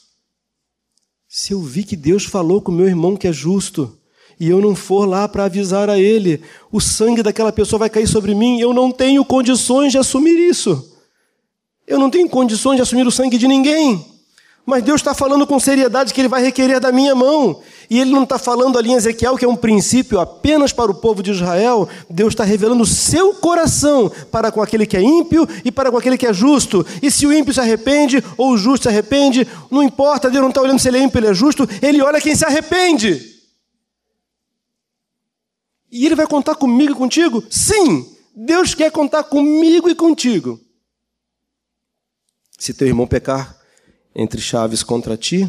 Se 1.29 1.53
eu 1.53 1.61
vi 1.61 1.85
que 1.85 1.95
Deus 1.97 2.25
falou 2.25 2.61
com 2.61 2.73
meu 2.73 2.87
irmão 2.87 3.17
que 3.17 3.29
é 3.29 3.33
justo, 3.33 3.99
e 4.41 4.49
eu 4.49 4.61
não 4.61 4.75
for 4.75 5.07
lá 5.07 5.29
para 5.29 5.45
avisar 5.45 5.91
a 5.91 5.99
ele, 5.99 6.43
o 6.71 6.81
sangue 6.81 7.23
daquela 7.23 7.53
pessoa 7.53 7.81
vai 7.81 7.91
cair 7.91 8.07
sobre 8.07 8.35
mim, 8.35 8.61
eu 8.61 8.73
não 8.73 8.91
tenho 8.91 9.25
condições 9.25 9.93
de 9.93 9.99
assumir 9.99 10.39
isso. 10.39 10.97
Eu 11.87 11.99
não 11.99 12.11
tenho 12.11 12.29
condições 12.29 12.77
de 12.77 12.83
assumir 12.83 13.07
o 13.07 13.11
sangue 13.11 13.39
de 13.39 13.49
ninguém. 13.49 14.05
Mas 14.65 14.83
Deus 14.85 15.01
está 15.01 15.15
falando 15.15 15.47
com 15.47 15.59
seriedade 15.59 16.13
que 16.13 16.21
Ele 16.21 16.29
vai 16.29 16.43
requerer 16.43 16.79
da 16.79 16.93
minha 16.93 17.15
mão. 17.15 17.63
E 17.91 17.99
Ele 17.99 18.11
não 18.11 18.25
está 18.25 18.39
falando 18.39 18.79
ali 18.79 18.91
em 18.91 18.95
Ezequiel, 18.95 19.37
que 19.37 19.45
é 19.45 19.49
um 19.49 19.57
princípio 19.57 20.21
apenas 20.21 20.73
para 20.73 20.91
o 20.91 20.95
povo 20.95 21.23
de 21.23 21.31
Israel. 21.31 21.89
Deus 22.11 22.35
está 22.35 22.45
revelando 22.45 22.83
o 22.83 22.87
seu 22.87 23.35
coração 23.35 24.11
para 24.31 24.53
com 24.53 24.61
aquele 24.61 24.85
que 24.87 24.97
é 24.97 25.03
ímpio 25.03 25.49
e 25.65 25.73
para 25.73 25.91
com 25.91 25.97
aquele 25.97 26.19
que 26.19 26.27
é 26.27 26.33
justo. 26.33 26.85
E 27.03 27.11
se 27.11 27.27
o 27.27 27.33
ímpio 27.33 27.55
se 27.55 27.61
arrepende 27.61 28.23
ou 28.37 28.53
o 28.53 28.59
justo 28.59 28.85
se 28.85 28.89
arrepende, 28.89 29.47
não 29.71 29.83
importa, 29.83 30.29
Deus 30.29 30.43
não 30.43 30.51
está 30.51 30.61
olhando 30.61 30.79
se 30.79 30.89
ele 30.89 30.99
é 30.99 31.03
ímpio 31.03 31.19
ou 31.19 31.25
ele 31.25 31.33
é 31.33 31.35
justo, 31.35 31.69
Ele 31.81 32.03
olha 32.03 32.21
quem 32.21 32.35
se 32.35 32.45
arrepende. 32.45 33.39
E 35.91 36.05
Ele 36.05 36.15
vai 36.15 36.27
contar 36.27 36.55
comigo 36.55 36.93
e 36.93 36.95
contigo? 36.95 37.43
Sim, 37.51 38.07
Deus 38.37 38.75
quer 38.75 38.91
contar 38.91 39.25
comigo 39.25 39.89
e 39.89 39.95
contigo. 39.95 40.61
Se 42.59 42.75
teu 42.75 42.89
irmão 42.89 43.07
pecar, 43.07 43.57
entre 44.15 44.41
chaves 44.41 44.83
contra 44.83 45.17
ti, 45.17 45.49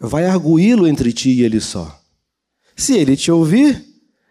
vai 0.00 0.26
arguí-lo 0.26 0.88
entre 0.88 1.12
ti 1.12 1.30
e 1.30 1.42
ele 1.42 1.60
só. 1.60 2.00
Se 2.74 2.96
ele 2.96 3.16
te 3.16 3.30
ouvir, 3.30 3.84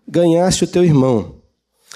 ganhaste 0.07 0.63
o 0.63 0.67
teu 0.67 0.83
irmão. 0.83 1.39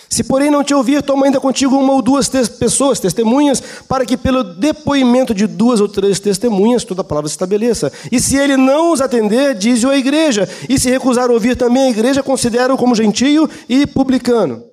Se, 0.08 0.24
porém, 0.24 0.52
não 0.52 0.64
te 0.64 0.76
ouvir, 0.76 1.02
toma 1.02 1.26
ainda 1.26 1.40
contigo 1.40 1.76
uma 1.76 1.94
ou 1.94 2.02
duas 2.02 2.30
pessoas, 2.30 3.00
testemunhas, 3.00 3.62
para 3.90 4.06
que 4.06 4.16
pelo 4.16 4.44
depoimento 4.44 5.34
de 5.34 5.48
duas 5.48 5.82
ou 5.82 5.90
três 5.90 6.20
testemunhas 6.20 6.84
toda 6.84 7.02
a 7.02 7.04
palavra 7.04 7.28
se 7.28 7.34
estabeleça. 7.34 7.92
E 8.12 8.20
se 8.20 8.38
ele 8.38 8.56
não 8.56 8.94
os 8.94 9.02
atender, 9.02 9.56
diz-o 9.56 9.90
à 9.90 9.98
igreja. 9.98 10.48
E 10.70 10.78
se 10.78 10.88
recusar 10.92 11.32
ouvir 11.32 11.58
também 11.58 11.84
a 11.84 11.90
igreja, 11.90 12.22
considera-o 12.22 12.78
como 12.78 12.94
gentio 12.94 13.50
e 13.68 13.88
publicano. 13.88 14.64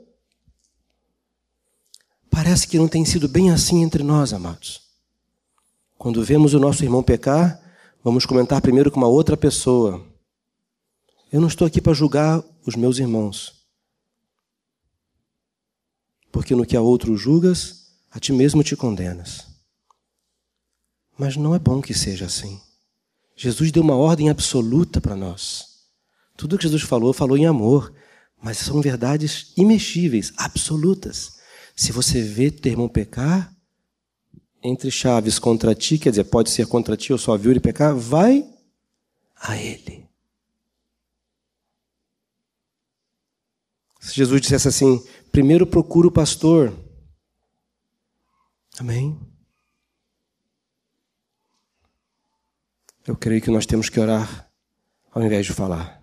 Parece 2.31 2.69
que 2.69 2.79
não 2.79 2.87
tem 2.87 3.07
sido 3.07 3.27
bem 3.27 3.51
assim 3.51 3.83
entre 3.83 4.03
nós, 4.03 4.35
amados. 4.35 4.83
Quando 5.97 6.23
vemos 6.23 6.53
o 6.53 6.61
nosso 6.61 6.85
irmão 6.85 7.03
pecar, 7.03 7.59
vamos 8.03 8.27
comentar 8.27 8.61
primeiro 8.61 8.91
com 8.91 8.99
uma 8.99 9.09
outra 9.09 9.37
pessoa. 9.37 10.05
Eu 11.33 11.41
não 11.41 11.49
estou 11.49 11.67
aqui 11.67 11.81
para 11.81 11.93
julgar 11.93 12.43
os 12.67 12.75
meus 12.75 12.99
irmãos. 12.99 13.67
Porque 16.33 16.55
no 16.55 16.67
que 16.67 16.77
a 16.77 16.81
outro 16.81 17.17
julgas, 17.17 17.93
a 18.11 18.19
ti 18.19 18.33
mesmo 18.33 18.63
te 18.63 18.77
condenas. 18.77 19.47
Mas 21.17 21.37
não 21.37 21.55
é 21.55 21.59
bom 21.59 21.81
que 21.81 21.95
seja 21.95 22.27
assim. 22.27 22.61
Jesus 23.37 23.71
deu 23.71 23.83
uma 23.83 23.97
ordem 23.97 24.29
absoluta 24.29 25.01
para 25.01 25.17
nós. 25.17 25.71
Tudo 26.37 26.57
que 26.57 26.65
Jesus 26.65 26.83
falou, 26.83 27.13
falou 27.13 27.37
em 27.37 27.47
amor, 27.47 27.93
mas 28.43 28.59
são 28.59 28.81
verdades 28.81 29.53
imexíveis, 29.57 30.33
absolutas. 30.37 31.39
Se 31.77 31.93
você 31.93 32.23
vê 32.23 32.51
teu 32.51 32.73
irmão 32.73 32.89
pecar, 32.89 33.55
entre 34.63 34.91
chaves 34.91 35.39
contra 35.39 35.75
ti, 35.75 35.99
quer 35.99 36.11
dizer, 36.11 36.25
pode 36.25 36.51
ser 36.51 36.67
contra 36.67 36.97
ti 36.97 37.13
ou 37.13 37.19
só 37.19 37.37
viu 37.37 37.51
ele 37.51 37.61
pecar, 37.61 37.95
vai 37.95 38.49
a 39.37 39.57
ele. 39.57 40.09
Se 43.99 44.15
Jesus 44.15 44.41
dissesse 44.41 44.69
assim, 44.69 45.03
primeiro 45.31 45.67
procura 45.67 46.09
o 46.09 46.13
pastor. 46.13 46.73
Amém? 48.79 49.19
Eu 53.07 53.17
creio 53.17 53.43
que 53.43 53.51
nós 53.51 53.67
temos 53.67 53.89
que 53.89 54.01
orar 54.01 54.51
ao 55.13 55.23
invés 55.23 55.47
de 55.47 55.53
falar. 55.53 56.03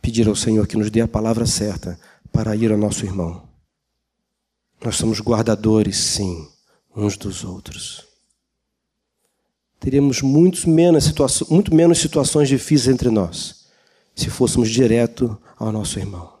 Pedir 0.00 0.28
ao 0.28 0.36
Senhor 0.36 0.66
que 0.66 0.76
nos 0.76 0.90
dê 0.90 1.00
a 1.00 1.08
palavra 1.08 1.46
certa 1.46 1.98
para 2.32 2.54
ir 2.56 2.70
ao 2.70 2.78
nosso 2.78 3.04
irmão. 3.04 3.48
Nós 4.82 4.96
somos 4.96 5.20
guardadores, 5.20 5.96
sim 5.96 6.53
uns 6.94 7.16
dos 7.16 7.44
outros. 7.44 8.06
Teríamos 9.80 10.22
muito 10.22 10.68
menos, 10.68 11.12
muito 11.50 11.74
menos 11.74 11.98
situações 11.98 12.48
difíceis 12.48 12.88
entre 12.88 13.10
nós 13.10 13.64
se 14.14 14.30
fôssemos 14.30 14.70
direto 14.70 15.36
ao 15.58 15.72
nosso 15.72 15.98
irmão. 15.98 16.34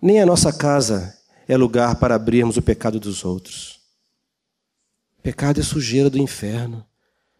Nem 0.00 0.20
a 0.20 0.26
nossa 0.26 0.52
casa 0.52 1.16
é 1.48 1.56
lugar 1.56 1.96
para 1.96 2.14
abrirmos 2.14 2.56
o 2.56 2.62
pecado 2.62 3.00
dos 3.00 3.24
outros. 3.24 3.80
Pecado 5.22 5.58
é 5.58 5.62
sujeira 5.62 6.10
do 6.10 6.18
inferno. 6.18 6.84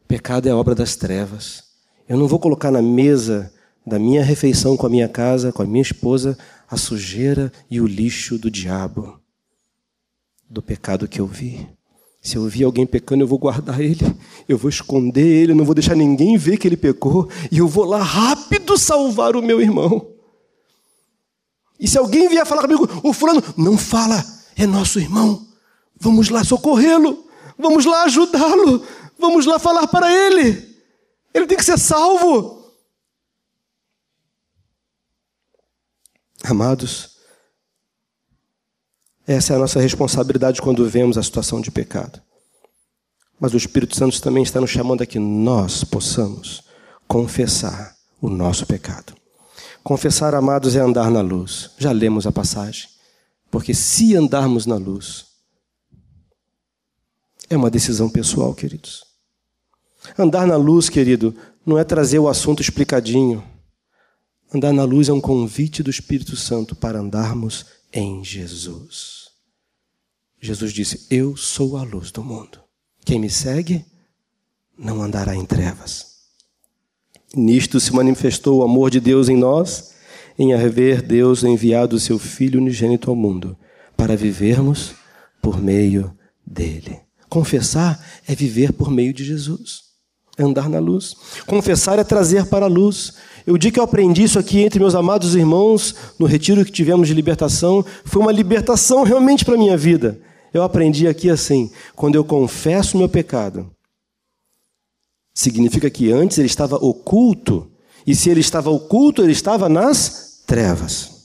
Pecado 0.08 0.48
é 0.48 0.54
obra 0.54 0.74
das 0.74 0.96
trevas. 0.96 1.64
Eu 2.08 2.16
não 2.16 2.26
vou 2.26 2.38
colocar 2.38 2.70
na 2.70 2.80
mesa 2.80 3.52
da 3.86 3.98
minha 3.98 4.24
refeição 4.24 4.76
com 4.76 4.86
a 4.86 4.90
minha 4.90 5.08
casa, 5.08 5.52
com 5.52 5.62
a 5.62 5.66
minha 5.66 5.82
esposa, 5.82 6.36
a 6.68 6.76
sujeira 6.76 7.52
e 7.70 7.80
o 7.80 7.86
lixo 7.86 8.38
do 8.38 8.50
diabo 8.50 9.20
do 10.48 10.62
pecado 10.62 11.08
que 11.08 11.20
eu 11.20 11.26
vi. 11.26 11.68
Se 12.20 12.36
eu 12.36 12.46
vi 12.48 12.64
alguém 12.64 12.86
pecando, 12.86 13.22
eu 13.22 13.28
vou 13.28 13.38
guardar 13.38 13.80
ele, 13.80 14.04
eu 14.48 14.58
vou 14.58 14.68
esconder 14.68 15.24
ele, 15.24 15.54
não 15.54 15.64
vou 15.64 15.74
deixar 15.74 15.94
ninguém 15.94 16.36
ver 16.36 16.56
que 16.56 16.66
ele 16.66 16.76
pecou, 16.76 17.28
e 17.50 17.58
eu 17.58 17.68
vou 17.68 17.84
lá 17.84 18.02
rápido 18.02 18.76
salvar 18.76 19.36
o 19.36 19.42
meu 19.42 19.60
irmão. 19.60 20.14
E 21.78 21.86
se 21.86 21.96
alguém 21.96 22.28
vier 22.28 22.44
falar 22.44 22.62
comigo, 22.62 22.88
o 23.04 23.12
fulano, 23.12 23.42
não 23.56 23.78
fala, 23.78 24.24
é 24.56 24.66
nosso 24.66 24.98
irmão, 24.98 25.46
vamos 25.96 26.28
lá 26.28 26.42
socorrê-lo, 26.42 27.24
vamos 27.56 27.84
lá 27.84 28.02
ajudá-lo, 28.04 28.84
vamos 29.18 29.46
lá 29.46 29.58
falar 29.58 29.86
para 29.86 30.12
ele, 30.12 30.76
ele 31.32 31.46
tem 31.46 31.56
que 31.56 31.64
ser 31.64 31.78
salvo. 31.78 32.58
Amados, 36.42 37.17
essa 39.28 39.52
é 39.52 39.56
a 39.56 39.58
nossa 39.58 39.78
responsabilidade 39.78 40.62
quando 40.62 40.88
vemos 40.88 41.18
a 41.18 41.22
situação 41.22 41.60
de 41.60 41.70
pecado. 41.70 42.18
Mas 43.38 43.52
o 43.52 43.58
Espírito 43.58 43.94
Santo 43.94 44.22
também 44.22 44.42
está 44.42 44.58
nos 44.58 44.70
chamando 44.70 45.02
a 45.02 45.06
que 45.06 45.18
nós 45.18 45.84
possamos 45.84 46.62
confessar 47.06 47.94
o 48.22 48.30
nosso 48.30 48.64
pecado. 48.64 49.14
Confessar, 49.84 50.34
amados, 50.34 50.74
é 50.74 50.80
andar 50.80 51.10
na 51.10 51.20
luz. 51.20 51.70
Já 51.76 51.92
lemos 51.92 52.26
a 52.26 52.32
passagem. 52.32 52.88
Porque 53.50 53.74
se 53.74 54.16
andarmos 54.16 54.64
na 54.64 54.76
luz, 54.76 55.26
é 57.50 57.56
uma 57.56 57.70
decisão 57.70 58.08
pessoal, 58.08 58.54
queridos. 58.54 59.04
Andar 60.18 60.46
na 60.46 60.56
luz, 60.56 60.88
querido, 60.88 61.36
não 61.66 61.78
é 61.78 61.84
trazer 61.84 62.18
o 62.18 62.28
assunto 62.28 62.62
explicadinho. 62.62 63.44
Andar 64.54 64.72
na 64.72 64.84
luz 64.84 65.10
é 65.10 65.12
um 65.12 65.20
convite 65.20 65.82
do 65.82 65.90
Espírito 65.90 66.34
Santo 66.34 66.74
para 66.74 66.98
andarmos 66.98 67.66
em 67.92 68.24
Jesus. 68.24 69.17
Jesus 70.40 70.72
disse: 70.72 71.06
Eu 71.10 71.36
sou 71.36 71.76
a 71.76 71.82
luz 71.82 72.10
do 72.10 72.22
mundo. 72.22 72.60
Quem 73.04 73.18
me 73.18 73.30
segue 73.30 73.84
não 74.78 75.02
andará 75.02 75.34
em 75.34 75.44
trevas. 75.44 76.18
Nisto 77.34 77.80
se 77.80 77.92
manifestou 77.92 78.60
o 78.60 78.62
amor 78.62 78.90
de 78.90 79.00
Deus 79.00 79.28
em 79.28 79.36
nós, 79.36 79.94
em 80.38 80.54
haver 80.54 81.02
Deus 81.02 81.42
enviado 81.42 81.96
o 81.96 82.00
seu 82.00 82.18
Filho 82.18 82.60
unigênito 82.60 83.10
ao 83.10 83.16
mundo, 83.16 83.56
para 83.96 84.16
vivermos 84.16 84.94
por 85.42 85.60
meio 85.60 86.16
dele. 86.46 87.00
Confessar 87.28 88.02
é 88.26 88.34
viver 88.34 88.72
por 88.72 88.90
meio 88.90 89.12
de 89.12 89.24
Jesus, 89.24 89.82
é 90.38 90.42
andar 90.42 90.68
na 90.68 90.78
luz. 90.78 91.14
Confessar 91.46 91.98
é 91.98 92.04
trazer 92.04 92.46
para 92.46 92.66
a 92.66 92.68
luz. 92.68 93.14
O 93.46 93.58
dia 93.58 93.72
que 93.72 93.80
eu 93.80 93.84
aprendi 93.84 94.22
isso 94.22 94.38
aqui 94.38 94.60
entre 94.60 94.78
meus 94.78 94.94
amados 94.94 95.34
irmãos, 95.34 95.94
no 96.18 96.26
retiro 96.26 96.64
que 96.64 96.72
tivemos 96.72 97.08
de 97.08 97.14
libertação, 97.14 97.84
foi 98.04 98.22
uma 98.22 98.32
libertação 98.32 99.02
realmente 99.02 99.44
para 99.44 99.54
a 99.54 99.58
minha 99.58 99.76
vida. 99.76 100.18
Eu 100.52 100.62
aprendi 100.62 101.06
aqui 101.06 101.30
assim: 101.30 101.70
quando 101.94 102.14
eu 102.14 102.24
confesso 102.24 102.96
o 102.96 102.98
meu 102.98 103.08
pecado, 103.08 103.70
significa 105.34 105.88
que 105.90 106.10
antes 106.10 106.38
ele 106.38 106.46
estava 106.46 106.76
oculto, 106.76 107.70
e 108.06 108.14
se 108.14 108.30
ele 108.30 108.40
estava 108.40 108.70
oculto, 108.70 109.22
ele 109.22 109.32
estava 109.32 109.68
nas 109.68 110.42
trevas. 110.46 111.18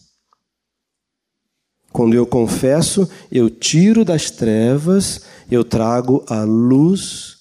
Quando 1.91 2.15
eu 2.15 2.26
confesso, 2.26 3.07
eu 3.32 3.49
tiro 3.49 4.03
das 4.03 4.32
trevas, 4.32 5.21
eu 5.49 5.63
trago 5.63 6.24
a 6.28 6.43
luz. 6.43 7.38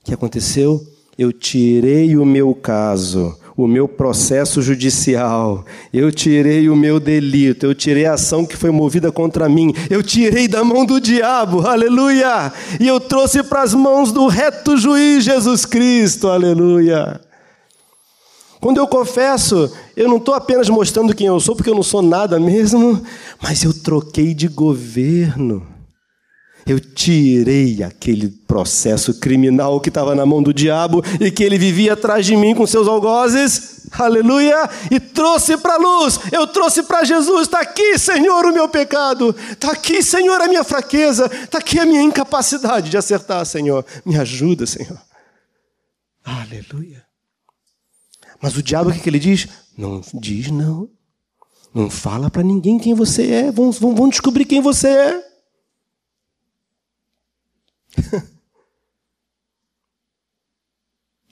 O 0.00 0.04
que 0.04 0.12
aconteceu? 0.12 0.84
Eu 1.16 1.32
tirei 1.32 2.16
o 2.16 2.24
meu 2.24 2.52
caso, 2.54 3.38
o 3.56 3.66
meu 3.66 3.86
processo 3.86 4.62
judicial, 4.62 5.64
eu 5.92 6.10
tirei 6.10 6.68
o 6.68 6.76
meu 6.76 6.98
delito, 6.98 7.66
eu 7.66 7.74
tirei 7.74 8.06
a 8.06 8.14
ação 8.14 8.46
que 8.46 8.56
foi 8.56 8.70
movida 8.70 9.12
contra 9.12 9.48
mim, 9.48 9.74
eu 9.90 10.02
tirei 10.02 10.48
da 10.48 10.64
mão 10.64 10.84
do 10.84 11.00
diabo, 11.00 11.66
aleluia, 11.66 12.52
e 12.80 12.86
eu 12.86 12.98
trouxe 12.98 13.42
para 13.42 13.62
as 13.62 13.74
mãos 13.74 14.10
do 14.12 14.26
reto 14.26 14.76
juiz 14.76 15.24
Jesus 15.24 15.64
Cristo, 15.64 16.28
aleluia. 16.28 17.20
Quando 18.60 18.78
eu 18.78 18.86
confesso, 18.86 19.72
eu 19.96 20.08
não 20.08 20.18
estou 20.18 20.34
apenas 20.34 20.68
mostrando 20.68 21.14
quem 21.14 21.26
eu 21.26 21.40
sou, 21.40 21.56
porque 21.56 21.68
eu 21.68 21.74
não 21.74 21.82
sou 21.82 22.00
nada 22.00 22.38
mesmo, 22.38 23.02
mas 23.42 23.64
eu 23.64 23.74
troquei 23.74 24.32
de 24.32 24.46
governo. 24.46 25.71
Eu 26.66 26.78
tirei 26.78 27.82
aquele 27.82 28.28
processo 28.28 29.14
criminal 29.18 29.80
que 29.80 29.88
estava 29.88 30.14
na 30.14 30.24
mão 30.24 30.42
do 30.42 30.54
diabo 30.54 31.02
e 31.20 31.30
que 31.30 31.42
ele 31.42 31.58
vivia 31.58 31.94
atrás 31.94 32.24
de 32.24 32.36
mim 32.36 32.54
com 32.54 32.66
seus 32.66 32.86
algozes, 32.86 33.88
aleluia, 33.92 34.70
e 34.90 35.00
trouxe 35.00 35.56
para 35.56 35.74
a 35.74 35.78
luz, 35.78 36.20
eu 36.30 36.46
trouxe 36.46 36.84
para 36.84 37.04
Jesus. 37.04 37.42
Está 37.42 37.60
aqui, 37.60 37.98
Senhor, 37.98 38.46
o 38.46 38.52
meu 38.52 38.68
pecado, 38.68 39.34
está 39.50 39.72
aqui, 39.72 40.02
Senhor, 40.02 40.40
a 40.40 40.48
minha 40.48 40.62
fraqueza, 40.62 41.26
está 41.26 41.58
aqui 41.58 41.78
a 41.78 41.86
minha 41.86 42.02
incapacidade 42.02 42.90
de 42.90 42.96
acertar, 42.96 43.44
Senhor. 43.44 43.84
Me 44.04 44.16
ajuda, 44.16 44.66
Senhor. 44.66 45.00
Aleluia. 46.24 47.04
Mas 48.40 48.56
o 48.56 48.62
diabo 48.62 48.90
o 48.90 48.92
que, 48.92 49.00
que 49.00 49.08
ele 49.08 49.18
diz? 49.18 49.48
Não 49.76 50.00
diz 50.14 50.50
não. 50.50 50.88
Não 51.74 51.88
fala 51.88 52.30
para 52.30 52.42
ninguém 52.42 52.78
quem 52.78 52.94
você 52.94 53.30
é. 53.30 53.52
Vão, 53.52 53.70
vão, 53.72 53.94
vão 53.94 54.08
descobrir 54.08 54.44
quem 54.44 54.60
você 54.60 54.88
é. 54.88 55.31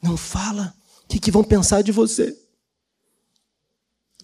não 0.02 0.16
fala. 0.16 0.74
O 1.04 1.08
que, 1.08 1.18
que 1.18 1.30
vão 1.30 1.44
pensar 1.44 1.82
de 1.82 1.92
você? 1.92 2.36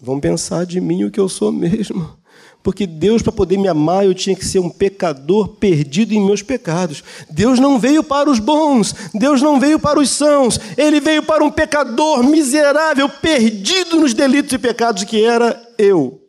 Vão 0.01 0.19
pensar 0.19 0.65
de 0.65 0.79
mim 0.79 1.03
o 1.03 1.11
que 1.11 1.19
eu 1.19 1.27
sou 1.27 1.51
mesmo. 1.51 2.17
Porque 2.61 2.85
Deus, 2.85 3.21
para 3.21 3.31
poder 3.31 3.57
me 3.57 3.67
amar, 3.67 4.05
eu 4.05 4.13
tinha 4.13 4.35
que 4.35 4.45
ser 4.45 4.59
um 4.59 4.69
pecador 4.69 5.47
perdido 5.55 6.13
em 6.13 6.25
meus 6.25 6.41
pecados. 6.41 7.03
Deus 7.29 7.59
não 7.59 7.79
veio 7.79 8.03
para 8.03 8.29
os 8.29 8.39
bons, 8.39 8.93
Deus 9.13 9.41
não 9.41 9.59
veio 9.59 9.79
para 9.79 9.99
os 9.99 10.09
sãos, 10.09 10.59
Ele 10.77 10.99
veio 10.99 11.23
para 11.23 11.43
um 11.43 11.51
pecador 11.51 12.23
miserável, 12.23 13.07
perdido 13.07 13.95
nos 13.97 14.13
delitos 14.13 14.51
e 14.51 14.57
pecados 14.57 15.05
que 15.05 15.23
era 15.23 15.57
eu. 15.77 16.21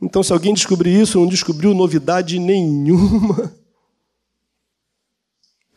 Então, 0.00 0.22
se 0.22 0.32
alguém 0.32 0.54
descobrir 0.54 0.98
isso, 0.98 1.18
não 1.18 1.26
descobriu 1.26 1.74
novidade 1.74 2.38
nenhuma. 2.38 3.52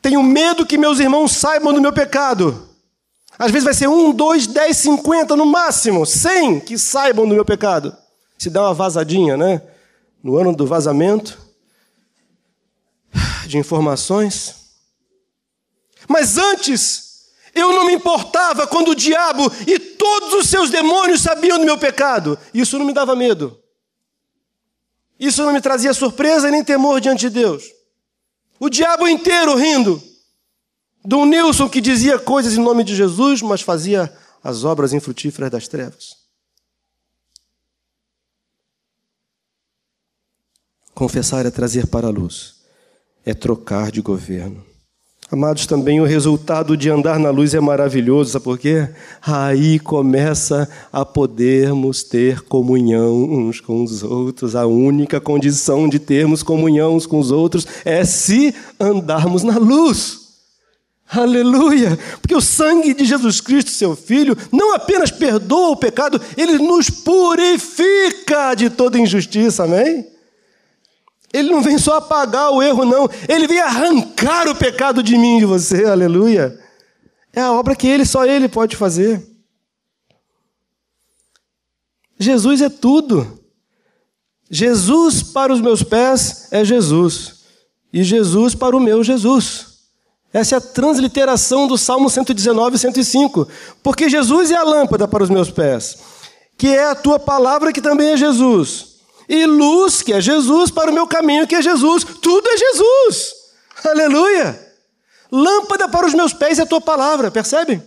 Tenho 0.04 0.22
medo 0.22 0.68
que 0.68 0.78
meus 0.78 1.00
irmãos 1.00 1.32
saibam 1.32 1.74
do 1.74 1.82
meu 1.82 1.92
pecado. 1.92 2.70
Às 3.40 3.50
vezes 3.50 3.66
vai 3.66 3.74
ser 3.74 3.90
um, 3.90 4.12
dois, 4.12 4.46
dez, 4.46 4.78
cinquenta, 4.78 5.36
no 5.36 5.48
máximo, 5.48 6.06
cem 6.06 6.60
que 6.60 6.78
saibam 6.78 7.28
do 7.28 7.34
meu 7.34 7.44
pecado 7.44 7.98
se 8.44 8.50
dá 8.50 8.64
uma 8.64 8.74
vazadinha, 8.74 9.38
né? 9.38 9.62
No 10.22 10.38
ano 10.38 10.56
do 10.56 10.68
vazamento 10.68 11.40
de 13.48 13.58
informações. 13.58 14.56
Mas 16.08 16.38
antes, 16.38 17.30
eu 17.56 17.72
não 17.72 17.86
me 17.86 17.94
importava 17.94 18.68
quando 18.68 18.90
o 18.90 18.96
diabo 18.96 19.50
e 19.66 19.80
todos 19.80 20.34
os 20.34 20.50
seus 20.50 20.70
demônios 20.70 21.22
sabiam 21.22 21.58
do 21.58 21.66
meu 21.66 21.78
pecado. 21.78 22.38
Isso 22.54 22.78
não 22.78 22.86
me 22.86 22.94
dava 22.94 23.16
medo. 23.16 23.58
Isso 25.18 25.44
não 25.44 25.54
me 25.54 25.62
trazia 25.62 25.94
surpresa 25.94 26.52
nem 26.52 26.64
temor 26.64 27.00
diante 27.00 27.22
de 27.22 27.30
Deus. 27.30 27.64
O 28.64 28.70
diabo 28.70 29.06
inteiro 29.10 29.58
rindo 29.58 30.02
do 31.04 31.26
Nilson 31.26 31.68
que 31.68 31.82
dizia 31.82 32.18
coisas 32.18 32.54
em 32.54 32.62
nome 32.62 32.86
de 32.86 32.96
Jesus, 32.96 33.42
mas 33.42 33.60
fazia 33.60 34.10
as 34.42 34.64
obras 34.64 34.94
infrutíferas 34.94 35.52
das 35.52 35.68
trevas. 35.68 36.16
Confessar 40.96 41.46
é 41.46 41.52
trazer 41.52 41.88
para 41.88 42.08
a 42.08 42.10
luz, 42.10 42.64
é 43.26 43.34
trocar 43.34 43.92
de 43.92 44.00
governo. 44.00 44.66
Amados, 45.34 45.66
também 45.66 46.00
o 46.00 46.06
resultado 46.06 46.78
de 46.78 46.92
andar 46.92 47.18
na 47.18 47.32
luz 47.32 47.56
é 47.56 47.60
maravilhoso, 47.60 48.30
sabe 48.30 48.46
por 48.46 48.60
quê? 48.60 48.88
Aí 49.20 49.80
começa 49.80 50.70
a 50.92 51.04
podermos 51.04 52.04
ter 52.04 52.42
comunhão 52.42 53.24
uns 53.24 53.60
com 53.60 53.84
os 53.84 54.04
outros. 54.04 54.56
A 54.56 54.68
única 54.68 55.20
condição 55.20 55.90
de 55.90 55.98
termos 55.98 56.44
comunhão 56.44 56.96
uns 56.96 57.08
com 57.08 57.18
os 57.18 57.32
outros 57.32 57.66
é 57.84 58.06
se 58.06 58.54
andarmos 58.80 59.42
na 59.42 59.58
luz. 59.58 60.20
Aleluia! 61.10 61.98
Porque 62.22 62.36
o 62.36 62.42
sangue 62.42 62.94
de 62.94 63.04
Jesus 63.04 63.42
Cristo, 63.42 63.72
seu 63.72 63.96
Filho, 63.96 64.38
não 64.52 64.76
apenas 64.76 65.10
perdoa 65.10 65.72
o 65.72 65.76
pecado, 65.76 66.22
ele 66.38 66.60
nos 66.60 66.92
purifica 66.92 68.54
de 68.54 68.70
toda 68.70 69.00
injustiça, 69.00 69.64
amém? 69.64 70.13
Ele 71.34 71.50
não 71.50 71.64
vem 71.64 71.80
só 71.80 71.96
apagar 71.96 72.52
o 72.52 72.62
erro, 72.62 72.86
não. 72.86 73.10
Ele 73.28 73.48
vem 73.48 73.60
arrancar 73.60 74.48
o 74.48 74.56
pecado 74.56 75.02
de 75.02 75.18
mim 75.18 75.38
e 75.38 75.40
de 75.40 75.46
você. 75.46 75.84
Aleluia. 75.84 76.60
É 77.34 77.42
a 77.42 77.52
obra 77.52 77.76
que 77.76 77.88
ele, 77.88 78.06
só 78.06 78.24
ele 78.24 78.48
pode 78.48 78.78
fazer. 78.78 79.28
Jesus 82.20 82.62
é 82.62 82.70
tudo. 82.70 83.40
Jesus 84.48 85.24
para 85.24 85.52
os 85.52 85.60
meus 85.60 85.82
pés 85.82 86.50
é 86.52 86.64
Jesus. 86.64 87.42
E 87.92 88.04
Jesus 88.04 88.54
para 88.54 88.78
o 88.78 88.80
meu 88.80 89.04
Jesus. 89.04 89.74
Essa 90.32 90.56
é 90.56 90.58
a 90.60 90.62
transliteração 90.62 91.68
do 91.68 91.80
Salmo 91.80 92.12
119, 92.12 92.78
105. 92.78 93.48
Porque 93.82 94.08
Jesus 94.08 94.52
é 94.52 94.56
a 94.56 94.64
lâmpada 94.64 95.08
para 95.08 95.24
os 95.24 95.30
meus 95.32 95.50
pés, 95.50 95.98
que 96.58 96.68
é 96.68 96.86
a 96.90 96.96
tua 96.96 97.18
palavra 97.18 97.74
que 97.74 97.82
também 97.82 98.12
é 98.12 98.18
Jesus 98.18 98.93
e 99.34 99.46
luz, 99.46 100.02
que 100.02 100.14
é 100.14 100.22
Jesus, 100.22 100.70
para 100.70 100.92
o 100.92 100.94
meu 100.94 101.08
caminho, 101.08 101.48
que 101.48 101.56
é 101.56 101.62
Jesus. 101.62 102.04
Tudo 102.04 102.48
é 102.48 102.58
Jesus. 102.58 103.34
Aleluia. 103.84 104.60
Lâmpada 105.32 105.90
para 105.90 106.06
os 106.06 106.14
meus 106.14 106.32
pés 106.32 106.60
é 106.60 106.62
a 106.62 106.66
tua 106.66 106.80
palavra, 106.80 107.32
percebe? 107.32 107.82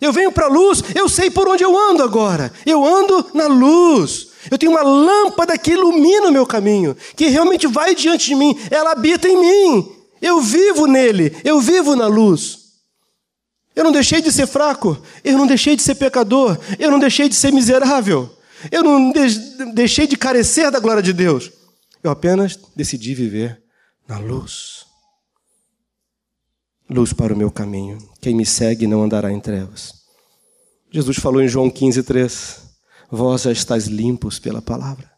Eu 0.00 0.12
venho 0.12 0.32
para 0.32 0.46
a 0.46 0.48
luz, 0.48 0.82
eu 0.94 1.08
sei 1.08 1.30
por 1.30 1.46
onde 1.46 1.62
eu 1.62 1.78
ando 1.78 2.02
agora. 2.02 2.52
Eu 2.66 2.84
ando 2.84 3.30
na 3.34 3.46
luz. 3.46 4.28
Eu 4.50 4.58
tenho 4.58 4.72
uma 4.72 4.82
lâmpada 4.82 5.56
que 5.58 5.72
ilumina 5.72 6.28
o 6.28 6.32
meu 6.32 6.46
caminho, 6.46 6.96
que 7.14 7.26
realmente 7.28 7.66
vai 7.66 7.94
diante 7.94 8.28
de 8.28 8.34
mim, 8.34 8.58
ela 8.70 8.92
habita 8.92 9.28
em 9.28 9.36
mim. 9.36 9.92
Eu 10.20 10.40
vivo 10.40 10.86
nele, 10.86 11.36
eu 11.44 11.60
vivo 11.60 11.94
na 11.94 12.06
luz. 12.06 12.58
Eu 13.76 13.84
não 13.84 13.92
deixei 13.92 14.20
de 14.20 14.32
ser 14.32 14.46
fraco, 14.46 14.98
eu 15.22 15.38
não 15.38 15.46
deixei 15.46 15.76
de 15.76 15.82
ser 15.82 15.94
pecador, 15.94 16.58
eu 16.78 16.90
não 16.90 16.98
deixei 16.98 17.28
de 17.28 17.34
ser 17.34 17.52
miserável. 17.52 18.28
Eu 18.70 18.82
não 18.82 19.12
deixei 19.74 20.06
de 20.06 20.16
carecer 20.16 20.70
da 20.70 20.80
glória 20.80 21.02
de 21.02 21.12
Deus. 21.12 21.50
Eu 22.02 22.10
apenas 22.10 22.58
decidi 22.74 23.14
viver 23.14 23.62
na 24.08 24.18
luz. 24.18 24.86
Luz 26.88 27.12
para 27.12 27.32
o 27.32 27.36
meu 27.36 27.50
caminho. 27.50 27.98
Quem 28.20 28.34
me 28.34 28.44
segue 28.44 28.86
não 28.86 29.02
andará 29.02 29.30
em 29.30 29.38
trevas. 29.38 29.94
Jesus 30.90 31.18
falou 31.18 31.40
em 31.40 31.48
João 31.48 31.70
15, 31.70 32.02
3. 32.02 32.56
Vós 33.10 33.42
já 33.42 33.52
estáis 33.52 33.86
limpos 33.86 34.38
pela 34.38 34.60
palavra. 34.60 35.10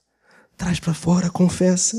Traz 0.56 0.78
para 0.78 0.92
fora, 0.92 1.30
confessa. 1.30 1.96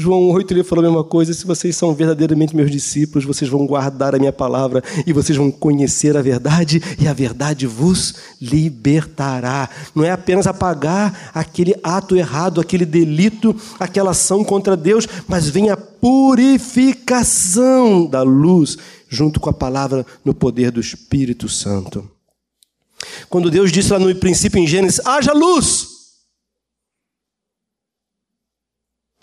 João 0.00 0.30
8 0.30 0.54
ele 0.54 0.64
falou 0.64 0.82
a 0.82 0.88
mesma 0.88 1.04
coisa: 1.04 1.34
se 1.34 1.46
vocês 1.46 1.76
são 1.76 1.94
verdadeiramente 1.94 2.56
meus 2.56 2.70
discípulos, 2.70 3.26
vocês 3.26 3.50
vão 3.50 3.66
guardar 3.66 4.14
a 4.14 4.18
minha 4.18 4.32
palavra 4.32 4.82
e 5.06 5.12
vocês 5.12 5.36
vão 5.36 5.50
conhecer 5.50 6.16
a 6.16 6.22
verdade, 6.22 6.82
e 6.98 7.06
a 7.06 7.12
verdade 7.12 7.66
vos 7.66 8.14
libertará. 8.40 9.68
Não 9.94 10.02
é 10.02 10.10
apenas 10.10 10.46
apagar 10.46 11.30
aquele 11.34 11.74
ato 11.82 12.16
errado, 12.16 12.58
aquele 12.60 12.86
delito, 12.86 13.54
aquela 13.78 14.12
ação 14.12 14.42
contra 14.42 14.74
Deus, 14.76 15.06
mas 15.28 15.50
vem 15.50 15.68
a 15.68 15.76
purificação 15.76 18.06
da 18.06 18.22
luz, 18.22 18.78
junto 19.08 19.38
com 19.38 19.50
a 19.50 19.54
palavra 19.54 20.06
no 20.24 20.32
poder 20.32 20.70
do 20.70 20.80
Espírito 20.80 21.46
Santo. 21.46 22.10
Quando 23.28 23.50
Deus 23.50 23.70
disse 23.70 23.92
lá 23.92 23.98
no 23.98 24.14
princípio 24.14 24.58
em 24.58 24.66
Gênesis: 24.66 25.04
haja 25.04 25.34
luz 25.34 25.89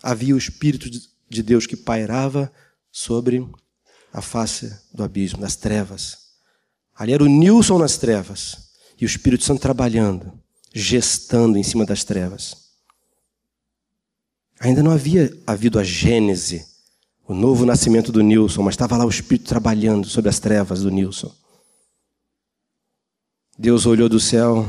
havia 0.02 0.36
o 0.36 0.38
Espírito 0.38 0.90
de 1.30 1.44
Deus 1.44 1.66
que 1.66 1.76
pairava 1.76 2.52
sobre 2.92 3.48
a 4.12 4.22
face 4.22 4.76
do 4.94 5.04
abismo, 5.04 5.40
das 5.40 5.56
trevas. 5.56 6.28
Ali 6.96 7.14
era 7.14 7.24
o 7.24 7.28
Nilson 7.28 7.78
nas 7.78 7.98
trevas 7.98 8.72
e 9.00 9.06
o 9.06 9.08
Espírito 9.08 9.44
Santo 9.44 9.62
trabalhando, 9.62 10.34
gestando 10.74 11.58
em 11.58 11.64
cima 11.64 11.86
das 11.86 12.04
trevas. 12.04 12.68
Ainda 14.60 14.82
não 14.82 14.92
havia 14.92 15.32
havido 15.46 15.78
a 15.78 15.84
gênese, 15.84 16.66
o 17.28 17.34
novo 17.34 17.66
nascimento 17.66 18.12
do 18.12 18.22
Nilson, 18.22 18.64
mas 18.64 18.74
estava 18.74 18.98
lá 18.98 19.06
o 19.06 19.10
Espírito 19.10 19.48
trabalhando 19.48 20.08
sobre 20.08 20.30
as 20.30 20.40
trevas 20.40 20.82
do 20.82 20.90
Nilson. 20.90 21.32
Deus 23.60 23.86
olhou 23.86 24.10
do 24.10 24.20
céu, 24.20 24.68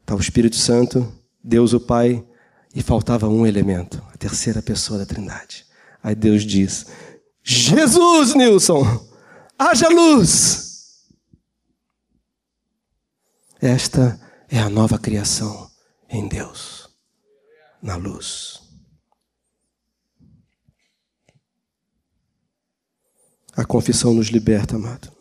estava 0.00 0.18
o 0.18 0.22
Espírito 0.22 0.56
Santo, 0.56 1.12
Deus 1.42 1.72
o 1.72 1.80
Pai, 1.80 2.26
e 2.74 2.82
faltava 2.82 3.28
um 3.28 3.46
elemento, 3.46 4.02
a 4.12 4.16
terceira 4.16 4.60
pessoa 4.60 4.98
da 4.98 5.06
Trindade. 5.06 5.64
Aí 6.02 6.14
Deus 6.14 6.42
diz: 6.42 6.86
Jesus, 7.42 8.34
Nilson, 8.34 8.82
haja 9.58 9.88
luz. 9.88 11.04
Esta 13.60 14.20
é 14.48 14.58
a 14.58 14.68
nova 14.68 14.98
criação 14.98 15.70
em 16.08 16.28
Deus, 16.28 16.90
na 17.80 17.96
luz. 17.96 18.60
A 23.56 23.64
confissão 23.64 24.12
nos 24.12 24.26
liberta, 24.28 24.74
amado. 24.74 25.12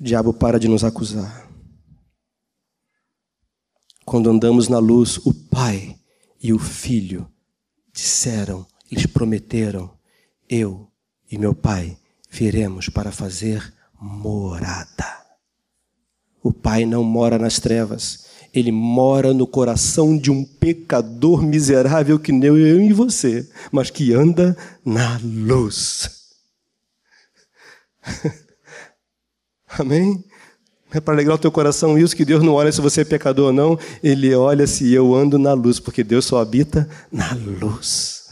O 0.00 0.02
diabo 0.02 0.32
para 0.32 0.58
de 0.58 0.66
nos 0.66 0.82
acusar. 0.82 1.51
Quando 4.04 4.30
andamos 4.30 4.68
na 4.68 4.78
luz, 4.78 5.18
o 5.18 5.32
Pai 5.32 5.96
e 6.42 6.52
o 6.52 6.58
Filho 6.58 7.26
disseram, 7.92 8.66
eles 8.90 9.06
prometeram: 9.06 9.90
Eu 10.48 10.88
e 11.30 11.38
meu 11.38 11.54
Pai 11.54 11.96
viremos 12.30 12.88
para 12.88 13.12
fazer 13.12 13.72
morada. 14.00 15.22
O 16.42 16.52
Pai 16.52 16.84
não 16.84 17.04
mora 17.04 17.38
nas 17.38 17.60
trevas, 17.60 18.26
ele 18.52 18.72
mora 18.72 19.32
no 19.32 19.46
coração 19.46 20.18
de 20.18 20.30
um 20.30 20.44
pecador 20.44 21.40
miserável 21.42 22.18
que 22.18 22.32
nem 22.32 22.48
eu 22.48 22.80
e 22.80 22.92
você, 22.92 23.48
mas 23.70 23.90
que 23.90 24.12
anda 24.12 24.56
na 24.84 25.18
luz. 25.22 26.10
Amém? 29.78 30.24
É 30.92 31.00
para 31.00 31.14
alegrar 31.14 31.36
o 31.36 31.38
teu 31.38 31.50
coração 31.50 31.98
isso, 31.98 32.14
que 32.14 32.24
Deus 32.24 32.42
não 32.42 32.54
olha 32.54 32.70
se 32.70 32.80
você 32.80 33.00
é 33.00 33.04
pecador 33.04 33.46
ou 33.46 33.52
não, 33.52 33.78
Ele 34.02 34.34
olha 34.34 34.66
se 34.66 34.92
eu 34.92 35.14
ando 35.14 35.38
na 35.38 35.54
luz, 35.54 35.80
porque 35.80 36.04
Deus 36.04 36.26
só 36.26 36.38
habita 36.38 36.88
na 37.10 37.32
luz. 37.34 38.22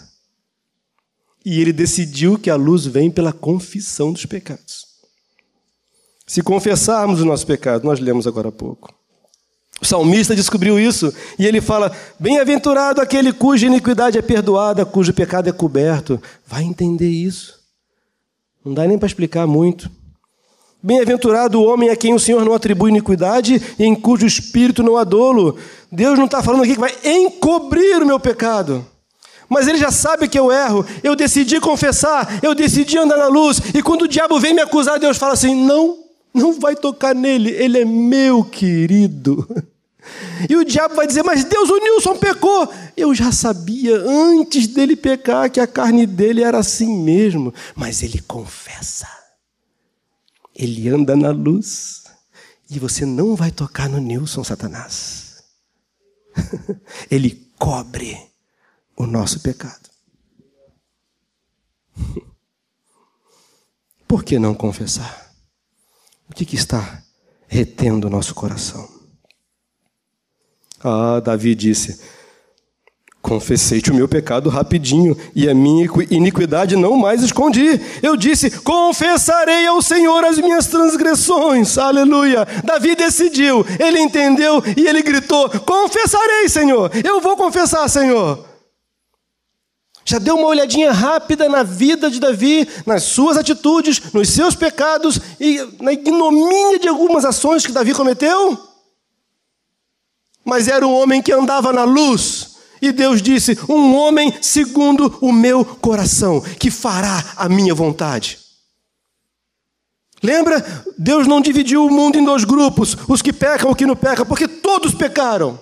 E 1.45 1.61
Ele 1.61 1.73
decidiu 1.73 2.39
que 2.39 2.51
a 2.51 2.57
luz 2.57 2.85
vem 2.85 3.11
pela 3.11 3.33
confissão 3.33 4.13
dos 4.13 4.27
pecados. 4.27 4.85
Se 6.27 6.43
confessarmos 6.43 7.21
o 7.21 7.25
nosso 7.25 7.47
pecado, 7.47 7.85
nós 7.85 7.99
lemos 7.99 8.27
agora 8.27 8.51
há 8.51 8.53
pouco. 8.53 8.95
O 9.81 9.85
salmista 9.87 10.37
descobriu 10.37 10.79
isso 10.79 11.13
e 11.39 11.47
ele 11.47 11.61
fala: 11.61 11.91
Bem-aventurado 12.19 13.01
aquele 13.01 13.33
cuja 13.33 13.67
iniquidade 13.67 14.19
é 14.19 14.23
perdoada, 14.23 14.85
cujo 14.85 15.15
pecado 15.15 15.49
é 15.49 15.53
coberto. 15.53 16.23
Vai 16.47 16.63
entender 16.63 17.09
isso. 17.09 17.59
Não 18.65 18.75
dá 18.75 18.87
nem 18.87 18.99
para 18.99 19.07
explicar 19.07 19.47
muito. 19.47 19.91
Bem-aventurado 20.83 21.61
o 21.61 21.67
homem 21.67 21.91
a 21.91 21.97
quem 21.97 22.15
o 22.15 22.19
Senhor 22.19 22.43
não 22.45 22.55
atribui 22.55 22.91
iniquidade 22.91 23.61
e 23.79 23.85
em 23.85 23.95
cujo 23.95 24.27
espírito 24.27 24.83
não 24.83 24.97
há 24.97 25.05
dolo. 25.05 25.59
Deus 25.93 26.19
não 26.19 26.25
está 26.25 26.43
falando 26.43 26.63
aqui 26.63 26.75
que 26.75 26.81
vai 26.81 26.95
encobrir 27.05 28.03
o 28.03 28.07
meu 28.07 28.19
pecado. 28.19 28.87
Mas 29.47 29.67
ele 29.67 29.77
já 29.77 29.91
sabe 29.91 30.29
que 30.29 30.39
eu 30.39 30.51
erro. 30.51 30.87
Eu 31.03 31.15
decidi 31.15 31.61
confessar, 31.61 32.39
eu 32.43 32.55
decidi 32.55 32.97
andar 32.97 33.19
na 33.19 33.27
luz. 33.27 33.61
E 33.75 33.83
quando 33.83 34.03
o 34.03 34.09
diabo 34.09 34.39
vem 34.41 34.55
me 34.55 34.63
acusar, 34.63 34.99
Deus 34.99 35.19
fala 35.19 35.35
assim: 35.35 35.55
não, 35.67 35.99
não 36.33 36.53
vai 36.59 36.75
tocar 36.75 37.15
nele, 37.15 37.51
ele 37.51 37.81
é 37.81 37.85
meu 37.85 38.45
querido. 38.45 39.47
E 40.49 40.57
o 40.57 40.65
diabo 40.65 40.95
vai 40.95 41.07
dizer: 41.07 41.23
Mas 41.23 41.45
Deus, 41.45 41.69
o 41.69 41.79
Nilson 41.79 42.17
pecou. 42.17 42.73
Eu 42.97 43.15
já 43.15 43.31
sabia 43.33 43.97
antes 43.97 44.67
dele 44.67 44.97
pecar 44.97 45.51
que 45.51 45.61
a 45.61 45.67
carne 45.67 46.07
dele 46.07 46.43
era 46.43 46.59
assim 46.59 47.03
mesmo. 47.03 47.53
Mas 47.75 48.03
ele 48.03 48.21
confessa. 48.27 49.20
Ele 50.61 50.91
anda 50.91 51.17
na 51.17 51.31
luz. 51.31 52.05
E 52.69 52.79
você 52.79 53.07
não 53.07 53.35
vai 53.35 53.51
tocar 53.51 53.89
no 53.89 53.99
Nilson, 53.99 54.45
Satanás. 54.45 55.43
Ele 57.11 57.51
cobre 57.59 58.31
o 58.95 59.07
nosso 59.07 59.41
pecado. 59.41 59.89
Por 64.07 64.23
que 64.23 64.39
não 64.39 64.55
confessar? 64.55 65.35
O 66.29 66.35
que, 66.35 66.45
que 66.45 66.57
está 66.57 67.03
retendo 67.49 68.07
o 68.07 68.11
nosso 68.11 68.35
coração? 68.35 68.87
Ah, 70.79 71.21
Davi 71.21 71.55
disse: 71.55 72.01
Confessei-te 73.23 73.91
o 73.91 73.95
meu 73.95 74.09
pecado 74.09 74.49
rapidinho 74.49 75.15
e 75.35 75.49
a 75.49 75.55
minha 75.55 75.87
iniquidade 76.11 76.75
não 76.75 76.97
mais 76.97 77.23
escondi. 77.23 77.79
Eu 78.03 78.17
disse: 78.17 78.51
Confessarei 78.63 79.67
ao 79.67 79.83
Senhor 79.83 80.25
as 80.25 80.39
minhas 80.39 80.67
transgressões. 80.67 81.77
Aleluia. 81.77 82.47
Davi 82.65 82.97
decidiu, 82.97 83.65
ele 83.79 84.01
entendeu 84.01 84.63
e 84.75 84.87
ele 84.87 85.03
gritou: 85.03 85.51
Confessarei, 85.51 86.49
Senhor. 86.49 86.91
Eu 87.05 87.21
vou 87.21 87.37
confessar, 87.37 87.87
Senhor. 87.89 88.47
Já 90.03 90.19
deu 90.19 90.37
uma 90.37 90.49
olhadinha 90.49 90.91
rápida 90.91 91.47
na 91.47 91.63
vida 91.63 92.11
de 92.11 92.19
Davi, 92.19 92.67
nas 92.87 93.03
suas 93.03 93.37
atitudes, 93.37 94.01
nos 94.15 94.31
seus 94.31 94.55
pecados 94.55 95.21
e 95.39 95.61
na 95.79 95.93
ignomínia 95.93 96.79
de 96.79 96.89
algumas 96.89 97.27
ações 97.27 97.67
que 97.67 97.71
Davi 97.71 97.93
cometeu? 97.93 98.59
Mas 100.43 100.69
era 100.69 100.87
um 100.87 100.93
homem 100.93 101.21
que 101.21 101.31
andava 101.31 101.71
na 101.71 101.85
luz 101.85 102.50
e 102.81 102.93
Deus 102.93 103.21
disse: 103.21 103.59
Um 103.69 103.95
homem 103.95 104.33
segundo 104.43 105.19
o 105.21 105.33
meu 105.33 105.65
coração, 105.65 106.41
que 106.41 106.71
fará 106.71 107.35
a 107.37 107.49
minha 107.49 107.75
vontade. 107.75 108.39
Lembra? 110.23 110.65
Deus 110.99 111.27
não 111.27 111.41
dividiu 111.41 111.87
o 111.87 111.91
mundo 111.91 112.19
em 112.19 112.25
dois 112.25 112.45
grupos, 112.45 112.97
os 113.09 113.23
que 113.23 113.33
pecam 113.33 113.71
e 113.71 113.73
os 113.73 113.77
que 113.77 113.87
não 113.87 113.97
pecam, 113.97 114.27
porque 114.27 114.47
todos 114.47 114.95
pecaram. 114.95 115.59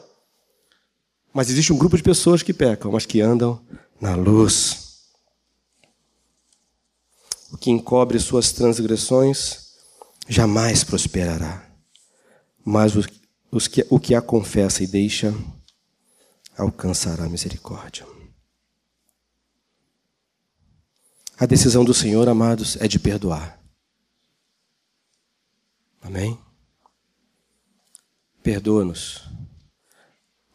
Mas 1.32 1.48
existe 1.48 1.72
um 1.72 1.78
grupo 1.78 1.96
de 1.96 2.02
pessoas 2.02 2.42
que 2.42 2.52
pecam, 2.52 2.90
mas 2.90 3.06
que 3.06 3.20
andam 3.20 3.60
na 4.00 4.16
luz. 4.16 4.88
O 7.52 7.56
que 7.56 7.70
encobre 7.70 8.18
suas 8.18 8.52
transgressões 8.52 9.68
jamais 10.28 10.84
prosperará, 10.84 11.64
mas 12.64 12.94
os 13.50 13.66
que, 13.66 13.86
o 13.88 13.98
que 13.98 14.14
a 14.14 14.20
confessa 14.20 14.82
e 14.82 14.86
deixa 14.86 15.34
alcançará 16.58 17.24
a 17.24 17.28
misericórdia. 17.28 18.04
A 21.38 21.46
decisão 21.46 21.84
do 21.84 21.94
Senhor, 21.94 22.28
amados, 22.28 22.76
é 22.80 22.88
de 22.88 22.98
perdoar. 22.98 23.60
Amém? 26.02 26.36
Perdoa-nos. 28.42 29.28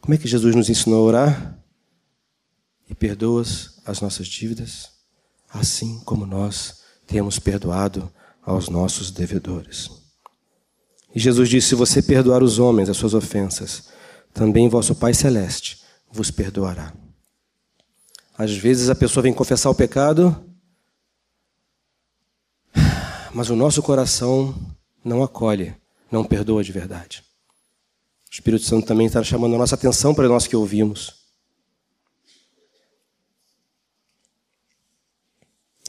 Como 0.02 0.14
é 0.14 0.18
que 0.18 0.28
Jesus 0.28 0.54
nos 0.54 0.70
ensinou 0.70 1.00
a 1.00 1.08
orar? 1.08 1.60
E 2.90 2.94
perdoas 2.94 3.80
as 3.86 4.02
nossas 4.02 4.28
dívidas, 4.28 4.92
assim 5.50 6.00
como 6.02 6.26
nós 6.26 6.84
temos 7.08 7.40
perdoado 7.40 8.12
aos 8.42 8.68
nossos 8.68 9.10
devedores. 9.10 9.90
E 11.16 11.20
Jesus 11.20 11.48
disse: 11.48 11.70
Se 11.70 11.76
você 11.76 12.02
perdoar 12.02 12.44
os 12.44 12.60
homens 12.60 12.90
as 12.90 12.98
suas 12.98 13.14
ofensas, 13.14 13.90
também 14.34 14.68
vosso 14.68 14.94
Pai 14.96 15.14
Celeste 15.14 15.83
vos 16.14 16.30
perdoará. 16.30 16.94
Às 18.38 18.56
vezes 18.56 18.90
a 18.90 18.96
pessoa 18.96 19.24
vem 19.24 19.34
confessar 19.34 19.72
o 19.72 19.76
pecado, 19.76 20.48
mas 23.34 23.50
o 23.50 23.56
nosso 23.56 23.82
coração 23.82 24.56
não 25.04 25.24
acolhe, 25.24 25.76
não 26.12 26.24
perdoa 26.24 26.64
de 26.64 26.72
verdade. 26.72 27.24
O 28.30 28.34
Espírito 28.34 28.64
Santo 28.64 28.86
também 28.86 29.08
está 29.08 29.24
chamando 29.24 29.56
a 29.56 29.58
nossa 29.58 29.76
atenção 29.76 30.14
para 30.14 30.28
nós 30.28 30.46
que 30.46 30.56
ouvimos. 30.56 31.14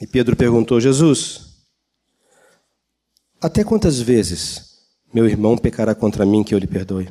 E 0.00 0.06
Pedro 0.06 0.34
perguntou: 0.34 0.80
Jesus, 0.80 1.54
até 3.40 3.62
quantas 3.62 4.00
vezes 4.00 4.78
meu 5.12 5.26
irmão 5.28 5.56
pecará 5.56 5.94
contra 5.94 6.26
mim 6.26 6.42
que 6.42 6.54
eu 6.54 6.58
lhe 6.58 6.66
perdoe? 6.66 7.08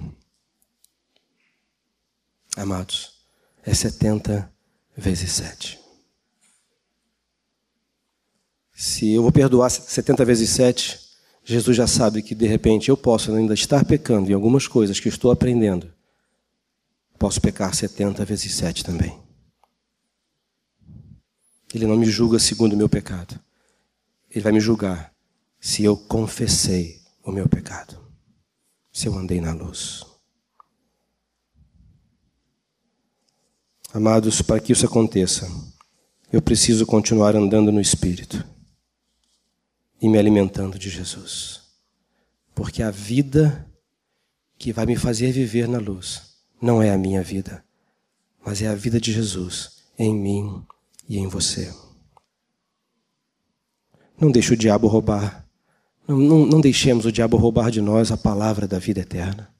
Amados, 2.55 3.13
é 3.63 3.73
70 3.73 4.51
vezes 4.95 5.31
7. 5.31 5.79
Se 8.73 9.11
eu 9.11 9.21
vou 9.21 9.31
perdoar 9.31 9.69
70 9.69 10.25
vezes 10.25 10.49
7, 10.51 10.99
Jesus 11.43 11.75
já 11.75 11.87
sabe 11.87 12.21
que 12.21 12.35
de 12.35 12.47
repente 12.47 12.89
eu 12.89 12.97
posso 12.97 13.33
ainda 13.33 13.53
estar 13.53 13.83
pecando 13.85 14.29
em 14.29 14.33
algumas 14.33 14.67
coisas 14.67 14.99
que 14.99 15.09
estou 15.09 15.31
aprendendo. 15.31 15.91
Posso 17.17 17.41
pecar 17.41 17.73
70 17.73 18.23
vezes 18.25 18.53
7 18.55 18.83
também. 18.83 19.19
Ele 21.73 21.87
não 21.87 21.97
me 21.97 22.05
julga 22.05 22.37
segundo 22.37 22.73
o 22.73 22.77
meu 22.77 22.87
pecado. 22.87 23.39
Ele 24.29 24.41
vai 24.41 24.51
me 24.51 24.59
julgar 24.59 25.13
se 25.59 25.83
eu 25.83 25.97
confessei 25.97 27.01
o 27.23 27.31
meu 27.31 27.47
pecado, 27.47 27.97
se 28.91 29.07
eu 29.07 29.15
andei 29.15 29.39
na 29.39 29.53
luz. 29.53 30.12
Amados, 33.93 34.41
para 34.41 34.59
que 34.59 34.71
isso 34.71 34.87
aconteça, 34.87 35.47
eu 36.31 36.41
preciso 36.41 36.83
continuar 36.83 37.35
andando 37.35 37.71
no 37.71 37.79
Espírito 37.79 38.43
e 40.01 40.09
me 40.09 40.17
alimentando 40.17 40.79
de 40.79 40.89
Jesus. 40.89 41.61
Porque 42.55 42.81
a 42.81 42.89
vida 42.89 43.69
que 44.57 44.73
vai 44.73 44.87
me 44.87 44.95
fazer 44.95 45.31
viver 45.31 45.67
na 45.67 45.77
luz 45.77 46.23
não 46.59 46.81
é 46.81 46.91
a 46.91 46.97
minha 46.97 47.21
vida, 47.21 47.63
mas 48.43 48.63
é 48.63 48.67
a 48.67 48.73
vida 48.73 48.99
de 48.99 49.13
Jesus 49.13 49.83
em 49.95 50.11
mim 50.11 50.65
e 51.07 51.19
em 51.19 51.27
você. 51.27 51.71
Não 54.19 54.31
deixe 54.31 54.53
o 54.53 54.57
diabo 54.57 54.87
roubar. 54.87 55.47
Não, 56.07 56.17
não, 56.17 56.45
não 56.47 56.61
deixemos 56.61 57.05
o 57.05 57.11
diabo 57.11 57.37
roubar 57.37 57.69
de 57.69 57.79
nós 57.79 58.11
a 58.11 58.17
palavra 58.17 58.67
da 58.67 58.79
vida 58.79 59.01
eterna. 59.01 59.52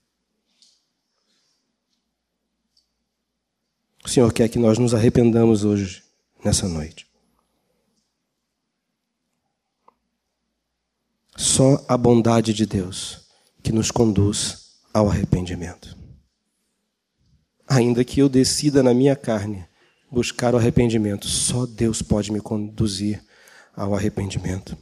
O 4.03 4.09
Senhor 4.09 4.31
quer 4.33 4.49
que 4.49 4.59
nós 4.59 4.77
nos 4.77 4.93
arrependamos 4.93 5.63
hoje, 5.63 6.03
nessa 6.43 6.67
noite. 6.67 7.07
Só 11.37 11.83
a 11.87 11.97
bondade 11.97 12.53
de 12.53 12.65
Deus 12.65 13.25
que 13.63 13.71
nos 13.71 13.89
conduz 13.89 14.81
ao 14.93 15.09
arrependimento. 15.09 15.97
Ainda 17.65 18.03
que 18.03 18.19
eu 18.19 18.27
decida 18.27 18.83
na 18.83 18.93
minha 18.93 19.15
carne 19.15 19.65
buscar 20.11 20.53
o 20.53 20.57
arrependimento, 20.57 21.27
só 21.27 21.65
Deus 21.65 22.01
pode 22.01 22.31
me 22.31 22.41
conduzir 22.41 23.23
ao 23.73 23.95
arrependimento. 23.95 24.77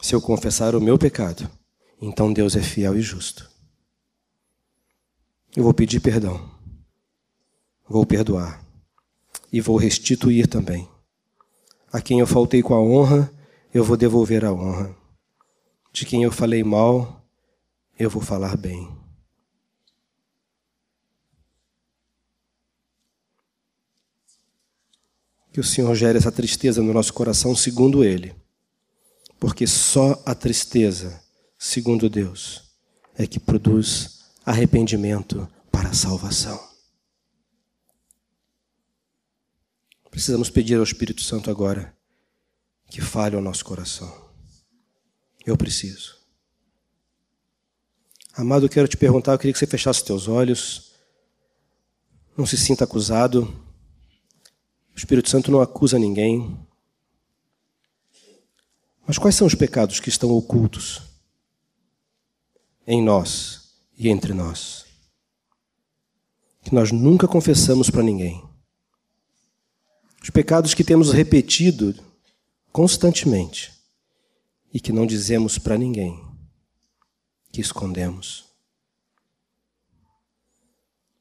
Se 0.00 0.14
eu 0.14 0.22
confessar 0.22 0.74
o 0.74 0.80
meu 0.80 0.98
pecado, 0.98 1.48
então 2.00 2.32
Deus 2.32 2.56
é 2.56 2.62
fiel 2.62 2.96
e 2.96 3.02
justo 3.02 3.49
eu 5.56 5.64
vou 5.64 5.74
pedir 5.74 6.00
perdão, 6.00 6.50
vou 7.88 8.06
perdoar 8.06 8.64
e 9.52 9.60
vou 9.60 9.76
restituir 9.76 10.46
também. 10.46 10.88
A 11.92 12.00
quem 12.00 12.20
eu 12.20 12.26
faltei 12.26 12.62
com 12.62 12.74
a 12.74 12.80
honra, 12.80 13.32
eu 13.74 13.82
vou 13.82 13.96
devolver 13.96 14.44
a 14.44 14.52
honra. 14.52 14.94
De 15.92 16.06
quem 16.06 16.22
eu 16.22 16.30
falei 16.30 16.62
mal, 16.62 17.24
eu 17.98 18.08
vou 18.08 18.22
falar 18.22 18.56
bem. 18.56 18.96
Que 25.52 25.58
o 25.58 25.64
Senhor 25.64 25.92
gere 25.96 26.16
essa 26.16 26.30
tristeza 26.30 26.80
no 26.80 26.92
nosso 26.92 27.12
coração, 27.12 27.56
segundo 27.56 28.04
Ele. 28.04 28.32
Porque 29.40 29.66
só 29.66 30.22
a 30.24 30.32
tristeza, 30.32 31.20
segundo 31.58 32.08
Deus, 32.08 32.70
é 33.16 33.26
que 33.26 33.40
produz 33.40 34.19
arrependimento 34.44 35.48
para 35.70 35.90
a 35.90 35.94
salvação. 35.94 36.70
Precisamos 40.10 40.50
pedir 40.50 40.76
ao 40.76 40.82
Espírito 40.82 41.22
Santo 41.22 41.50
agora 41.50 41.96
que 42.90 43.00
fale 43.00 43.36
ao 43.36 43.42
nosso 43.42 43.64
coração. 43.64 44.30
Eu 45.46 45.56
preciso. 45.56 46.18
Amado, 48.34 48.66
eu 48.66 48.68
quero 48.68 48.88
te 48.88 48.96
perguntar, 48.96 49.32
eu 49.32 49.38
queria 49.38 49.52
que 49.52 49.58
você 49.58 49.66
fechasse 49.66 50.04
teus 50.04 50.26
olhos. 50.26 50.92
Não 52.36 52.44
se 52.44 52.56
sinta 52.56 52.84
acusado. 52.84 53.44
O 54.94 54.98
Espírito 54.98 55.30
Santo 55.30 55.50
não 55.50 55.60
acusa 55.60 55.98
ninguém. 55.98 56.58
Mas 59.06 59.18
quais 59.18 59.34
são 59.34 59.46
os 59.46 59.54
pecados 59.54 60.00
que 60.00 60.08
estão 60.08 60.30
ocultos 60.30 61.02
em 62.86 63.02
nós? 63.02 63.59
E 64.00 64.08
entre 64.08 64.32
nós. 64.32 64.86
Que 66.62 66.74
nós 66.74 66.90
nunca 66.90 67.28
confessamos 67.28 67.90
para 67.90 68.02
ninguém. 68.02 68.42
Os 70.22 70.30
pecados 70.30 70.72
que 70.72 70.82
temos 70.82 71.12
repetido 71.12 71.94
constantemente 72.72 73.72
e 74.72 74.80
que 74.80 74.90
não 74.90 75.06
dizemos 75.06 75.58
para 75.58 75.76
ninguém, 75.76 76.18
que 77.52 77.60
escondemos. 77.60 78.46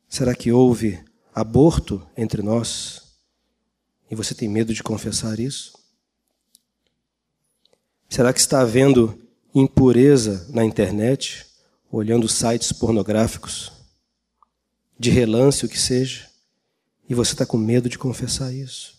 Será 0.08 0.34
que 0.34 0.50
houve 0.50 1.04
aborto 1.36 2.08
entre 2.16 2.42
nós 2.42 3.20
e 4.10 4.16
você 4.16 4.34
tem 4.34 4.48
medo 4.48 4.74
de 4.74 4.82
confessar 4.82 5.38
isso? 5.38 5.78
Será 8.08 8.32
que 8.32 8.40
está 8.40 8.62
havendo 8.62 9.22
impureza 9.54 10.48
na 10.50 10.64
internet 10.64 11.49
olhando 11.92 12.28
sites 12.28 12.72
pornográficos, 12.72 13.72
de 14.98 15.10
relance 15.10 15.66
o 15.66 15.70
que 15.70 15.80
seja, 15.80 16.30
e 17.08 17.16
você 17.16 17.34
está 17.34 17.46
com 17.46 17.58
medo 17.58 17.90
de 17.90 17.98
confessar 17.98 18.54
isso? 18.54 18.98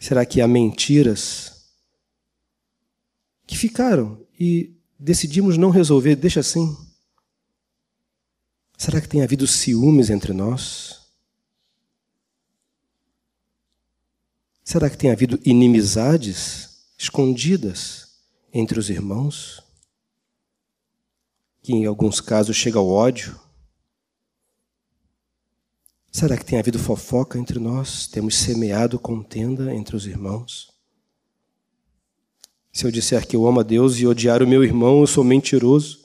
Será 0.00 0.24
que 0.24 0.40
há 0.40 0.48
mentiras 0.48 1.62
que 3.46 3.56
ficaram 3.56 4.24
e 4.38 4.74
decidimos 4.98 5.56
não 5.56 5.70
resolver, 5.70 6.16
deixa 6.16 6.40
assim? 6.40 6.76
Será 8.76 9.00
que 9.00 9.08
tem 9.08 9.22
havido 9.22 9.46
ciúmes 9.46 10.10
entre 10.10 10.32
nós? 10.32 11.02
Será 14.64 14.88
que 14.88 14.96
tem 14.96 15.10
havido 15.10 15.38
inimizades 15.44 16.86
escondidas 16.96 18.08
entre 18.52 18.78
os 18.78 18.90
irmãos? 18.90 19.62
Que 21.62 21.72
em 21.72 21.86
alguns 21.86 22.20
casos 22.20 22.56
chega 22.56 22.78
ao 22.78 22.88
ódio? 22.88 23.40
Será 26.10 26.36
que 26.36 26.44
tem 26.44 26.58
havido 26.58 26.78
fofoca 26.78 27.38
entre 27.38 27.58
nós? 27.58 28.06
Temos 28.06 28.36
semeado 28.36 28.98
contenda 28.98 29.72
entre 29.74 29.96
os 29.96 30.06
irmãos? 30.06 30.70
Se 32.72 32.84
eu 32.84 32.90
disser 32.90 33.26
que 33.26 33.36
eu 33.36 33.46
amo 33.46 33.60
a 33.60 33.62
Deus 33.62 33.96
e 33.98 34.06
odiar 34.06 34.42
o 34.42 34.46
meu 34.46 34.64
irmão, 34.64 35.00
eu 35.00 35.06
sou 35.06 35.22
mentiroso. 35.22 36.04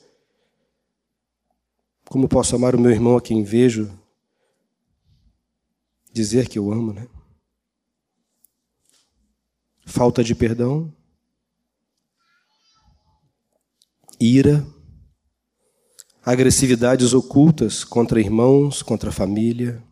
Como 2.08 2.28
posso 2.28 2.54
amar 2.54 2.74
o 2.74 2.80
meu 2.80 2.90
irmão 2.90 3.16
a 3.16 3.20
quem 3.20 3.42
vejo? 3.42 3.90
Dizer 6.12 6.48
que 6.48 6.58
eu 6.58 6.72
amo, 6.72 6.92
né? 6.92 7.06
Falta 9.84 10.22
de 10.22 10.34
perdão, 10.34 10.94
ira, 14.20 14.66
agressividades 16.28 17.14
ocultas 17.14 17.84
contra 17.84 18.20
irmãos, 18.20 18.82
contra 18.82 19.08
a 19.08 19.12
família, 19.12 19.82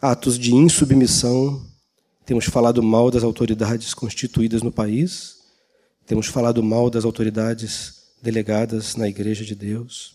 atos 0.00 0.38
de 0.38 0.54
insubmissão. 0.54 1.62
Temos 2.24 2.46
falado 2.46 2.82
mal 2.82 3.10
das 3.10 3.22
autoridades 3.22 3.92
constituídas 3.92 4.62
no 4.62 4.72
país, 4.72 5.42
temos 6.06 6.28
falado 6.28 6.62
mal 6.62 6.88
das 6.88 7.04
autoridades 7.04 8.14
delegadas 8.22 8.96
na 8.96 9.06
Igreja 9.06 9.44
de 9.44 9.54
Deus. 9.54 10.14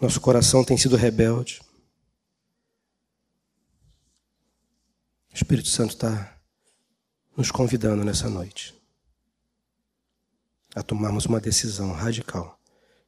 Nosso 0.00 0.20
coração 0.20 0.64
tem 0.64 0.76
sido 0.76 0.96
rebelde. 0.96 1.60
O 5.30 5.34
Espírito 5.36 5.68
Santo 5.68 5.90
está 5.90 6.36
nos 7.36 7.52
convidando 7.52 8.02
nessa 8.02 8.28
noite 8.28 8.74
a 10.74 10.82
tomarmos 10.82 11.26
uma 11.26 11.40
decisão 11.40 11.92
radical 11.92 12.58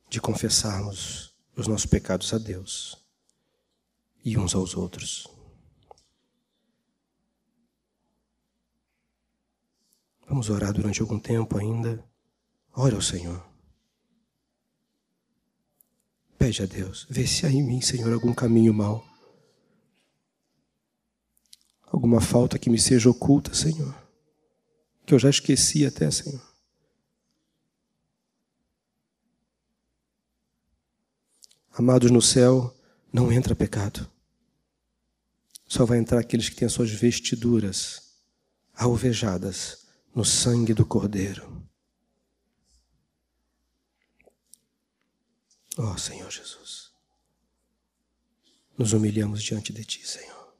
de 0.08 0.20
confessarmos 0.20 1.34
os 1.56 1.66
nossos 1.66 1.86
pecados 1.86 2.32
a 2.32 2.38
Deus 2.38 3.02
e 4.24 4.38
uns 4.38 4.54
aos 4.54 4.76
outros. 4.76 5.26
Vamos 10.28 10.50
orar 10.50 10.72
durante 10.72 11.00
algum 11.00 11.18
tempo 11.18 11.58
ainda. 11.58 12.04
Ore 12.74 12.94
ao 12.94 13.02
Senhor. 13.02 13.44
Pede 16.38 16.62
a 16.62 16.66
Deus, 16.66 17.06
vê 17.08 17.26
se 17.26 17.46
há 17.46 17.50
em 17.50 17.62
mim, 17.62 17.80
Senhor, 17.80 18.12
algum 18.12 18.34
caminho 18.34 18.74
mau. 18.74 19.04
Alguma 21.86 22.20
falta 22.20 22.58
que 22.58 22.68
me 22.68 22.78
seja 22.78 23.08
oculta, 23.08 23.54
Senhor. 23.54 23.94
Que 25.06 25.14
eu 25.14 25.18
já 25.18 25.30
esqueci 25.30 25.86
até, 25.86 26.10
Senhor. 26.10 26.55
Amados 31.78 32.10
no 32.10 32.22
céu, 32.22 32.74
não 33.12 33.30
entra 33.30 33.54
pecado. 33.54 34.10
Só 35.68 35.84
vai 35.84 35.98
entrar 35.98 36.20
aqueles 36.20 36.48
que 36.48 36.56
têm 36.56 36.64
as 36.64 36.72
suas 36.72 36.90
vestiduras 36.90 38.14
alvejadas 38.74 39.86
no 40.14 40.24
sangue 40.24 40.72
do 40.72 40.86
Cordeiro. 40.86 41.62
Ó 45.76 45.92
oh, 45.92 45.98
Senhor 45.98 46.30
Jesus. 46.30 46.90
nos 48.78 48.94
humilhamos 48.94 49.42
diante 49.42 49.70
de 49.70 49.84
Ti, 49.84 50.06
Senhor. 50.06 50.56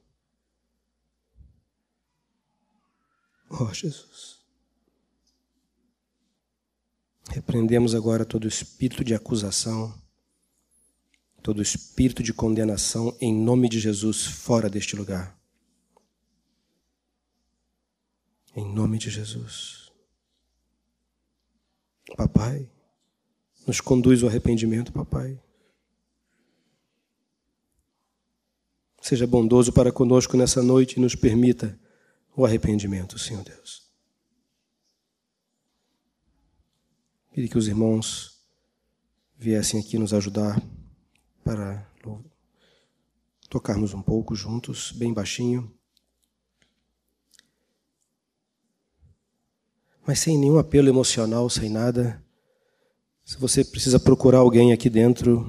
Oh, 3.49 3.73
Jesus. 3.73 4.39
Repreendemos 7.31 7.95
agora 7.95 8.25
todo 8.27 8.47
espírito 8.47 9.03
de 9.03 9.15
acusação, 9.15 9.95
todo 11.47 11.63
espírito 11.63 12.25
de 12.25 12.35
condenação, 12.35 13.17
em 13.21 13.33
nome 13.33 13.69
de 13.69 13.79
Jesus, 13.79 14.27
fora 14.27 14.69
deste 14.69 14.97
lugar. 14.97 15.39
Em 18.57 18.65
nome 18.65 18.99
de 18.99 19.11
Jesus. 19.11 19.93
Papai, 22.17 22.69
nos 23.65 23.81
conduz 23.81 24.25
ao 24.25 24.29
arrependimento, 24.29 24.93
papai. 24.93 25.41
Seja 29.01 29.25
bondoso 29.25 29.73
para 29.73 29.93
conosco 29.93 30.37
nessa 30.37 30.61
noite 30.61 30.97
e 30.97 31.01
nos 31.01 31.15
permita 31.15 31.79
o 32.37 32.45
arrependimento, 32.45 33.21
Senhor 33.21 33.45
Deus. 33.45 33.89
Queria 37.31 37.49
que 37.49 37.57
os 37.57 37.69
irmãos 37.69 38.37
viessem 39.39 39.79
aqui 39.79 39.97
nos 39.97 40.13
ajudar 40.13 40.61
para 41.47 41.89
tocarmos 43.49 43.95
um 43.95 44.03
pouco 44.03 44.35
juntos, 44.35 44.91
bem 44.91 45.15
baixinho. 45.15 45.73
Mas 50.05 50.19
sem 50.19 50.37
nenhum 50.37 50.59
apelo 50.59 50.89
emocional, 50.89 51.49
sem 51.49 51.71
nada. 51.71 52.21
Se 53.25 53.39
você 53.39 53.65
precisa 53.65 54.01
procurar 54.01 54.39
alguém 54.39 54.73
aqui 54.73 54.91
dentro, 54.91 55.49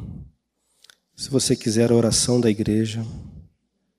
se 1.16 1.32
você 1.32 1.56
quiser 1.56 1.92
a 1.92 1.96
oração 1.96 2.40
da 2.40 2.52
igreja, 2.52 3.04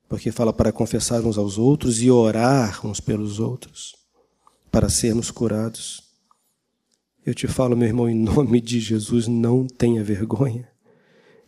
porque 0.08 0.30
fala 0.30 0.52
para 0.52 0.70
confessar 0.70 1.22
uns 1.22 1.36
aos 1.36 1.58
outros 1.58 2.00
e 2.00 2.08
orar 2.12 2.86
uns 2.86 3.00
pelos 3.00 3.40
outros, 3.40 3.96
para 4.70 4.88
sermos 4.88 5.32
curados. 5.32 6.00
Eu 7.26 7.34
te 7.34 7.48
falo, 7.48 7.76
meu 7.76 7.88
irmão, 7.88 8.08
em 8.08 8.14
nome 8.14 8.60
de 8.60 8.78
Jesus, 8.78 9.26
não 9.26 9.66
tenha 9.66 10.04
vergonha. 10.04 10.77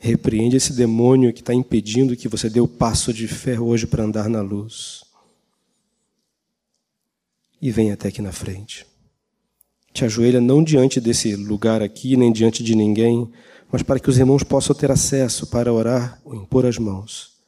Repreende 0.02 0.56
esse 0.56 0.72
demônio 0.72 1.30
que 1.30 1.40
está 1.40 1.52
impedindo 1.52 2.16
que 2.16 2.26
você 2.26 2.48
dê 2.48 2.58
o 2.58 2.66
passo 2.66 3.12
de 3.12 3.28
fé 3.28 3.60
hoje 3.60 3.86
para 3.86 4.02
andar 4.02 4.30
na 4.30 4.40
luz. 4.40 5.04
E 7.60 7.70
vem 7.70 7.92
até 7.92 8.08
aqui 8.08 8.22
na 8.22 8.32
frente. 8.32 8.86
Te 9.92 10.06
ajoelha 10.06 10.40
não 10.40 10.64
diante 10.64 11.02
desse 11.02 11.36
lugar 11.36 11.82
aqui, 11.82 12.16
nem 12.16 12.32
diante 12.32 12.64
de 12.64 12.74
ninguém, 12.74 13.30
mas 13.70 13.82
para 13.82 14.00
que 14.00 14.08
os 14.08 14.16
irmãos 14.16 14.42
possam 14.42 14.74
ter 14.74 14.90
acesso 14.90 15.46
para 15.48 15.70
orar 15.70 16.18
ou 16.24 16.34
impor 16.34 16.64
as 16.64 16.78
mãos 16.78 17.38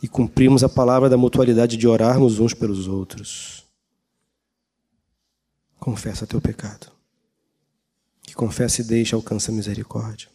e 0.00 0.06
cumprirmos 0.06 0.62
a 0.62 0.68
palavra 0.68 1.08
da 1.10 1.16
mutualidade 1.16 1.76
de 1.76 1.88
orarmos 1.88 2.38
uns 2.38 2.54
pelos 2.54 2.86
outros. 2.86 3.64
Confessa 5.80 6.28
teu 6.28 6.40
pecado. 6.40 6.92
Que 8.22 8.34
confessa 8.34 8.82
e 8.82 8.84
deixa 8.84 9.16
alcança 9.16 9.50
a 9.50 9.54
misericórdia. 9.54 10.31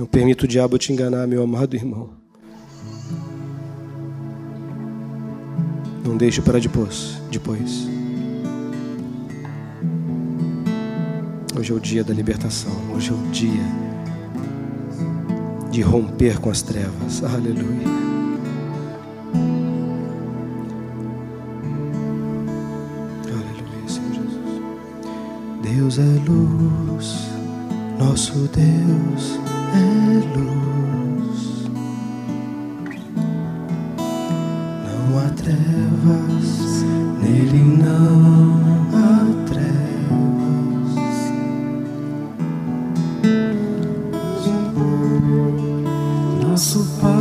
Não 0.00 0.06
permita 0.06 0.46
o 0.46 0.48
diabo 0.48 0.78
te 0.78 0.94
enganar, 0.94 1.26
meu 1.26 1.42
amado 1.42 1.76
irmão. 1.76 2.08
Não 6.02 6.16
deixe 6.16 6.40
para 6.40 6.58
depois. 6.58 7.20
depois. 7.30 7.86
Hoje 11.54 11.70
é 11.70 11.74
o 11.74 11.78
dia 11.78 12.02
da 12.02 12.14
libertação. 12.14 12.72
Hoje 12.94 13.10
é 13.10 13.12
o 13.12 13.30
dia 13.30 13.62
de 15.70 15.82
romper 15.82 16.40
com 16.40 16.48
as 16.48 16.62
trevas. 16.62 17.22
Aleluia. 17.22 18.00
Deus 25.62 25.98
é 25.98 26.02
luz, 26.26 27.28
nosso 27.98 28.48
Deus 28.48 29.49
é 29.74 30.38
luz. 30.38 31.68
Não 34.86 35.18
há 35.18 35.28
trevas, 35.30 36.48
nele 37.20 37.62
não 37.62 38.60
há 38.94 39.46
trevas. 39.46 39.70
nosso 46.42 46.84
Pai 47.00 47.19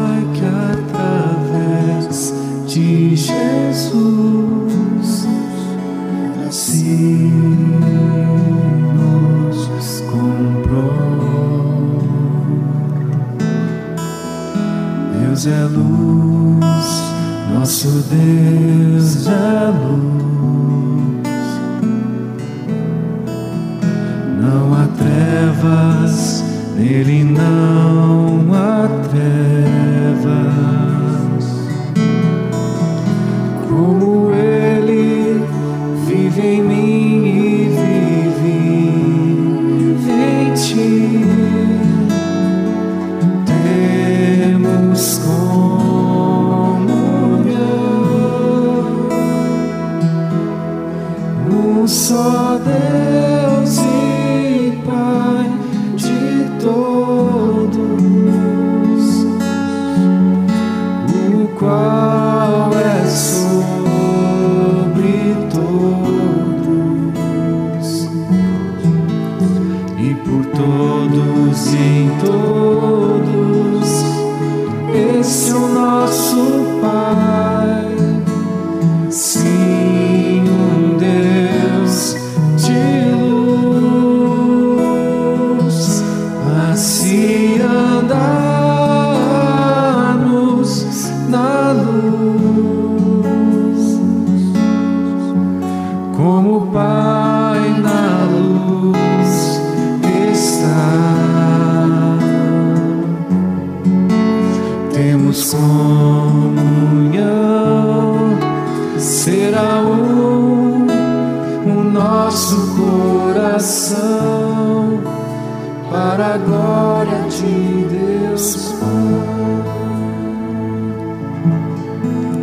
de 117.30 117.86
Deus. 117.96 118.74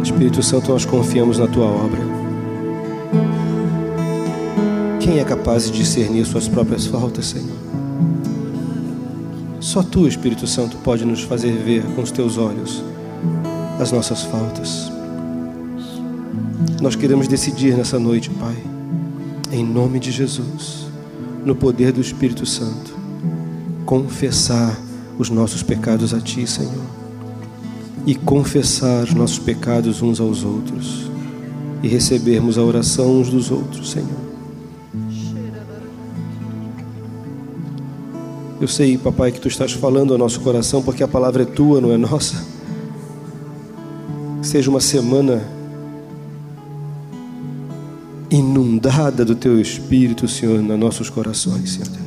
Espírito 0.03 0.43
Santo, 0.43 0.71
nós 0.71 0.85
confiamos 0.85 1.39
na 1.39 1.47
tua 1.47 1.67
obra. 1.67 2.01
Quem 5.01 5.19
é 5.19 5.25
capaz 5.25 5.71
de 5.71 5.77
discernir 5.77 6.25
suas 6.25 6.49
próprias 6.49 6.87
faltas, 6.87 7.27
Senhor? 7.27 7.57
Só 9.61 9.83
tu, 9.83 10.09
Espírito 10.09 10.47
Santo, 10.47 10.77
pode 10.79 11.05
nos 11.05 11.23
fazer 11.23 11.53
ver 11.53 11.83
com 11.95 12.03
os 12.03 12.11
teus 12.11 12.39
olhos 12.39 12.83
as 13.79 13.93
nossas 13.93 14.23
faltas. 14.23 14.91
Nós 16.81 16.97
queremos 16.97 17.29
decidir 17.29 17.77
nessa 17.77 17.99
noite, 17.99 18.31
Pai, 18.31 18.57
em 19.53 19.65
nome 19.65 19.99
de 19.99 20.11
Jesus, 20.11 20.87
no 21.45 21.55
poder 21.55 21.93
do 21.93 22.01
Espírito 22.01 22.47
Santo, 22.47 22.96
confessar 23.87 24.77
os 25.17 25.31
nossos 25.31 25.63
pecados 25.63 26.13
a 26.13 26.21
Ti, 26.21 26.47
Senhor, 26.47 26.85
e 28.05 28.15
confessar 28.15 29.05
os 29.05 29.15
nossos 29.15 29.39
pecados 29.39 30.03
uns 30.03 30.21
aos 30.21 30.43
outros, 30.43 31.09
e 31.83 31.89
recebermos 31.89 32.59
a 32.59 32.63
oração 32.63 33.21
uns 33.21 33.31
dos 33.31 33.51
outros, 33.51 33.93
Senhor. 33.93 34.27
Eu 38.61 38.67
sei, 38.67 38.99
papai, 38.99 39.31
que 39.31 39.41
tu 39.41 39.49
estás 39.49 39.73
falando 39.73 40.13
ao 40.13 40.19
nosso 40.19 40.41
coração, 40.41 40.83
porque 40.83 41.03
a 41.03 41.09
palavra 41.09 41.43
é 41.43 41.47
tua, 41.47 41.81
não 41.81 41.93
é 41.93 41.97
nossa. 41.97 42.43
Seja 44.43 44.71
uma 44.71 44.81
semana 44.81 45.43
inundada 48.31 49.25
do 49.25 49.35
teu 49.35 49.61
espírito, 49.61 50.27
Senhor, 50.27 50.63
nos 50.63 50.79
nossos 50.79 51.11
corações, 51.11 51.75
Senhor. 51.75 52.06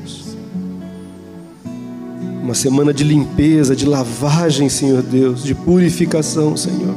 Uma 2.49 2.55
semana 2.55 2.91
de 2.91 3.03
limpeza, 3.03 3.75
de 3.75 3.85
lavagem, 3.85 4.69
Senhor 4.69 5.03
Deus, 5.03 5.43
de 5.43 5.53
purificação, 5.53 6.57
Senhor. 6.57 6.95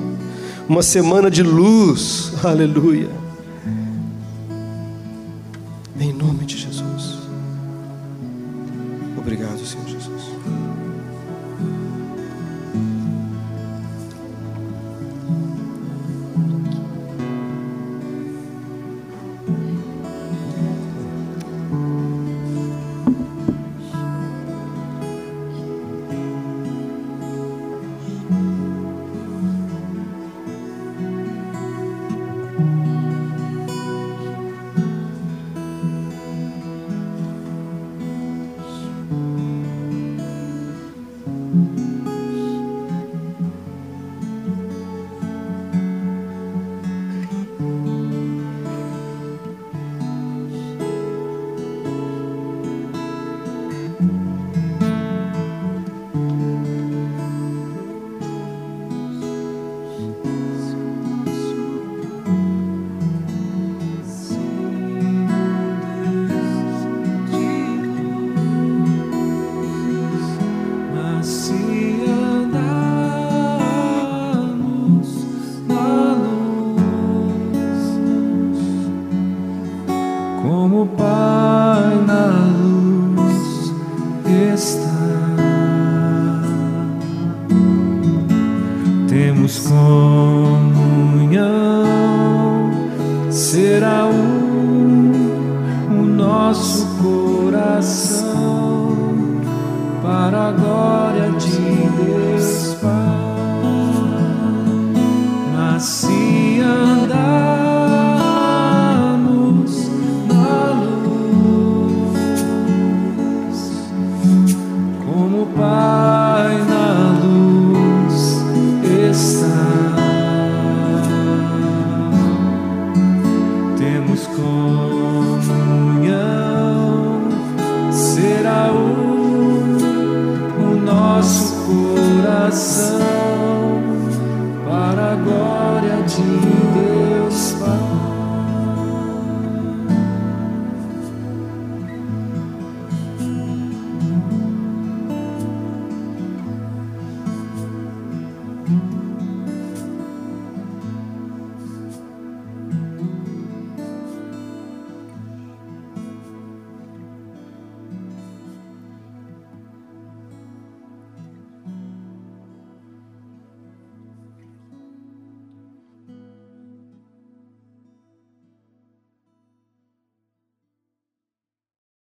Uma 0.67 0.83
semana 0.83 1.31
de 1.31 1.43
luz, 1.43 2.33
aleluia. 2.43 3.11